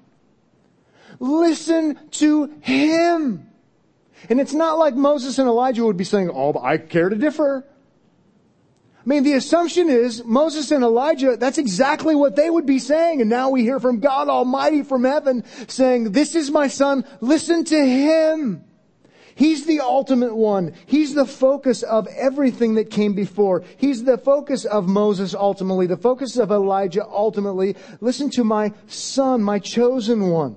Listen 1.21 1.97
to 2.11 2.47
him. 2.61 3.49
And 4.29 4.41
it's 4.41 4.53
not 4.53 4.79
like 4.79 4.97
Moses 4.97 5.39
and 5.39 5.49
Elijah 5.49 5.85
would 5.85 5.97
be 5.97 6.03
saying, 6.03 6.29
oh, 6.35 6.53
but 6.53 6.65
I 6.65 6.77
care 6.77 7.09
to 7.09 7.15
differ. 7.15 7.65
I 8.99 9.03
mean, 9.09 9.23
the 9.23 9.35
assumption 9.35 9.89
is 9.89 10.25
Moses 10.25 10.73
and 10.73 10.83
Elijah, 10.83 11.37
that's 11.37 11.59
exactly 11.59 12.17
what 12.17 12.35
they 12.35 12.51
would 12.51 12.67
be 12.67 12.81
saying. 12.81 13.21
And 13.21 13.31
now 13.31 13.51
we 13.51 13.63
hear 13.63 13.79
from 13.79 14.01
God 14.01 14.29
Almighty 14.29 14.83
from 14.83 15.05
heaven 15.05 15.45
saying, 15.69 16.11
this 16.11 16.35
is 16.35 16.51
my 16.51 16.67
son, 16.67 17.05
listen 17.21 17.65
to 17.67 17.79
him. 17.79 18.65
He's 19.35 19.67
the 19.67 19.81
ultimate 19.81 20.35
one. 20.35 20.75
He's 20.87 21.15
the 21.15 21.25
focus 21.25 21.83
of 21.83 22.07
everything 22.09 22.75
that 22.75 22.91
came 22.91 23.15
before. 23.15 23.65
He's 23.77 24.05
the 24.05 24.19
focus 24.19 24.65
of 24.65 24.89
Moses 24.89 25.35
ultimately, 25.35 25.87
the 25.87 25.97
focus 25.97 26.37
of 26.37 26.51
Elijah 26.51 27.07
ultimately. 27.07 27.77
Listen 28.01 28.31
to 28.31 28.45
my 28.45 28.73
son, 28.87 29.43
my 29.43 29.59
chosen 29.59 30.29
one. 30.29 30.57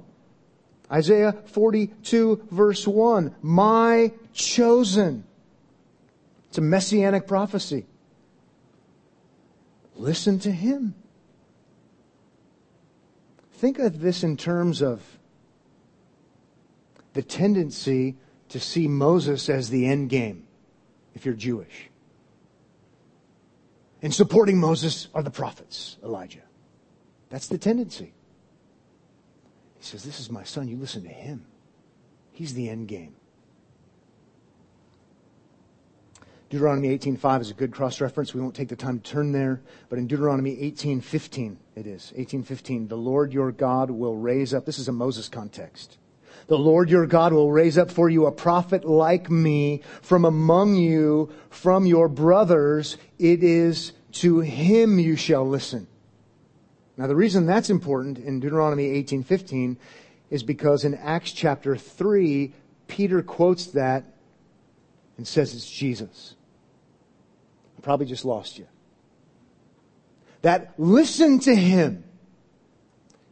Isaiah 0.92 1.34
42 1.48 2.48
verse 2.52 2.88
1. 2.88 3.36
My 3.42 4.12
chosen. 4.34 5.24
It's 6.50 6.58
a 6.58 6.62
messianic 6.62 7.28
prophecy. 7.28 7.86
Listen 9.96 10.40
to 10.40 10.52
him. 10.52 10.96
Think 13.54 13.80
of 13.80 14.02
this 14.02 14.24
in 14.24 14.38
terms 14.38 14.82
of 14.82 15.02
the 17.14 17.24
tendency 17.24 18.18
to 18.56 18.60
see 18.62 18.88
Moses 18.88 19.50
as 19.50 19.70
the 19.70 19.86
end 19.86 20.10
game 20.10 20.48
if 21.14 21.26
you're 21.26 21.36
Jewish. 21.36 21.90
And 24.02 24.14
supporting 24.14 24.62
Moses 24.62 25.10
are 25.14 25.22
the 25.22 25.30
prophets, 25.30 25.98
Elijah. 26.02 26.44
That's 27.28 27.48
the 27.48 27.58
tendency. 27.58 28.14
He 29.78 29.84
says, 29.84 30.06
This 30.06 30.22
is 30.22 30.32
my 30.32 30.46
son. 30.46 30.70
You 30.70 30.78
listen 30.78 31.04
to 31.04 31.10
him. 31.10 31.46
He's 32.32 32.54
the 32.54 32.70
end 32.70 32.88
game. 32.88 33.18
Deuteronomy 36.50 36.98
18:5 36.98 37.42
is 37.42 37.52
a 37.52 37.56
good 37.56 37.74
cross 37.74 38.00
reference. 38.00 38.34
We 38.34 38.40
won't 38.40 38.56
take 38.56 38.70
the 38.70 38.78
time 38.78 39.00
to 39.00 39.12
turn 39.12 39.34
there, 39.34 39.64
but 39.90 40.00
in 40.00 40.08
Deuteronomy 40.08 40.58
18:15 40.62 41.58
it 41.76 41.88
is. 41.88 42.14
18:15, 42.16 42.88
the 42.88 42.96
Lord 42.96 43.34
your 43.34 43.52
God 43.52 43.92
will 43.92 44.16
raise 44.16 44.54
up. 44.54 44.64
This 44.64 44.80
is 44.80 44.88
a 44.88 44.94
Moses 44.94 45.28
context. 45.28 45.98
The 46.48 46.58
Lord 46.58 46.90
your 46.90 47.08
God 47.08 47.34
will 47.34 47.52
raise 47.52 47.78
up 47.78 47.90
for 47.90 48.10
you 48.10 48.26
a 48.26 48.32
prophet 48.32 48.86
like 48.86 49.32
me 49.32 49.82
from 50.02 50.26
among 50.26 50.76
you, 50.76 51.34
from 51.50 51.86
your 51.86 52.08
brothers. 52.08 52.98
It 53.18 53.44
is 53.44 53.94
to 54.14 54.42
him 54.42 55.00
you 55.00 55.16
shall 55.16 55.48
listen. 55.48 55.88
Now 56.98 57.08
the 57.08 57.16
reason 57.16 57.46
that's 57.46 57.70
important 57.70 58.20
in 58.20 58.40
Deuteronomy 58.40 58.86
18:15 58.86 59.78
is 60.30 60.44
because 60.44 60.86
in 60.86 60.94
Acts 60.96 61.32
chapter 61.32 61.76
3, 61.76 62.54
Peter 62.88 63.22
quotes 63.22 63.68
that 63.68 64.06
and 65.18 65.28
says 65.28 65.54
it's 65.54 65.70
Jesus. 65.70 66.36
I 67.78 67.82
probably 67.82 68.06
just 68.06 68.26
lost 68.26 68.58
you. 68.58 68.68
That 70.42 70.74
listen 70.78 71.40
to 71.40 71.56
him 71.56 72.04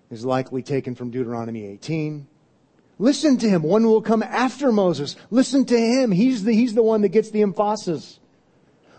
is 0.10 0.26
likely 0.26 0.64
taken 0.64 0.96
from 0.96 1.12
Deuteronomy 1.12 1.66
18. 1.66 2.28
Listen 3.04 3.38
to 3.40 3.50
him. 3.50 3.64
One 3.64 3.84
will 3.84 4.02
come 4.02 4.24
after 4.24 4.72
Moses. 4.72 5.18
Listen 5.30 5.66
to 5.66 5.78
him. 5.78 6.10
He's 6.10 6.46
the, 6.46 6.54
he's 6.54 6.74
the 6.74 6.82
one 6.82 7.02
that 7.02 7.10
gets 7.10 7.32
the 7.32 7.42
emphasis. 7.42 8.18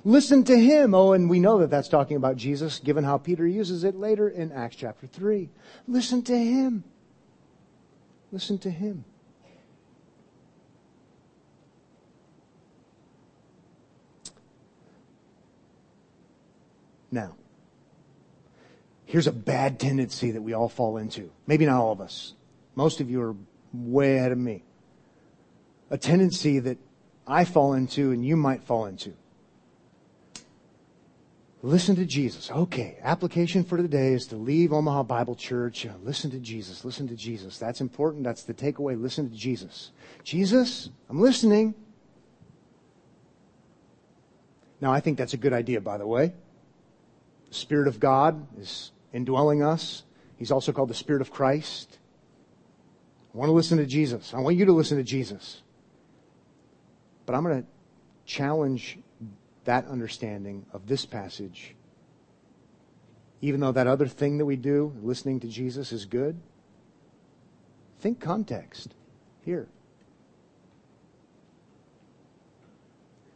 Listen 0.04 0.44
to 0.44 0.58
him. 0.58 0.94
Oh, 0.94 1.14
and 1.14 1.30
we 1.30 1.40
know 1.40 1.60
that 1.60 1.70
that's 1.70 1.88
talking 1.88 2.18
about 2.18 2.36
Jesus, 2.36 2.80
given 2.80 3.02
how 3.02 3.16
Peter 3.16 3.46
uses 3.46 3.82
it 3.82 3.94
later 3.94 4.28
in 4.28 4.52
Acts 4.52 4.76
chapter 4.76 5.06
3. 5.06 5.48
Listen 5.88 6.20
to 6.24 6.36
him. 6.36 6.84
Listen 8.30 8.58
to 8.58 8.70
him. 8.70 9.06
Now, 17.10 17.36
here's 19.06 19.26
a 19.26 19.32
bad 19.32 19.80
tendency 19.80 20.32
that 20.32 20.42
we 20.42 20.52
all 20.52 20.68
fall 20.68 20.98
into. 20.98 21.30
Maybe 21.46 21.64
not 21.64 21.80
all 21.80 21.92
of 21.92 22.02
us. 22.02 22.34
Most 22.74 23.00
of 23.00 23.10
you 23.10 23.22
are 23.22 23.34
way 23.74 24.16
ahead 24.18 24.32
of 24.32 24.38
me. 24.38 24.62
A 25.90 25.98
tendency 25.98 26.58
that 26.60 26.78
I 27.26 27.44
fall 27.44 27.74
into 27.74 28.12
and 28.12 28.24
you 28.24 28.36
might 28.36 28.62
fall 28.62 28.86
into. 28.86 29.14
Listen 31.62 31.96
to 31.96 32.04
Jesus. 32.04 32.50
Okay, 32.50 32.98
application 33.02 33.64
for 33.64 33.78
today 33.78 34.12
is 34.12 34.26
to 34.26 34.36
leave 34.36 34.70
Omaha 34.70 35.04
Bible 35.04 35.34
Church. 35.34 35.86
Listen 36.02 36.30
to 36.30 36.38
Jesus. 36.38 36.84
Listen 36.84 37.08
to 37.08 37.16
Jesus. 37.16 37.56
That's 37.58 37.80
important. 37.80 38.22
That's 38.22 38.42
the 38.42 38.52
takeaway. 38.52 39.00
Listen 39.00 39.30
to 39.30 39.34
Jesus. 39.34 39.90
Jesus, 40.22 40.90
I'm 41.08 41.22
listening. 41.22 41.74
Now, 44.82 44.92
I 44.92 45.00
think 45.00 45.16
that's 45.16 45.32
a 45.32 45.38
good 45.38 45.54
idea, 45.54 45.80
by 45.80 45.96
the 45.96 46.06
way. 46.06 46.34
The 47.48 47.54
Spirit 47.54 47.88
of 47.88 47.98
God 47.98 48.46
is 48.58 48.92
indwelling 49.14 49.62
us. 49.62 50.02
He's 50.36 50.50
also 50.50 50.70
called 50.70 50.90
the 50.90 50.94
Spirit 50.94 51.22
of 51.22 51.30
Christ. 51.30 51.98
I 53.34 53.38
want 53.38 53.48
to 53.48 53.52
listen 53.52 53.78
to 53.78 53.86
Jesus. 53.86 54.32
I 54.32 54.40
want 54.40 54.56
you 54.56 54.64
to 54.66 54.72
listen 54.72 54.96
to 54.96 55.02
Jesus. 55.02 55.62
But 57.26 57.34
I'm 57.34 57.42
going 57.42 57.62
to 57.62 57.68
challenge 58.26 58.98
that 59.64 59.86
understanding 59.86 60.66
of 60.72 60.86
this 60.86 61.04
passage. 61.04 61.74
Even 63.40 63.60
though 63.60 63.72
that 63.72 63.86
other 63.86 64.06
thing 64.06 64.38
that 64.38 64.44
we 64.44 64.56
do, 64.56 64.94
listening 65.02 65.40
to 65.40 65.48
Jesus, 65.48 65.90
is 65.90 66.04
good, 66.04 66.38
think 68.00 68.20
context 68.20 68.94
here. 69.44 69.66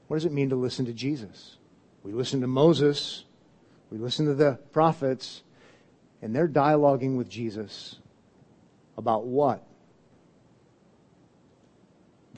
What 0.07 0.17
does 0.17 0.25
it 0.25 0.33
mean 0.33 0.51
to 0.51 0.57
listen 0.57 0.87
to 0.87 0.93
Jesus? 0.93 1.57
We 2.03 2.13
listen 2.13 2.41
to 2.41 2.47
Moses 2.47 3.25
we 3.91 3.99
listen 3.99 4.27
to 4.27 4.35
the 4.35 4.59
prophets, 4.73 5.43
and 6.21 6.35
they're 6.35 6.49
dialoguing 6.49 7.17
with 7.17 7.29
Jesus 7.29 7.97
about 8.97 9.25
what? 9.25 9.65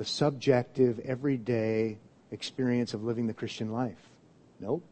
The 0.00 0.06
subjective, 0.06 0.98
everyday 1.00 1.98
experience 2.30 2.94
of 2.94 3.04
living 3.04 3.26
the 3.26 3.34
Christian 3.34 3.70
life. 3.70 3.98
Nope. 4.58 4.82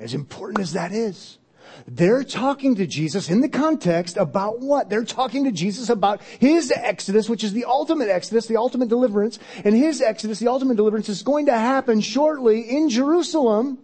As 0.00 0.14
important 0.14 0.58
as 0.58 0.72
that 0.72 0.90
is, 0.90 1.38
they're 1.86 2.24
talking 2.24 2.74
to 2.74 2.88
Jesus 2.88 3.30
in 3.30 3.40
the 3.40 3.48
context 3.48 4.16
about 4.16 4.58
what? 4.58 4.90
They're 4.90 5.04
talking 5.04 5.44
to 5.44 5.52
Jesus 5.52 5.90
about 5.90 6.20
his 6.40 6.72
exodus, 6.74 7.28
which 7.28 7.44
is 7.44 7.52
the 7.52 7.66
ultimate 7.66 8.08
exodus, 8.08 8.48
the 8.48 8.56
ultimate 8.56 8.88
deliverance. 8.88 9.38
And 9.64 9.76
his 9.76 10.02
exodus, 10.02 10.40
the 10.40 10.48
ultimate 10.48 10.76
deliverance, 10.76 11.08
is 11.08 11.22
going 11.22 11.46
to 11.46 11.56
happen 11.56 12.00
shortly 12.00 12.62
in 12.62 12.88
Jerusalem 12.88 13.78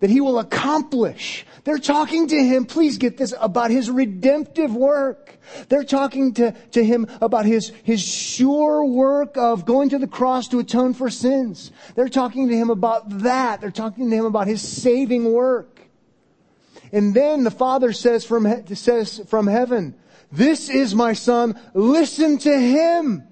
that 0.00 0.10
he 0.10 0.20
will 0.20 0.38
accomplish. 0.38 1.44
They're 1.64 1.78
talking 1.78 2.28
to 2.28 2.36
him, 2.36 2.64
please 2.64 2.98
get 2.98 3.16
this, 3.16 3.34
about 3.40 3.70
his 3.70 3.90
redemptive 3.90 4.74
work. 4.74 5.38
They're 5.68 5.84
talking 5.84 6.34
to, 6.34 6.52
to 6.72 6.84
him 6.84 7.06
about 7.20 7.46
his, 7.46 7.72
his 7.82 8.00
sure 8.00 8.84
work 8.84 9.36
of 9.36 9.64
going 9.64 9.90
to 9.90 9.98
the 9.98 10.06
cross 10.06 10.48
to 10.48 10.60
atone 10.60 10.94
for 10.94 11.10
sins. 11.10 11.72
They're 11.94 12.08
talking 12.08 12.48
to 12.48 12.56
him 12.56 12.70
about 12.70 13.20
that. 13.20 13.60
They're 13.60 13.70
talking 13.70 14.10
to 14.10 14.16
him 14.16 14.24
about 14.24 14.46
his 14.46 14.62
saving 14.62 15.32
work. 15.32 15.80
And 16.92 17.12
then 17.12 17.44
the 17.44 17.50
Father 17.50 17.92
says 17.92 18.24
from, 18.24 18.66
says 18.74 19.20
from 19.28 19.46
heaven, 19.46 19.94
this 20.30 20.68
is 20.68 20.94
my 20.94 21.12
son, 21.12 21.58
listen 21.74 22.38
to 22.38 22.58
him. 22.58 23.27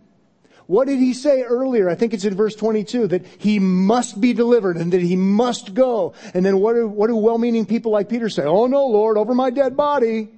What 0.67 0.89
did 0.89 0.99
he 0.99 1.14
say 1.14 1.43
earlier? 1.43 1.89
I 1.89 1.95
think 1.95 2.12
it's 2.12 2.25
in 2.25 2.35
verse 2.35 2.57
22 2.57 3.09
that 3.09 3.25
he 3.39 3.59
must 3.61 4.21
be 4.21 4.33
delivered 4.33 4.77
and 4.77 4.93
that 4.93 5.01
he 5.01 5.14
must 5.14 5.75
go. 5.75 6.14
And 6.35 6.45
then 6.45 6.59
what 6.59 6.75
do, 6.75 6.89
what 6.89 7.07
do 7.07 7.17
well-meaning 7.17 7.67
people 7.67 7.93
like 7.93 8.09
Peter 8.09 8.29
say? 8.29 8.43
Oh 8.43 8.67
no, 8.67 8.87
Lord, 8.87 9.17
over 9.17 9.33
my 9.35 9.51
dead 9.51 9.77
body. 9.77 10.29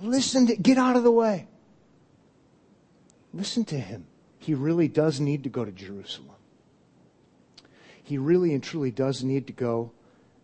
Listen 0.00 0.46
to, 0.46 0.56
get 0.56 0.78
out 0.78 0.96
of 0.96 1.02
the 1.02 1.10
way. 1.10 1.48
Listen 3.34 3.64
to 3.66 3.78
him. 3.78 4.06
He 4.38 4.54
really 4.54 4.88
does 4.88 5.20
need 5.20 5.42
to 5.42 5.50
go 5.50 5.64
to 5.64 5.72
Jerusalem. 5.72 6.36
He 8.02 8.16
really 8.16 8.54
and 8.54 8.62
truly 8.62 8.90
does 8.90 9.22
need 9.22 9.48
to 9.48 9.52
go 9.52 9.92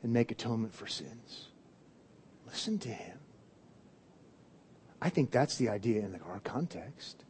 and 0.02 0.12
make 0.12 0.30
atonement 0.30 0.74
for 0.74 0.86
sins. 0.86 1.48
Listen 2.46 2.78
to 2.80 2.90
him. 2.90 3.13
I 5.05 5.11
think 5.11 5.30
that's 5.30 5.57
the 5.57 5.68
idea 5.68 6.00
in 6.00 6.18
our 6.30 6.40
context. 6.40 7.24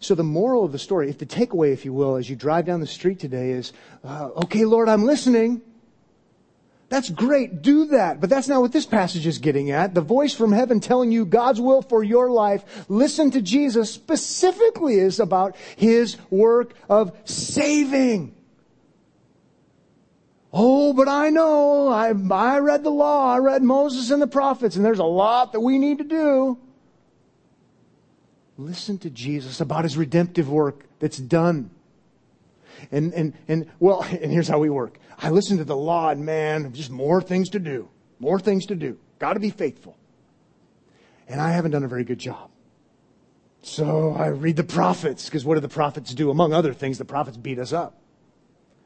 So 0.00 0.16
the 0.16 0.24
moral 0.24 0.64
of 0.64 0.72
the 0.72 0.78
story, 0.78 1.08
if 1.08 1.18
the 1.18 1.26
takeaway, 1.26 1.72
if 1.72 1.84
you 1.84 1.92
will, 1.92 2.16
as 2.16 2.28
you 2.28 2.34
drive 2.34 2.66
down 2.66 2.80
the 2.80 2.86
street 2.86 3.20
today 3.20 3.52
is, 3.52 3.72
uh, 4.02 4.30
okay, 4.44 4.64
Lord, 4.64 4.88
I'm 4.88 5.04
listening. 5.04 5.62
That's 6.88 7.08
great. 7.08 7.62
Do 7.62 7.84
that. 7.86 8.20
But 8.20 8.28
that's 8.28 8.48
not 8.48 8.60
what 8.60 8.72
this 8.72 8.86
passage 8.86 9.24
is 9.24 9.38
getting 9.38 9.70
at. 9.70 9.94
The 9.94 10.00
voice 10.00 10.34
from 10.34 10.50
heaven 10.50 10.80
telling 10.80 11.12
you 11.12 11.24
God's 11.24 11.60
will 11.60 11.80
for 11.80 12.02
your 12.02 12.28
life, 12.28 12.64
listen 12.88 13.30
to 13.30 13.40
Jesus, 13.40 13.92
specifically 13.92 14.98
is 14.98 15.20
about 15.20 15.54
His 15.76 16.16
work 16.28 16.74
of 16.88 17.16
saving. 17.24 18.34
Oh, 20.52 20.92
but 20.92 21.08
I 21.08 21.30
know, 21.30 21.88
I, 21.88 22.12
I 22.32 22.58
read 22.58 22.82
the 22.82 22.90
law, 22.90 23.32
I 23.32 23.38
read 23.38 23.62
Moses 23.62 24.10
and 24.10 24.20
the 24.20 24.26
prophets, 24.26 24.74
and 24.74 24.84
there's 24.84 24.98
a 24.98 25.04
lot 25.04 25.52
that 25.52 25.60
we 25.60 25.78
need 25.78 25.98
to 25.98 26.04
do. 26.04 26.58
Listen 28.58 28.98
to 28.98 29.10
Jesus 29.10 29.60
about 29.60 29.84
his 29.84 29.96
redemptive 29.96 30.50
work 30.50 30.84
that's 30.98 31.18
done. 31.18 31.70
And, 32.90 33.14
and, 33.14 33.34
and, 33.46 33.70
well, 33.78 34.02
and 34.10 34.32
here's 34.32 34.48
how 34.48 34.58
we 34.58 34.70
work. 34.70 34.98
I 35.18 35.30
listen 35.30 35.58
to 35.58 35.64
the 35.64 35.76
law 35.76 36.08
and 36.08 36.24
man, 36.24 36.72
just 36.72 36.90
more 36.90 37.22
things 37.22 37.50
to 37.50 37.58
do. 37.58 37.88
More 38.18 38.40
things 38.40 38.66
to 38.66 38.74
do. 38.74 38.98
Gotta 39.18 39.38
be 39.38 39.50
faithful. 39.50 39.96
And 41.28 41.40
I 41.40 41.52
haven't 41.52 41.70
done 41.70 41.84
a 41.84 41.88
very 41.88 42.04
good 42.04 42.18
job. 42.18 42.50
So 43.62 44.14
I 44.14 44.28
read 44.28 44.56
the 44.56 44.64
prophets, 44.64 45.26
because 45.26 45.44
what 45.44 45.54
do 45.54 45.60
the 45.60 45.68
prophets 45.68 46.12
do? 46.12 46.30
Among 46.30 46.52
other 46.52 46.72
things, 46.72 46.98
the 46.98 47.04
prophets 47.04 47.36
beat 47.36 47.58
us 47.58 47.72
up. 47.72 47.99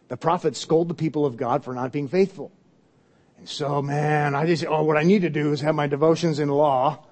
The 0.09 0.17
prophets 0.17 0.61
scold 0.61 0.89
the 0.89 0.95
people 0.95 1.27
of 1.27 1.37
God 1.37 1.65
for 1.65 1.75
not 1.75 1.93
being 1.93 2.09
faithful. 2.09 2.53
And 3.39 3.49
so, 3.49 3.83
man, 3.83 4.35
I 4.35 4.47
just, 4.47 4.65
oh, 4.67 4.85
what 4.85 4.97
I 4.97 5.03
need 5.03 5.23
to 5.23 5.31
do 5.31 5.53
is 5.53 5.61
have 5.61 5.75
my 5.75 5.87
devotions 5.87 6.39
in 6.39 6.49
law. 6.49 7.05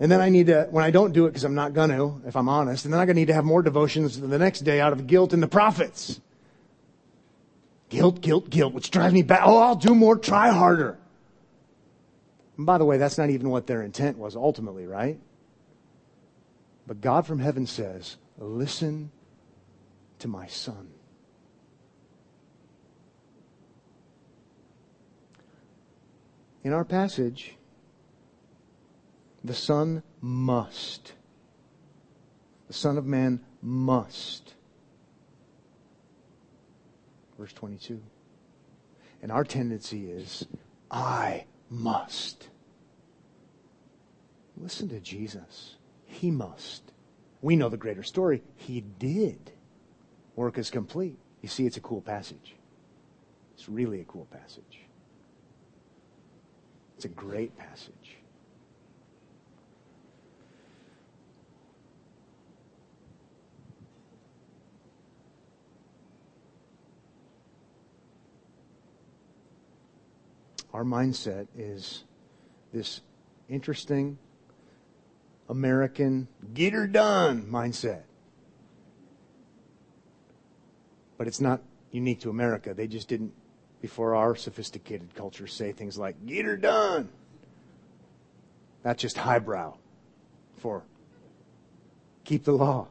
And 0.00 0.10
then 0.10 0.20
I 0.20 0.28
need 0.28 0.46
to, 0.46 0.68
when 0.70 0.84
I 0.84 0.90
don't 0.90 1.12
do 1.12 1.26
it, 1.26 1.30
because 1.30 1.44
I'm 1.44 1.54
not 1.54 1.74
going 1.74 1.90
to, 1.90 2.22
if 2.26 2.36
I'm 2.36 2.48
honest, 2.48 2.84
and 2.84 2.94
then 2.94 3.00
I'm 3.00 3.06
going 3.06 3.16
to 3.16 3.20
need 3.20 3.26
to 3.28 3.34
have 3.34 3.44
more 3.44 3.62
devotions 3.62 4.20
the 4.20 4.38
next 4.38 4.60
day 4.60 4.80
out 4.80 4.92
of 4.92 5.06
guilt 5.06 5.32
in 5.32 5.40
the 5.40 5.48
prophets. 5.48 6.20
Guilt, 7.88 8.20
guilt, 8.20 8.50
guilt, 8.50 8.74
which 8.74 8.90
drives 8.90 9.14
me 9.14 9.22
back. 9.22 9.40
Oh, 9.44 9.58
I'll 9.58 9.74
do 9.74 9.94
more, 9.94 10.16
try 10.16 10.50
harder. 10.50 10.98
And 12.56 12.66
by 12.66 12.78
the 12.78 12.84
way, 12.84 12.98
that's 12.98 13.18
not 13.18 13.30
even 13.30 13.50
what 13.50 13.66
their 13.66 13.82
intent 13.82 14.18
was 14.18 14.36
ultimately, 14.36 14.86
right? 14.86 15.18
But 16.86 17.00
God 17.00 17.26
from 17.26 17.38
heaven 17.38 17.66
says, 17.66 18.16
Listen 18.38 19.10
to 20.20 20.28
my 20.28 20.46
son. 20.46 20.90
In 26.64 26.72
our 26.72 26.84
passage, 26.84 27.56
the 29.44 29.54
Son 29.54 30.02
must. 30.20 31.12
The 32.66 32.72
Son 32.72 32.98
of 32.98 33.06
Man 33.06 33.40
must. 33.62 34.54
Verse 37.38 37.52
22. 37.52 38.02
And 39.22 39.32
our 39.32 39.44
tendency 39.44 40.10
is, 40.10 40.46
I 40.90 41.44
must. 41.70 42.48
Listen 44.56 44.88
to 44.88 45.00
Jesus. 45.00 45.76
He 46.04 46.30
must. 46.30 46.82
We 47.40 47.56
know 47.56 47.68
the 47.68 47.76
greater 47.76 48.02
story. 48.02 48.42
He 48.56 48.80
did. 48.80 49.52
Work 50.34 50.58
is 50.58 50.70
complete. 50.70 51.18
You 51.42 51.48
see, 51.48 51.66
it's 51.66 51.76
a 51.76 51.80
cool 51.80 52.00
passage. 52.00 52.56
It's 53.54 53.68
really 53.68 54.00
a 54.00 54.04
cool 54.04 54.26
passage. 54.26 54.87
It's 56.98 57.04
a 57.04 57.08
great 57.10 57.56
passage. 57.56 58.16
Our 70.74 70.82
mindset 70.82 71.46
is 71.56 72.02
this 72.72 73.02
interesting 73.48 74.18
American 75.48 76.26
get 76.52 76.72
her 76.72 76.88
done 76.88 77.46
mindset. 77.48 78.02
But 81.16 81.28
it's 81.28 81.40
not 81.40 81.62
unique 81.92 82.18
to 82.22 82.30
America. 82.30 82.74
They 82.74 82.88
just 82.88 83.06
didn't 83.06 83.34
before 83.80 84.14
our 84.14 84.34
sophisticated 84.34 85.14
culture 85.14 85.46
say 85.46 85.72
things 85.72 85.96
like, 85.96 86.26
get 86.26 86.44
her 86.44 86.56
done. 86.56 87.08
That's 88.82 89.00
just 89.02 89.16
highbrow 89.16 89.76
for 90.56 90.82
keep 92.24 92.44
the 92.44 92.52
law. 92.52 92.88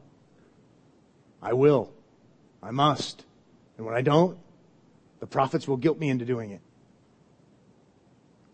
I 1.42 1.52
will. 1.52 1.92
I 2.62 2.70
must. 2.70 3.24
And 3.76 3.86
when 3.86 3.94
I 3.94 4.02
don't, 4.02 4.38
the 5.20 5.26
prophets 5.26 5.68
will 5.68 5.76
guilt 5.76 5.98
me 5.98 6.08
into 6.08 6.24
doing 6.24 6.50
it. 6.50 6.60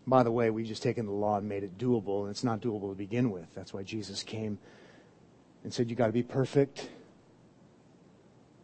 By 0.07 0.23
the 0.23 0.31
way, 0.31 0.51
we've 0.51 0.67
just 0.67 0.83
taken 0.83 1.07
the 1.07 1.11
law 1.11 1.37
and 1.37 1.49
made 1.49 1.63
it 1.63 1.77
doable, 1.79 2.21
and 2.21 2.29
it's 2.29 2.43
not 2.43 2.61
doable 2.61 2.91
to 2.91 2.95
begin 2.95 3.31
with. 3.31 3.47
That's 3.55 3.73
why 3.73 3.81
Jesus 3.81 4.21
came 4.21 4.59
and 5.63 5.73
said, 5.73 5.89
You 5.89 5.95
got 5.95 6.07
to 6.07 6.13
be 6.13 6.21
perfect 6.21 6.89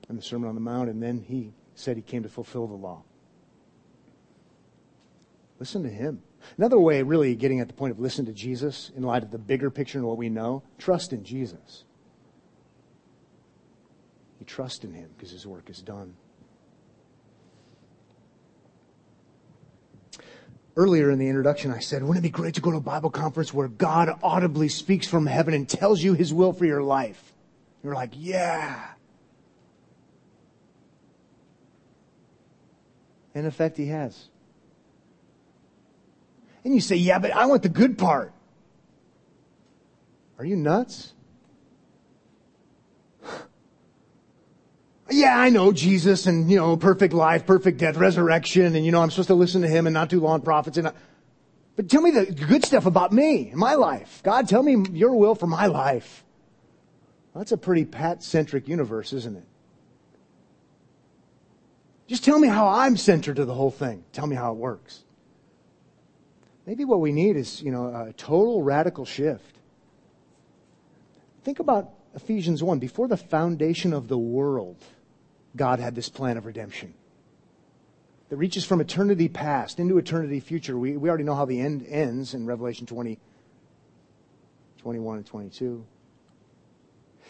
in 0.07 0.15
the 0.15 0.21
Sermon 0.21 0.49
on 0.49 0.55
the 0.55 0.61
Mount, 0.61 0.89
and 0.89 1.01
then 1.01 1.25
he 1.27 1.51
said 1.73 1.95
he 1.95 2.03
came 2.03 2.21
to 2.23 2.29
fulfill 2.29 2.67
the 2.67 2.75
law. 2.75 3.03
Listen 5.61 5.83
to 5.83 5.89
him. 5.89 6.23
Another 6.57 6.79
way, 6.79 7.03
really, 7.03 7.35
getting 7.35 7.59
at 7.59 7.67
the 7.67 7.75
point 7.75 7.91
of 7.91 7.99
listen 7.99 8.25
to 8.25 8.33
Jesus 8.33 8.91
in 8.97 9.03
light 9.03 9.21
of 9.21 9.29
the 9.29 9.37
bigger 9.37 9.69
picture 9.69 9.99
and 9.99 10.07
what 10.07 10.17
we 10.17 10.27
know, 10.27 10.63
trust 10.79 11.13
in 11.13 11.23
Jesus. 11.23 11.83
You 14.39 14.47
trust 14.47 14.83
in 14.83 14.91
him 14.91 15.11
because 15.15 15.29
his 15.29 15.45
work 15.45 15.69
is 15.69 15.83
done. 15.83 16.15
Earlier 20.75 21.11
in 21.11 21.19
the 21.19 21.27
introduction, 21.27 21.69
I 21.69 21.77
said, 21.77 22.01
wouldn't 22.01 22.25
it 22.25 22.27
be 22.27 22.31
great 22.31 22.55
to 22.55 22.61
go 22.61 22.71
to 22.71 22.77
a 22.77 22.81
Bible 22.81 23.11
conference 23.11 23.53
where 23.53 23.67
God 23.67 24.17
audibly 24.23 24.67
speaks 24.67 25.07
from 25.07 25.27
heaven 25.27 25.53
and 25.53 25.69
tells 25.69 26.01
you 26.01 26.15
his 26.15 26.33
will 26.33 26.53
for 26.53 26.65
your 26.65 26.81
life? 26.81 27.33
You're 27.83 27.93
like, 27.93 28.13
yeah. 28.15 28.83
In 33.35 33.45
effect, 33.45 33.77
he 33.77 33.89
has. 33.89 34.30
And 36.63 36.73
you 36.73 36.81
say, 36.81 36.95
yeah, 36.95 37.19
but 37.19 37.31
I 37.31 37.45
want 37.45 37.63
the 37.63 37.69
good 37.69 37.97
part. 37.97 38.33
Are 40.37 40.45
you 40.45 40.55
nuts? 40.55 41.13
yeah, 45.09 45.37
I 45.37 45.49
know 45.49 45.71
Jesus 45.71 46.27
and, 46.27 46.49
you 46.51 46.57
know, 46.57 46.77
perfect 46.77 47.13
life, 47.13 47.45
perfect 47.45 47.79
death, 47.79 47.97
resurrection, 47.97 48.75
and, 48.75 48.85
you 48.85 48.91
know, 48.91 49.01
I'm 49.01 49.11
supposed 49.11 49.27
to 49.27 49.35
listen 49.35 49.61
to 49.61 49.67
him 49.67 49.87
and 49.87 49.93
not 49.93 50.09
do 50.09 50.19
law 50.19 50.35
and 50.35 50.43
prophets. 50.43 50.77
And, 50.77 50.87
I, 50.89 50.93
but 51.75 51.89
tell 51.89 52.01
me 52.01 52.11
the 52.11 52.25
good 52.25 52.65
stuff 52.65 52.85
about 52.85 53.11
me 53.11 53.49
and 53.49 53.57
my 53.57 53.75
life. 53.75 54.21
God, 54.23 54.47
tell 54.47 54.61
me 54.61 54.83
your 54.91 55.15
will 55.15 55.35
for 55.35 55.47
my 55.47 55.65
life. 55.67 56.23
Well, 57.33 57.41
that's 57.41 57.51
a 57.51 57.57
pretty 57.57 57.85
Pat-centric 57.85 58.67
universe, 58.67 59.13
isn't 59.13 59.37
it? 59.37 59.45
Just 62.07 62.25
tell 62.25 62.37
me 62.37 62.49
how 62.49 62.67
I'm 62.67 62.97
centered 62.97 63.37
to 63.37 63.45
the 63.45 63.53
whole 63.53 63.71
thing. 63.71 64.03
Tell 64.11 64.27
me 64.27 64.35
how 64.35 64.51
it 64.51 64.57
works. 64.57 65.03
Maybe 66.71 66.85
what 66.85 67.01
we 67.01 67.11
need 67.11 67.35
is, 67.35 67.61
you 67.61 67.69
know, 67.69 67.87
a 67.87 68.13
total 68.13 68.63
radical 68.63 69.03
shift. 69.03 69.57
Think 71.43 71.59
about 71.59 71.89
Ephesians 72.15 72.63
1. 72.63 72.79
Before 72.79 73.09
the 73.09 73.17
foundation 73.17 73.91
of 73.91 74.07
the 74.07 74.17
world, 74.17 74.77
God 75.53 75.81
had 75.81 75.95
this 75.95 76.07
plan 76.07 76.37
of 76.37 76.45
redemption 76.45 76.93
that 78.29 78.37
reaches 78.37 78.63
from 78.63 78.79
eternity 78.79 79.27
past 79.27 79.81
into 79.81 79.97
eternity 79.97 80.39
future. 80.39 80.77
We, 80.79 80.95
we 80.95 81.09
already 81.09 81.25
know 81.25 81.35
how 81.35 81.43
the 81.43 81.59
end 81.59 81.85
ends 81.89 82.33
in 82.33 82.45
Revelation 82.45 82.87
20, 82.87 83.19
21 84.77 85.17
and 85.17 85.25
22. 85.25 85.85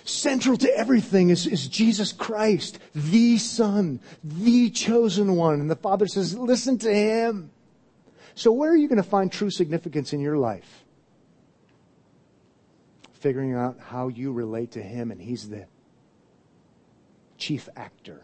Central 0.04 0.56
to 0.56 0.78
everything 0.78 1.32
is, 1.32 1.48
is 1.48 1.68
Jesus 1.68 2.14
Christ, 2.14 2.78
the 2.94 3.40
Son, 3.40 4.02
the 4.24 4.70
chosen 4.70 5.36
one. 5.36 5.60
And 5.62 5.72
the 5.72 5.76
Father 5.76 6.06
says, 6.06 6.38
listen 6.38 6.78
to 6.78 6.94
Him. 6.94 7.50
So 8.36 8.52
where 8.52 8.72
are 8.72 8.78
you 8.78 8.88
going 8.88 9.02
to 9.02 9.08
find 9.08 9.32
true 9.32 9.50
significance 9.50 10.14
in 10.14 10.20
your 10.20 10.38
life? 10.38 10.86
Figuring 13.14 13.54
out 13.54 13.78
how 13.80 14.08
you 14.08 14.32
relate 14.32 14.72
to 14.72 14.82
Him, 14.82 15.12
and 15.12 15.22
He's 15.22 15.50
the 15.50 15.68
chief 17.38 17.70
actor. 17.76 18.24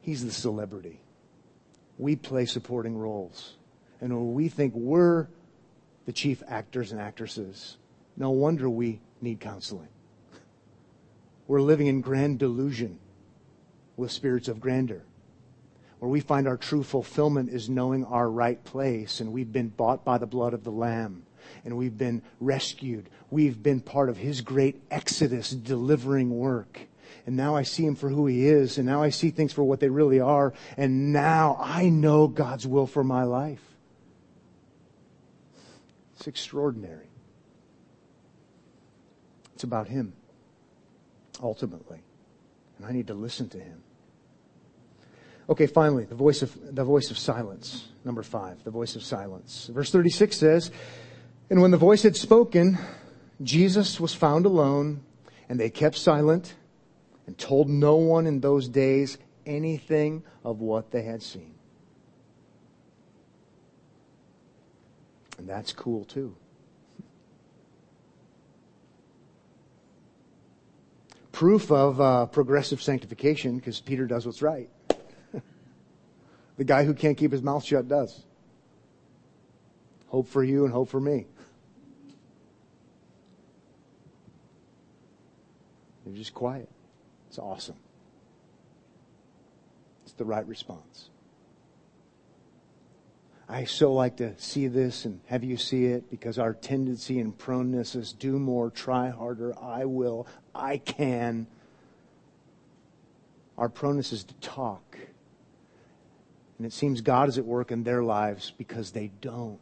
He's 0.00 0.24
the 0.24 0.32
celebrity. 0.32 1.00
We 1.98 2.14
play 2.16 2.46
supporting 2.46 2.96
roles. 2.96 3.56
And 4.00 4.12
when 4.12 4.34
we 4.34 4.48
think 4.48 4.74
we're 4.74 5.26
the 6.04 6.12
chief 6.12 6.42
actors 6.46 6.92
and 6.92 7.00
actresses, 7.00 7.78
no 8.16 8.30
wonder 8.30 8.68
we 8.68 9.00
need 9.20 9.40
counseling. 9.40 9.88
We're 11.48 11.62
living 11.62 11.86
in 11.86 12.00
grand 12.00 12.38
delusion 12.38 12.98
with 13.96 14.12
spirits 14.12 14.48
of 14.48 14.60
grandeur 14.60 15.02
where 15.98 16.10
we 16.10 16.20
find 16.20 16.46
our 16.46 16.56
true 16.56 16.82
fulfillment 16.82 17.50
is 17.50 17.68
knowing 17.68 18.04
our 18.04 18.28
right 18.28 18.62
place 18.64 19.20
and 19.20 19.32
we've 19.32 19.52
been 19.52 19.68
bought 19.68 20.04
by 20.04 20.18
the 20.18 20.26
blood 20.26 20.52
of 20.52 20.64
the 20.64 20.70
Lamb 20.70 21.24
and 21.64 21.76
we've 21.76 21.96
been 21.96 22.22
rescued. 22.40 23.08
We've 23.30 23.62
been 23.62 23.80
part 23.80 24.08
of 24.08 24.16
His 24.16 24.40
great 24.40 24.80
Exodus 24.90 25.50
delivering 25.50 26.30
work. 26.30 26.80
And 27.24 27.36
now 27.36 27.56
I 27.56 27.62
see 27.62 27.84
Him 27.84 27.96
for 27.96 28.08
who 28.08 28.26
He 28.26 28.46
is 28.46 28.78
and 28.78 28.86
now 28.86 29.02
I 29.02 29.10
see 29.10 29.30
things 29.30 29.52
for 29.52 29.64
what 29.64 29.80
they 29.80 29.88
really 29.88 30.20
are 30.20 30.52
and 30.76 31.12
now 31.12 31.56
I 31.60 31.88
know 31.88 32.28
God's 32.28 32.66
will 32.66 32.86
for 32.86 33.02
my 33.02 33.24
life. 33.24 33.62
It's 36.16 36.26
extraordinary. 36.26 37.08
It's 39.54 39.64
about 39.64 39.88
Him, 39.88 40.12
ultimately. 41.42 42.02
And 42.76 42.86
I 42.86 42.92
need 42.92 43.06
to 43.06 43.14
listen 43.14 43.48
to 43.50 43.58
Him. 43.58 43.82
Okay, 45.48 45.66
finally, 45.66 46.04
the 46.04 46.14
voice 46.14 46.42
of, 46.42 46.74
the 46.74 46.84
voice 46.84 47.10
of 47.10 47.18
silence. 47.18 47.88
Number 48.04 48.22
five, 48.22 48.62
the 48.64 48.70
voice 48.70 48.96
of 48.96 49.02
silence. 49.02 49.70
Verse 49.72 49.90
36 49.90 50.36
says, 50.36 50.70
And 51.50 51.62
when 51.62 51.70
the 51.70 51.76
voice 51.76 52.02
had 52.02 52.16
spoken, 52.16 52.78
Jesus 53.42 54.00
was 54.00 54.12
found 54.12 54.46
alone, 54.46 55.04
and 55.48 55.60
they 55.60 55.70
kept 55.70 55.96
silent 55.96 56.54
and 57.26 57.38
told 57.38 57.68
no 57.68 57.96
one 57.96 58.26
in 58.26 58.40
those 58.40 58.68
days 58.68 59.18
anything 59.44 60.24
of 60.44 60.60
what 60.60 60.90
they 60.90 61.02
had 61.02 61.22
seen. 61.22 61.54
And 65.38 65.48
that's 65.48 65.72
cool 65.72 66.04
too. 66.04 66.34
Proof 71.30 71.70
of 71.70 72.00
uh, 72.00 72.26
progressive 72.26 72.80
sanctification, 72.80 73.58
because 73.58 73.78
Peter 73.80 74.06
does 74.06 74.24
what's 74.24 74.40
right. 74.40 74.70
The 76.56 76.64
guy 76.64 76.84
who 76.84 76.94
can't 76.94 77.16
keep 77.16 77.32
his 77.32 77.42
mouth 77.42 77.64
shut 77.64 77.88
does. 77.88 78.24
Hope 80.08 80.28
for 80.28 80.42
you 80.42 80.64
and 80.64 80.72
hope 80.72 80.88
for 80.88 81.00
me. 81.00 81.26
You're 86.06 86.16
just 86.16 86.34
quiet. 86.34 86.68
It's 87.28 87.38
awesome. 87.38 87.76
It's 90.04 90.14
the 90.14 90.24
right 90.24 90.46
response. 90.46 91.10
I 93.48 93.64
so 93.64 93.92
like 93.92 94.16
to 94.16 94.34
see 94.38 94.66
this 94.66 95.04
and 95.04 95.20
have 95.26 95.44
you 95.44 95.56
see 95.56 95.86
it 95.86 96.10
because 96.10 96.38
our 96.38 96.52
tendency 96.52 97.20
and 97.20 97.36
proneness 97.36 97.94
is 97.94 98.12
do 98.12 98.38
more, 98.38 98.70
try 98.70 99.10
harder, 99.10 99.54
I 99.60 99.84
will, 99.84 100.26
I 100.54 100.78
can. 100.78 101.46
Our 103.56 103.68
proneness 103.68 104.12
is 104.12 104.24
to 104.24 104.34
talk. 104.34 104.98
And 106.58 106.66
it 106.66 106.72
seems 106.72 107.00
God 107.00 107.28
is 107.28 107.38
at 107.38 107.44
work 107.44 107.70
in 107.70 107.84
their 107.84 108.02
lives 108.02 108.52
because 108.56 108.92
they 108.92 109.10
don't. 109.20 109.58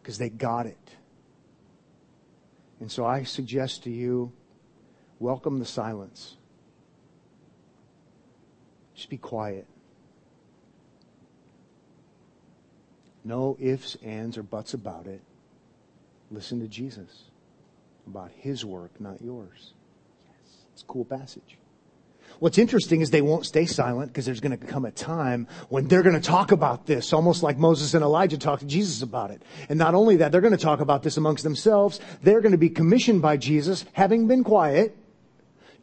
Because 0.00 0.18
they 0.18 0.28
got 0.28 0.66
it. 0.66 0.96
And 2.80 2.90
so 2.90 3.04
I 3.04 3.24
suggest 3.24 3.84
to 3.84 3.90
you 3.90 4.32
welcome 5.18 5.58
the 5.58 5.64
silence. 5.64 6.36
Just 8.94 9.08
be 9.08 9.18
quiet. 9.18 9.66
No 13.24 13.56
ifs, 13.60 13.96
ands, 14.02 14.36
or 14.36 14.42
buts 14.42 14.74
about 14.74 15.06
it. 15.06 15.22
Listen 16.30 16.60
to 16.60 16.68
Jesus 16.68 17.24
about 18.06 18.32
his 18.36 18.64
work, 18.64 19.00
not 19.00 19.22
yours. 19.22 19.74
Yes, 20.28 20.56
it's 20.72 20.82
a 20.82 20.86
cool 20.86 21.04
passage. 21.04 21.56
What's 22.38 22.58
interesting 22.58 23.00
is 23.00 23.10
they 23.10 23.22
won't 23.22 23.46
stay 23.46 23.66
silent 23.66 24.12
because 24.12 24.26
there's 24.26 24.40
going 24.40 24.58
to 24.58 24.66
come 24.66 24.84
a 24.84 24.90
time 24.90 25.46
when 25.68 25.88
they're 25.88 26.02
going 26.02 26.20
to 26.20 26.26
talk 26.26 26.52
about 26.52 26.86
this, 26.86 27.12
almost 27.12 27.42
like 27.42 27.58
Moses 27.58 27.94
and 27.94 28.02
Elijah 28.02 28.38
talked 28.38 28.60
to 28.60 28.66
Jesus 28.66 29.02
about 29.02 29.30
it. 29.30 29.42
And 29.68 29.78
not 29.78 29.94
only 29.94 30.16
that, 30.16 30.32
they're 30.32 30.40
going 30.40 30.56
to 30.56 30.58
talk 30.58 30.80
about 30.80 31.02
this 31.02 31.16
amongst 31.16 31.44
themselves. 31.44 32.00
They're 32.22 32.40
going 32.40 32.52
to 32.52 32.58
be 32.58 32.70
commissioned 32.70 33.22
by 33.22 33.36
Jesus, 33.36 33.84
having 33.92 34.26
been 34.26 34.44
quiet, 34.44 34.96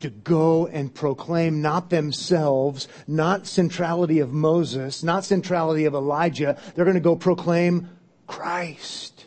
to 0.01 0.09
go 0.09 0.67
and 0.67 0.93
proclaim 0.93 1.61
not 1.61 1.89
themselves, 1.89 2.87
not 3.07 3.45
centrality 3.45 4.19
of 4.19 4.31
Moses, 4.31 5.03
not 5.03 5.25
centrality 5.25 5.85
of 5.85 5.93
Elijah. 5.93 6.57
They're 6.73 6.85
going 6.85 6.95
to 6.95 7.01
go 7.01 7.15
proclaim 7.15 7.89
Christ 8.27 9.25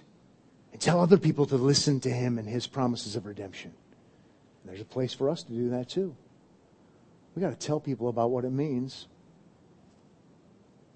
and 0.72 0.80
tell 0.80 1.00
other 1.00 1.18
people 1.18 1.46
to 1.46 1.56
listen 1.56 2.00
to 2.00 2.10
him 2.10 2.38
and 2.38 2.48
his 2.48 2.66
promises 2.66 3.16
of 3.16 3.26
redemption. 3.26 3.72
And 4.62 4.70
there's 4.70 4.80
a 4.80 4.86
place 4.86 5.12
for 5.12 5.28
us 5.28 5.42
to 5.42 5.52
do 5.52 5.70
that 5.70 5.88
too. 5.88 6.16
We 7.34 7.42
got 7.42 7.50
to 7.50 7.66
tell 7.66 7.80
people 7.80 8.08
about 8.08 8.30
what 8.30 8.44
it 8.44 8.52
means 8.52 9.08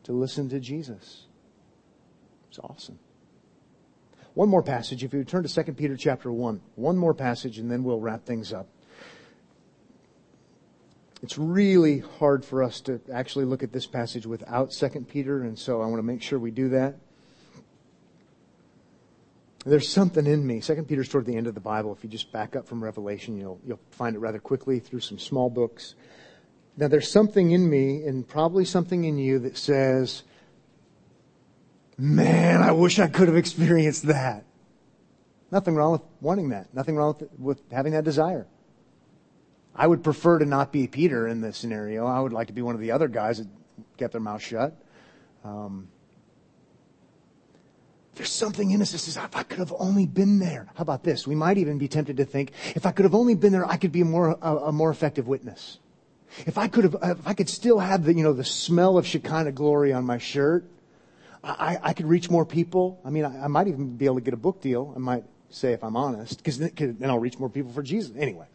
to 0.05 0.13
listen 0.13 0.49
to 0.51 0.61
Jesus. 0.61 1.25
It's 2.49 2.59
awesome. 2.59 2.99
One 4.35 4.49
more 4.49 4.63
passage, 4.63 5.03
if 5.03 5.15
you 5.15 5.25
turn 5.25 5.45
to 5.45 5.65
2 5.65 5.73
Peter 5.73 5.97
chapter 5.97 6.31
1, 6.31 6.61
one 6.75 6.99
more 6.99 7.15
passage 7.15 7.59
and 7.59 7.71
then 7.71 7.85
we'll 7.85 8.01
wrap 8.01 8.27
things 8.27 8.53
up 8.53 8.69
it's 11.23 11.39
really 11.39 11.99
hard 11.99 12.45
for 12.45 12.63
us 12.63 12.81
to 12.83 13.01
actually 13.13 13.47
look 13.47 13.63
at 13.63 13.73
this 13.73 13.87
passage 13.87 14.27
without 14.27 14.71
2 14.71 14.89
Peter, 15.09 15.43
and 15.43 15.59
so 15.59 15.81
I 15.81 15.87
want 15.87 15.99
to 15.99 16.03
make 16.03 16.23
sure 16.23 16.39
we 16.39 16.51
do 16.51 16.69
that. 16.71 16.97
There's 19.65 19.89
something 19.89 20.27
in 20.27 20.47
me. 20.47 20.61
2 20.61 20.85
Peter's 20.85 21.09
toward 21.09 21.27
the 21.27 21.37
end 21.37 21.49
of 21.49 21.55
the 21.55 21.61
Bible. 21.61 21.93
If 21.93 22.05
you 22.05 22.11
just 22.11 22.31
back 22.31 22.55
up 22.55 22.69
from 22.69 22.85
Revelation, 22.85 23.37
you'll, 23.37 23.59
you'll 23.67 23.81
find 23.91 24.15
it 24.15 24.21
rather 24.21 24.39
quickly 24.39 24.79
through 24.79 25.01
some 25.01 25.19
small 25.19 25.51
books. 25.51 25.97
Now, 26.77 26.89
there's 26.89 27.11
something 27.11 27.53
in 27.53 27.69
me, 27.71 28.05
and 28.05 28.27
probably 28.27 28.65
something 28.65 29.05
in 29.05 29.19
you, 29.19 29.39
that 29.41 29.57
says, 29.57 30.23
Man, 31.99 32.63
I 32.63 32.73
wish 32.73 32.99
I 32.99 33.07
could 33.07 33.29
have 33.29 33.37
experienced 33.37 34.03
that. 34.05 34.45
Nothing 35.51 35.75
wrong 35.75 35.93
with 35.93 36.03
wanting 36.21 36.51
that. 36.51 36.75
Nothing 36.75 36.97
wrong 36.97 37.17
with, 37.19 37.31
with 37.39 37.63
having 37.73 37.93
that 37.93 38.05
desire. 38.05 38.47
I 39.75 39.87
would 39.87 40.03
prefer 40.03 40.39
to 40.39 40.45
not 40.45 40.73
be 40.73 40.87
Peter 40.87 41.27
in 41.27 41.41
this 41.41 41.57
scenario. 41.57 42.07
I 42.07 42.21
would 42.21 42.33
like 42.33 42.49
to 42.49 42.53
be 42.53 42.63
one 42.63 42.75
of 42.75 42.81
the 42.81 42.91
other 42.91 43.09
guys 43.09 43.39
that 43.39 43.49
kept 43.97 44.13
their 44.13 44.21
mouth 44.21 44.43
shut. 44.43 44.77
Um, 45.45 45.89
there's 48.15 48.33
something 48.33 48.71
in 48.71 48.81
us 48.81 48.93
that 48.93 48.99
says, 48.99 49.17
if 49.17 49.37
I 49.37 49.43
could 49.43 49.59
have 49.59 49.75
only 49.79 50.07
been 50.07 50.39
there. 50.39 50.69
How 50.75 50.83
about 50.83 51.05
this? 51.05 51.27
We 51.27 51.35
might 51.35 51.59
even 51.59 51.77
be 51.77 51.89
tempted 51.89 52.17
to 52.17 52.25
think, 52.25 52.53
if 52.75 52.87
I 52.87 52.93
could 52.93 53.05
have 53.05 53.15
only 53.15 53.35
been 53.35 53.53
there, 53.53 53.67
I 53.67 53.77
could 53.77 53.93
be 53.93 54.01
a 54.01 54.07
more, 54.07 54.39
a, 54.41 54.57
a 54.57 54.73
more 54.73 54.91
effective 54.91 55.29
witness. 55.29 55.79
If 56.47 56.59
I 56.59 56.69
could 56.69 56.85
have, 56.85 56.97
if 57.03 57.27
I 57.27 57.35
could 57.35 57.49
still 57.49 57.79
have 57.79 58.05
the, 58.05 58.15
you 58.15 58.23
know, 58.23 58.33
the 58.33 58.45
smell 58.45 58.99
of 58.99 59.07
Shekinah 59.07 59.53
glory 59.53 59.93
on 59.93 60.05
my 60.05 60.19
shirt, 60.19 60.65
I, 61.43 61.79
I 61.83 61.93
could 61.93 62.07
reach 62.07 62.29
more 62.31 62.45
people. 62.45 63.01
I 63.05 63.11
mean, 63.11 63.25
I, 63.25 63.45
I 63.45 63.47
might 63.47 63.69
even 63.69 63.97
be 63.97 64.07
able 64.07 64.17
to 64.17 64.21
get 64.21 64.35
a 64.35 64.39
book 64.39 64.61
deal. 64.61 64.93
I 64.95 64.99
might 64.99 65.25
say, 65.51 65.73
if 65.73 65.85
I'm 65.85 65.97
honest, 65.97 66.39
because 66.39 66.59
then, 66.59 66.99
I'll 67.05 67.19
reach 67.19 67.39
more 67.39 67.49
people 67.49 67.73
for 67.73 67.83
Jesus. 67.83 68.13
Anyway. 68.17 68.47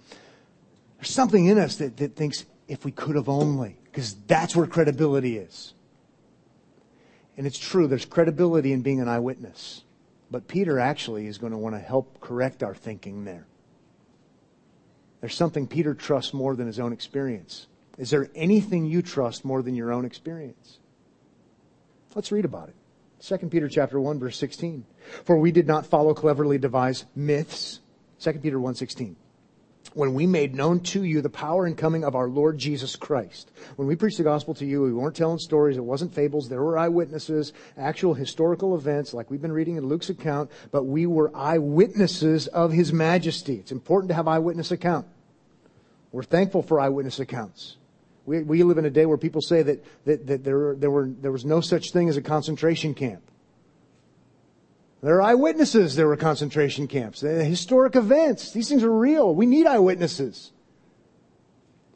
There's 1.01 1.09
something 1.09 1.47
in 1.47 1.57
us 1.57 1.77
that, 1.77 1.97
that 1.97 2.15
thinks, 2.15 2.45
if 2.67 2.85
we 2.85 2.91
could 2.91 3.15
have 3.15 3.27
only, 3.27 3.75
because 3.85 4.13
that's 4.27 4.55
where 4.55 4.67
credibility 4.67 5.35
is. 5.37 5.73
And 7.35 7.47
it's 7.47 7.57
true, 7.57 7.87
there's 7.87 8.05
credibility 8.05 8.71
in 8.71 8.83
being 8.83 9.01
an 9.01 9.07
eyewitness. 9.07 9.83
But 10.29 10.47
Peter 10.47 10.77
actually 10.77 11.25
is 11.25 11.39
going 11.39 11.53
to 11.53 11.57
want 11.57 11.73
to 11.73 11.79
help 11.79 12.21
correct 12.21 12.61
our 12.61 12.75
thinking 12.75 13.25
there. 13.25 13.47
There's 15.21 15.35
something 15.35 15.67
Peter 15.67 15.93
trusts 15.93 16.33
more 16.33 16.55
than 16.55 16.67
his 16.67 16.79
own 16.79 16.91
experience. 16.91 17.67
Is 17.97 18.09
there 18.09 18.29
anything 18.35 18.85
you 18.85 19.01
trust 19.01 19.45
more 19.45 19.61
than 19.61 19.75
your 19.75 19.91
own 19.91 20.03
experience? 20.03 20.79
Let's 22.15 22.31
read 22.31 22.45
about 22.45 22.69
it. 22.69 22.75
2 23.21 23.37
Peter 23.49 23.69
chapter 23.69 23.99
1 23.99 24.19
verse 24.19 24.37
16. 24.37 24.83
For 25.23 25.37
we 25.37 25.51
did 25.51 25.67
not 25.67 25.85
follow 25.85 26.13
cleverly 26.15 26.57
devised 26.57 27.05
myths. 27.15 27.79
2 28.19 28.33
Peter 28.33 28.57
1:16 28.57 29.15
when 29.93 30.13
we 30.13 30.25
made 30.25 30.55
known 30.55 30.79
to 30.79 31.03
you 31.03 31.21
the 31.21 31.29
power 31.29 31.65
and 31.65 31.77
coming 31.77 32.03
of 32.03 32.15
our 32.15 32.27
Lord 32.27 32.57
Jesus 32.57 32.95
Christ. 32.95 33.51
When 33.75 33.87
we 33.87 33.95
preached 33.95 34.17
the 34.17 34.23
gospel 34.23 34.53
to 34.55 34.65
you, 34.65 34.81
we 34.81 34.93
weren't 34.93 35.15
telling 35.15 35.37
stories. 35.37 35.77
It 35.77 35.83
wasn't 35.83 36.13
fables. 36.13 36.47
There 36.47 36.63
were 36.63 36.77
eyewitnesses, 36.77 37.53
actual 37.77 38.13
historical 38.13 38.75
events 38.75 39.13
like 39.13 39.29
we've 39.29 39.41
been 39.41 39.51
reading 39.51 39.75
in 39.75 39.85
Luke's 39.85 40.09
account, 40.09 40.51
but 40.71 40.83
we 40.83 41.05
were 41.05 41.35
eyewitnesses 41.35 42.47
of 42.47 42.71
his 42.71 42.93
majesty. 42.93 43.55
It's 43.55 43.71
important 43.71 44.09
to 44.09 44.15
have 44.15 44.27
eyewitness 44.27 44.71
account. 44.71 45.07
We're 46.11 46.23
thankful 46.23 46.63
for 46.63 46.79
eyewitness 46.79 47.19
accounts. 47.19 47.77
We, 48.25 48.43
we 48.43 48.63
live 48.63 48.77
in 48.77 48.85
a 48.85 48.89
day 48.89 49.05
where 49.05 49.17
people 49.17 49.41
say 49.41 49.63
that, 49.63 49.83
that, 50.05 50.27
that 50.27 50.43
there, 50.43 50.75
there, 50.75 50.91
were, 50.91 51.07
there 51.07 51.31
was 51.31 51.45
no 51.45 51.61
such 51.61 51.91
thing 51.91 52.07
as 52.09 52.17
a 52.17 52.21
concentration 52.21 52.93
camp. 52.93 53.23
There 55.01 55.15
are 55.15 55.21
eyewitnesses. 55.21 55.95
There 55.95 56.07
were 56.07 56.17
concentration 56.17 56.87
camps. 56.87 57.21
Historic 57.21 57.95
events. 57.95 58.51
These 58.51 58.69
things 58.69 58.83
are 58.83 58.91
real. 58.91 59.33
We 59.33 59.47
need 59.47 59.65
eyewitnesses. 59.65 60.51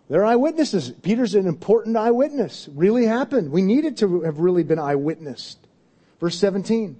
There 0.10 0.22
are 0.22 0.26
eyewitnesses. 0.26 0.92
Peter's 1.02 1.36
an 1.36 1.48
important 1.48 1.98
eyewitness. 1.98 2.68
Really 2.74 3.06
happened. 3.06 3.52
We 3.52 3.62
needed 3.62 3.98
to 3.98 4.22
have 4.22 4.40
really 4.40 4.64
been 4.64 4.80
eyewitnessed. 4.80 5.60
Verse 6.20 6.38
17. 6.40 6.98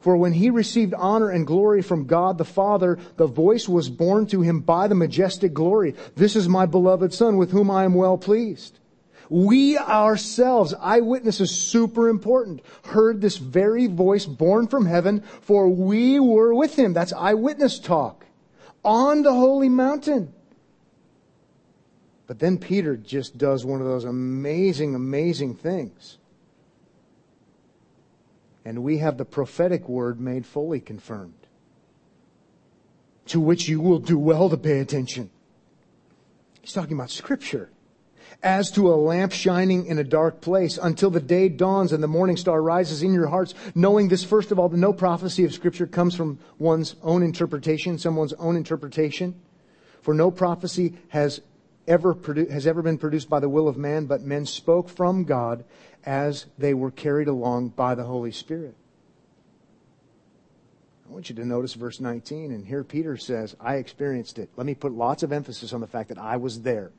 For 0.00 0.16
when 0.16 0.32
he 0.32 0.50
received 0.50 0.94
honor 0.94 1.30
and 1.30 1.44
glory 1.44 1.82
from 1.82 2.06
God 2.06 2.38
the 2.38 2.44
Father, 2.44 2.98
the 3.16 3.26
voice 3.26 3.68
was 3.68 3.88
borne 3.88 4.26
to 4.28 4.42
him 4.42 4.60
by 4.60 4.86
the 4.86 4.94
majestic 4.94 5.52
glory. 5.52 5.96
This 6.14 6.36
is 6.36 6.48
my 6.48 6.66
beloved 6.66 7.12
Son 7.12 7.36
with 7.36 7.50
whom 7.50 7.68
I 7.68 7.84
am 7.84 7.94
well 7.94 8.16
pleased. 8.16 8.78
We 9.30 9.76
ourselves, 9.76 10.74
eyewitnesses, 10.80 11.50
super 11.50 12.08
important, 12.08 12.62
heard 12.84 13.20
this 13.20 13.36
very 13.36 13.86
voice 13.86 14.24
borne 14.24 14.68
from 14.68 14.86
heaven, 14.86 15.22
for 15.42 15.68
we 15.68 16.18
were 16.18 16.54
with 16.54 16.76
him. 16.76 16.94
That's 16.94 17.12
eyewitness 17.12 17.78
talk. 17.78 18.24
On 18.84 19.22
the 19.22 19.32
holy 19.32 19.68
mountain. 19.68 20.32
But 22.26 22.38
then 22.38 22.58
Peter 22.58 22.96
just 22.96 23.36
does 23.36 23.64
one 23.64 23.80
of 23.80 23.86
those 23.86 24.04
amazing, 24.04 24.94
amazing 24.94 25.56
things. 25.56 26.18
And 28.64 28.82
we 28.82 28.98
have 28.98 29.18
the 29.18 29.24
prophetic 29.24 29.88
word 29.88 30.20
made 30.20 30.46
fully 30.46 30.80
confirmed. 30.80 31.34
To 33.26 33.40
which 33.40 33.68
you 33.68 33.80
will 33.80 33.98
do 33.98 34.18
well 34.18 34.48
to 34.48 34.56
pay 34.56 34.80
attention. 34.80 35.30
He's 36.62 36.72
talking 36.72 36.94
about 36.94 37.10
scripture 37.10 37.70
as 38.42 38.70
to 38.72 38.92
a 38.92 38.94
lamp 38.94 39.32
shining 39.32 39.86
in 39.86 39.98
a 39.98 40.04
dark 40.04 40.40
place 40.40 40.78
until 40.78 41.10
the 41.10 41.20
day 41.20 41.48
dawns 41.48 41.92
and 41.92 42.02
the 42.02 42.08
morning 42.08 42.36
star 42.36 42.62
rises 42.62 43.02
in 43.02 43.12
your 43.12 43.28
hearts, 43.28 43.54
knowing 43.74 44.08
this, 44.08 44.24
first 44.24 44.52
of 44.52 44.58
all, 44.58 44.68
that 44.68 44.76
no 44.76 44.92
prophecy 44.92 45.44
of 45.44 45.52
scripture 45.52 45.86
comes 45.86 46.14
from 46.14 46.38
one's 46.58 46.94
own 47.02 47.22
interpretation, 47.22 47.98
someone's 47.98 48.32
own 48.34 48.56
interpretation. 48.56 49.34
For 50.02 50.14
no 50.14 50.30
prophecy 50.30 50.94
has 51.08 51.40
ever, 51.86 52.14
produ- 52.14 52.50
has 52.50 52.66
ever 52.66 52.82
been 52.82 52.98
produced 52.98 53.28
by 53.28 53.40
the 53.40 53.48
will 53.48 53.66
of 53.66 53.76
man, 53.76 54.06
but 54.06 54.22
men 54.22 54.46
spoke 54.46 54.88
from 54.88 55.24
God 55.24 55.64
as 56.04 56.46
they 56.56 56.74
were 56.74 56.90
carried 56.90 57.28
along 57.28 57.70
by 57.70 57.94
the 57.94 58.04
Holy 58.04 58.30
Spirit. 58.30 58.74
I 61.08 61.12
want 61.12 61.30
you 61.30 61.34
to 61.36 61.44
notice 61.44 61.74
verse 61.74 62.00
19, 62.00 62.52
and 62.52 62.66
here 62.66 62.84
Peter 62.84 63.16
says, 63.16 63.56
I 63.58 63.76
experienced 63.76 64.38
it. 64.38 64.50
Let 64.56 64.66
me 64.66 64.74
put 64.74 64.92
lots 64.92 65.22
of 65.22 65.32
emphasis 65.32 65.72
on 65.72 65.80
the 65.80 65.86
fact 65.86 66.10
that 66.10 66.18
I 66.18 66.36
was 66.36 66.60
there 66.62 66.92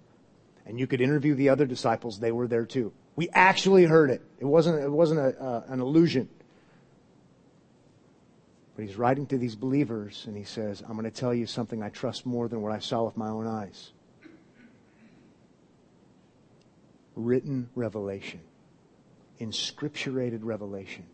and 0.65 0.79
you 0.79 0.87
could 0.87 1.01
interview 1.01 1.35
the 1.35 1.49
other 1.49 1.65
disciples. 1.65 2.19
They 2.19 2.31
were 2.31 2.47
there 2.47 2.65
too. 2.65 2.93
We 3.15 3.29
actually 3.29 3.85
heard 3.85 4.09
it. 4.09 4.21
It 4.39 4.45
wasn't, 4.45 4.83
it 4.83 4.91
wasn't 4.91 5.19
a, 5.19 5.41
uh, 5.41 5.63
an 5.67 5.81
illusion. 5.81 6.29
But 8.75 8.85
he's 8.85 8.95
writing 8.95 9.25
to 9.27 9.37
these 9.37 9.55
believers 9.55 10.23
and 10.25 10.37
he 10.37 10.45
says, 10.45 10.81
I'm 10.81 10.93
going 10.93 11.03
to 11.03 11.11
tell 11.11 11.33
you 11.33 11.45
something 11.45 11.83
I 11.83 11.89
trust 11.89 12.25
more 12.25 12.47
than 12.47 12.61
what 12.61 12.71
I 12.71 12.79
saw 12.79 13.03
with 13.03 13.17
my 13.17 13.27
own 13.27 13.45
eyes. 13.45 13.91
Written 17.15 17.69
revelation. 17.75 18.39
inscripturated 19.41 20.39
revelation. 20.43 21.05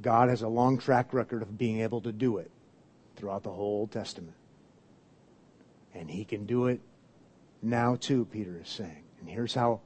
God 0.00 0.28
has 0.28 0.42
a 0.42 0.48
long 0.48 0.78
track 0.78 1.12
record 1.12 1.42
of 1.42 1.58
being 1.58 1.80
able 1.80 2.00
to 2.02 2.12
do 2.12 2.38
it 2.38 2.50
throughout 3.16 3.42
the 3.42 3.50
whole 3.50 3.86
Testament. 3.86 4.34
And 5.94 6.10
he 6.10 6.24
can 6.24 6.46
do 6.46 6.66
it 6.66 6.80
now 7.62 7.96
too, 7.96 8.24
Peter 8.26 8.60
is 8.62 8.68
saying. 8.68 9.04
And 9.20 9.28
here's 9.28 9.54
how 9.54 9.80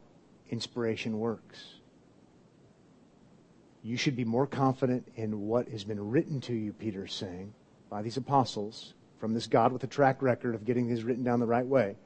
inspiration 0.51 1.19
works. 1.19 1.75
You 3.83 3.97
should 3.97 4.15
be 4.15 4.25
more 4.25 4.47
confident 4.47 5.09
in 5.17 5.49
what 5.49 5.69
has 5.69 5.83
been 5.83 6.11
written 6.11 6.41
to 6.43 6.55
you, 6.55 6.73
Peter 6.73 7.07
is 7.07 7.13
saying, 7.13 7.53
by 7.91 8.03
these 8.03 8.17
apostles, 8.17 8.95
from 9.19 9.35
this 9.35 9.47
God 9.47 9.73
with 9.73 9.83
a 9.85 9.89
track 9.89 10.23
record 10.23 10.55
of 10.55 10.65
getting 10.65 10.87
these 10.89 11.03
written 11.03 11.25
down 11.25 11.41
the 11.41 11.47
right 11.47 11.67
way, 11.67 11.97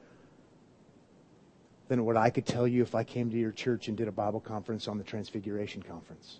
than 1.87 2.03
what 2.03 2.17
I 2.17 2.29
could 2.29 2.45
tell 2.45 2.67
you 2.67 2.81
if 2.81 2.95
I 2.95 3.03
came 3.03 3.29
to 3.31 3.37
your 3.37 3.51
church 3.51 3.87
and 3.87 3.95
did 3.95 4.07
a 4.07 4.11
Bible 4.11 4.39
conference 4.39 4.87
on 4.87 4.97
the 4.97 5.03
Transfiguration 5.03 5.81
Conference. 5.81 6.39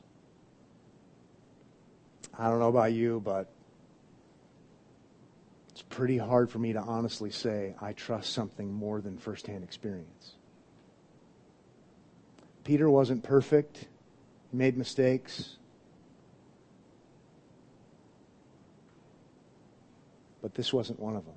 I 2.38 2.50
don't 2.50 2.60
know 2.60 2.68
about 2.68 2.94
you, 2.94 3.22
but 3.24 3.50
it's 5.78 5.86
pretty 5.96 6.18
hard 6.18 6.50
for 6.50 6.58
me 6.58 6.74
to 6.74 6.80
honestly 6.80 7.30
say 7.30 7.76
I 7.80 7.94
trust 7.94 8.34
something 8.34 8.74
more 8.74 9.00
than 9.00 9.16
firsthand 9.16 9.64
experience. 9.64 10.34
Peter 12.64 12.90
wasn't 12.90 13.22
perfect, 13.22 13.86
he 14.50 14.58
made 14.58 14.76
mistakes. 14.76 15.58
But 20.42 20.56
this 20.56 20.74
wasn't 20.74 21.00
one 21.00 21.16
of 21.16 21.26
them. 21.26 21.36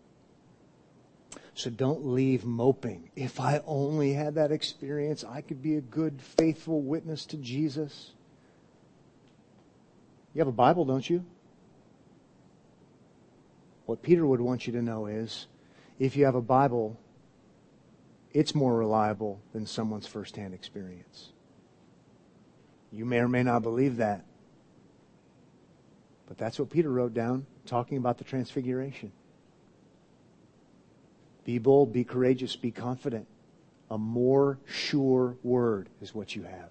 So 1.53 1.69
don't 1.69 2.07
leave 2.07 2.47
moping. 2.47 3.11
If 3.17 3.41
I 3.41 3.61
only 3.67 4.15
had 4.15 4.37
that 4.37 4.53
experience, 4.53 5.23
I 5.23 5.43
could 5.43 5.61
be 5.61 5.77
a 5.77 5.83
good, 5.83 6.19
faithful 6.23 6.81
witness 6.81 7.27
to 7.27 7.37
Jesus. 7.37 8.13
You 10.33 10.39
have 10.39 10.49
a 10.49 10.53
Bible, 10.53 10.87
don't 10.87 11.11
you? 11.11 11.27
What 13.91 14.03
Peter 14.03 14.25
would 14.25 14.41
want 14.41 14.69
you 14.69 14.73
to 14.75 14.83
know 14.83 15.07
is 15.07 15.49
if 15.99 16.17
you 16.17 16.25
have 16.25 16.37
a 16.37 16.41
Bible, 16.41 16.97
it's 18.33 18.55
more 18.55 18.73
reliable 18.73 19.41
than 19.53 19.67
someone's 19.67 20.07
firsthand 20.07 20.55
experience. 20.55 21.33
You 22.93 23.05
may 23.05 23.19
or 23.19 23.27
may 23.27 23.43
not 23.43 23.63
believe 23.63 23.97
that. 23.97 24.25
But 26.29 26.39
that's 26.39 26.57
what 26.57 26.71
Peter 26.71 26.89
wrote 26.89 27.15
down, 27.15 27.47
talking 27.67 27.99
about 27.99 28.19
the 28.19 28.23
transfiguration. 28.23 29.11
Be 31.45 31.59
bold, 31.59 31.93
be 31.93 32.05
courageous, 32.05 32.55
be 32.55 32.71
confident. 32.71 33.27
A 33.91 33.99
more 33.99 34.61
sure 34.67 35.37
word 35.43 35.89
is 36.01 36.15
what 36.15 36.37
you 36.37 36.45
have. 36.45 36.71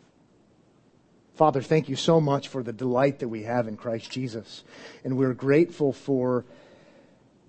Father, 1.36 1.61
thank 1.61 1.89
you 1.89 1.97
so 1.97 2.22
much 2.22 2.47
for 2.47 2.63
the 2.63 2.72
delight 2.72 3.20
that 3.20 3.28
we 3.28 3.43
have 3.43 3.67
in 3.67 3.76
Christ 3.76 4.09
Jesus. 4.09 4.63
And 5.03 5.17
we're 5.17 5.34
grateful 5.34 5.91
for 5.91 6.45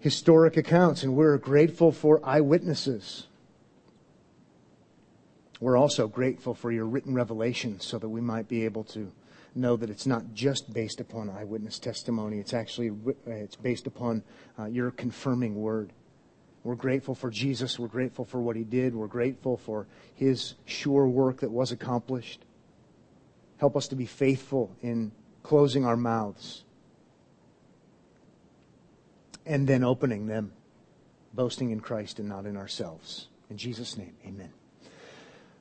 historic 0.01 0.57
accounts, 0.57 1.03
and 1.03 1.15
we're 1.15 1.37
grateful 1.39 1.93
for 1.93 2.21
eyewitnesses. 2.25 3.27
We're 5.61 5.77
also 5.77 6.09
grateful 6.09 6.55
for 6.55 6.73
your 6.73 6.87
written 6.87 7.15
revelation 7.15 7.81
so 7.81 7.99
that 7.99 8.09
we 8.09 8.23
might 8.23 8.49
be 8.49 8.65
able 8.65 8.85
to 8.85 9.13
know 9.55 9.77
that 9.77 9.91
it's 9.91 10.07
not 10.07 10.33
just 10.33 10.73
based 10.73 11.01
upon 11.01 11.29
eyewitness 11.29 11.79
testimony. 11.79 12.39
It's 12.39 12.55
actually 12.55 12.93
it's 13.27 13.57
based 13.57 13.87
upon 13.87 14.23
uh, 14.59 14.67
your 14.67 14.91
confirming 14.91 15.55
word. 15.57 15.93
We're 16.65 16.77
grateful 16.77 17.15
for 17.15 17.31
Jesus. 17.31 17.79
We're 17.79 17.89
grateful 17.89 18.25
for 18.25 18.41
what 18.41 18.57
he 18.57 18.65
did. 18.65 18.95
We're 18.95 19.07
grateful 19.07 19.59
for 19.59 19.87
his 20.15 20.55
sure 20.65 21.07
work 21.07 21.41
that 21.41 21.51
was 21.51 21.73
accomplished. 21.73 22.43
Help 23.59 23.77
us 23.77 23.89
to 23.89 23.97
be 23.97 24.07
faithful 24.07 24.75
in 24.81 25.13
closing 25.43 25.85
our 25.85 25.97
mouths 25.97 26.65
and 29.47 29.67
then 29.67 29.85
opening 29.85 30.27
them, 30.27 30.53
boasting 31.33 31.71
in 31.71 31.81
Christ 31.81 32.19
and 32.19 32.29
not 32.29 32.47
in 32.47 32.57
ourselves. 32.57 33.29
In 33.49 33.57
Jesus' 33.57 33.97
name, 33.97 34.15
amen. 34.27 34.53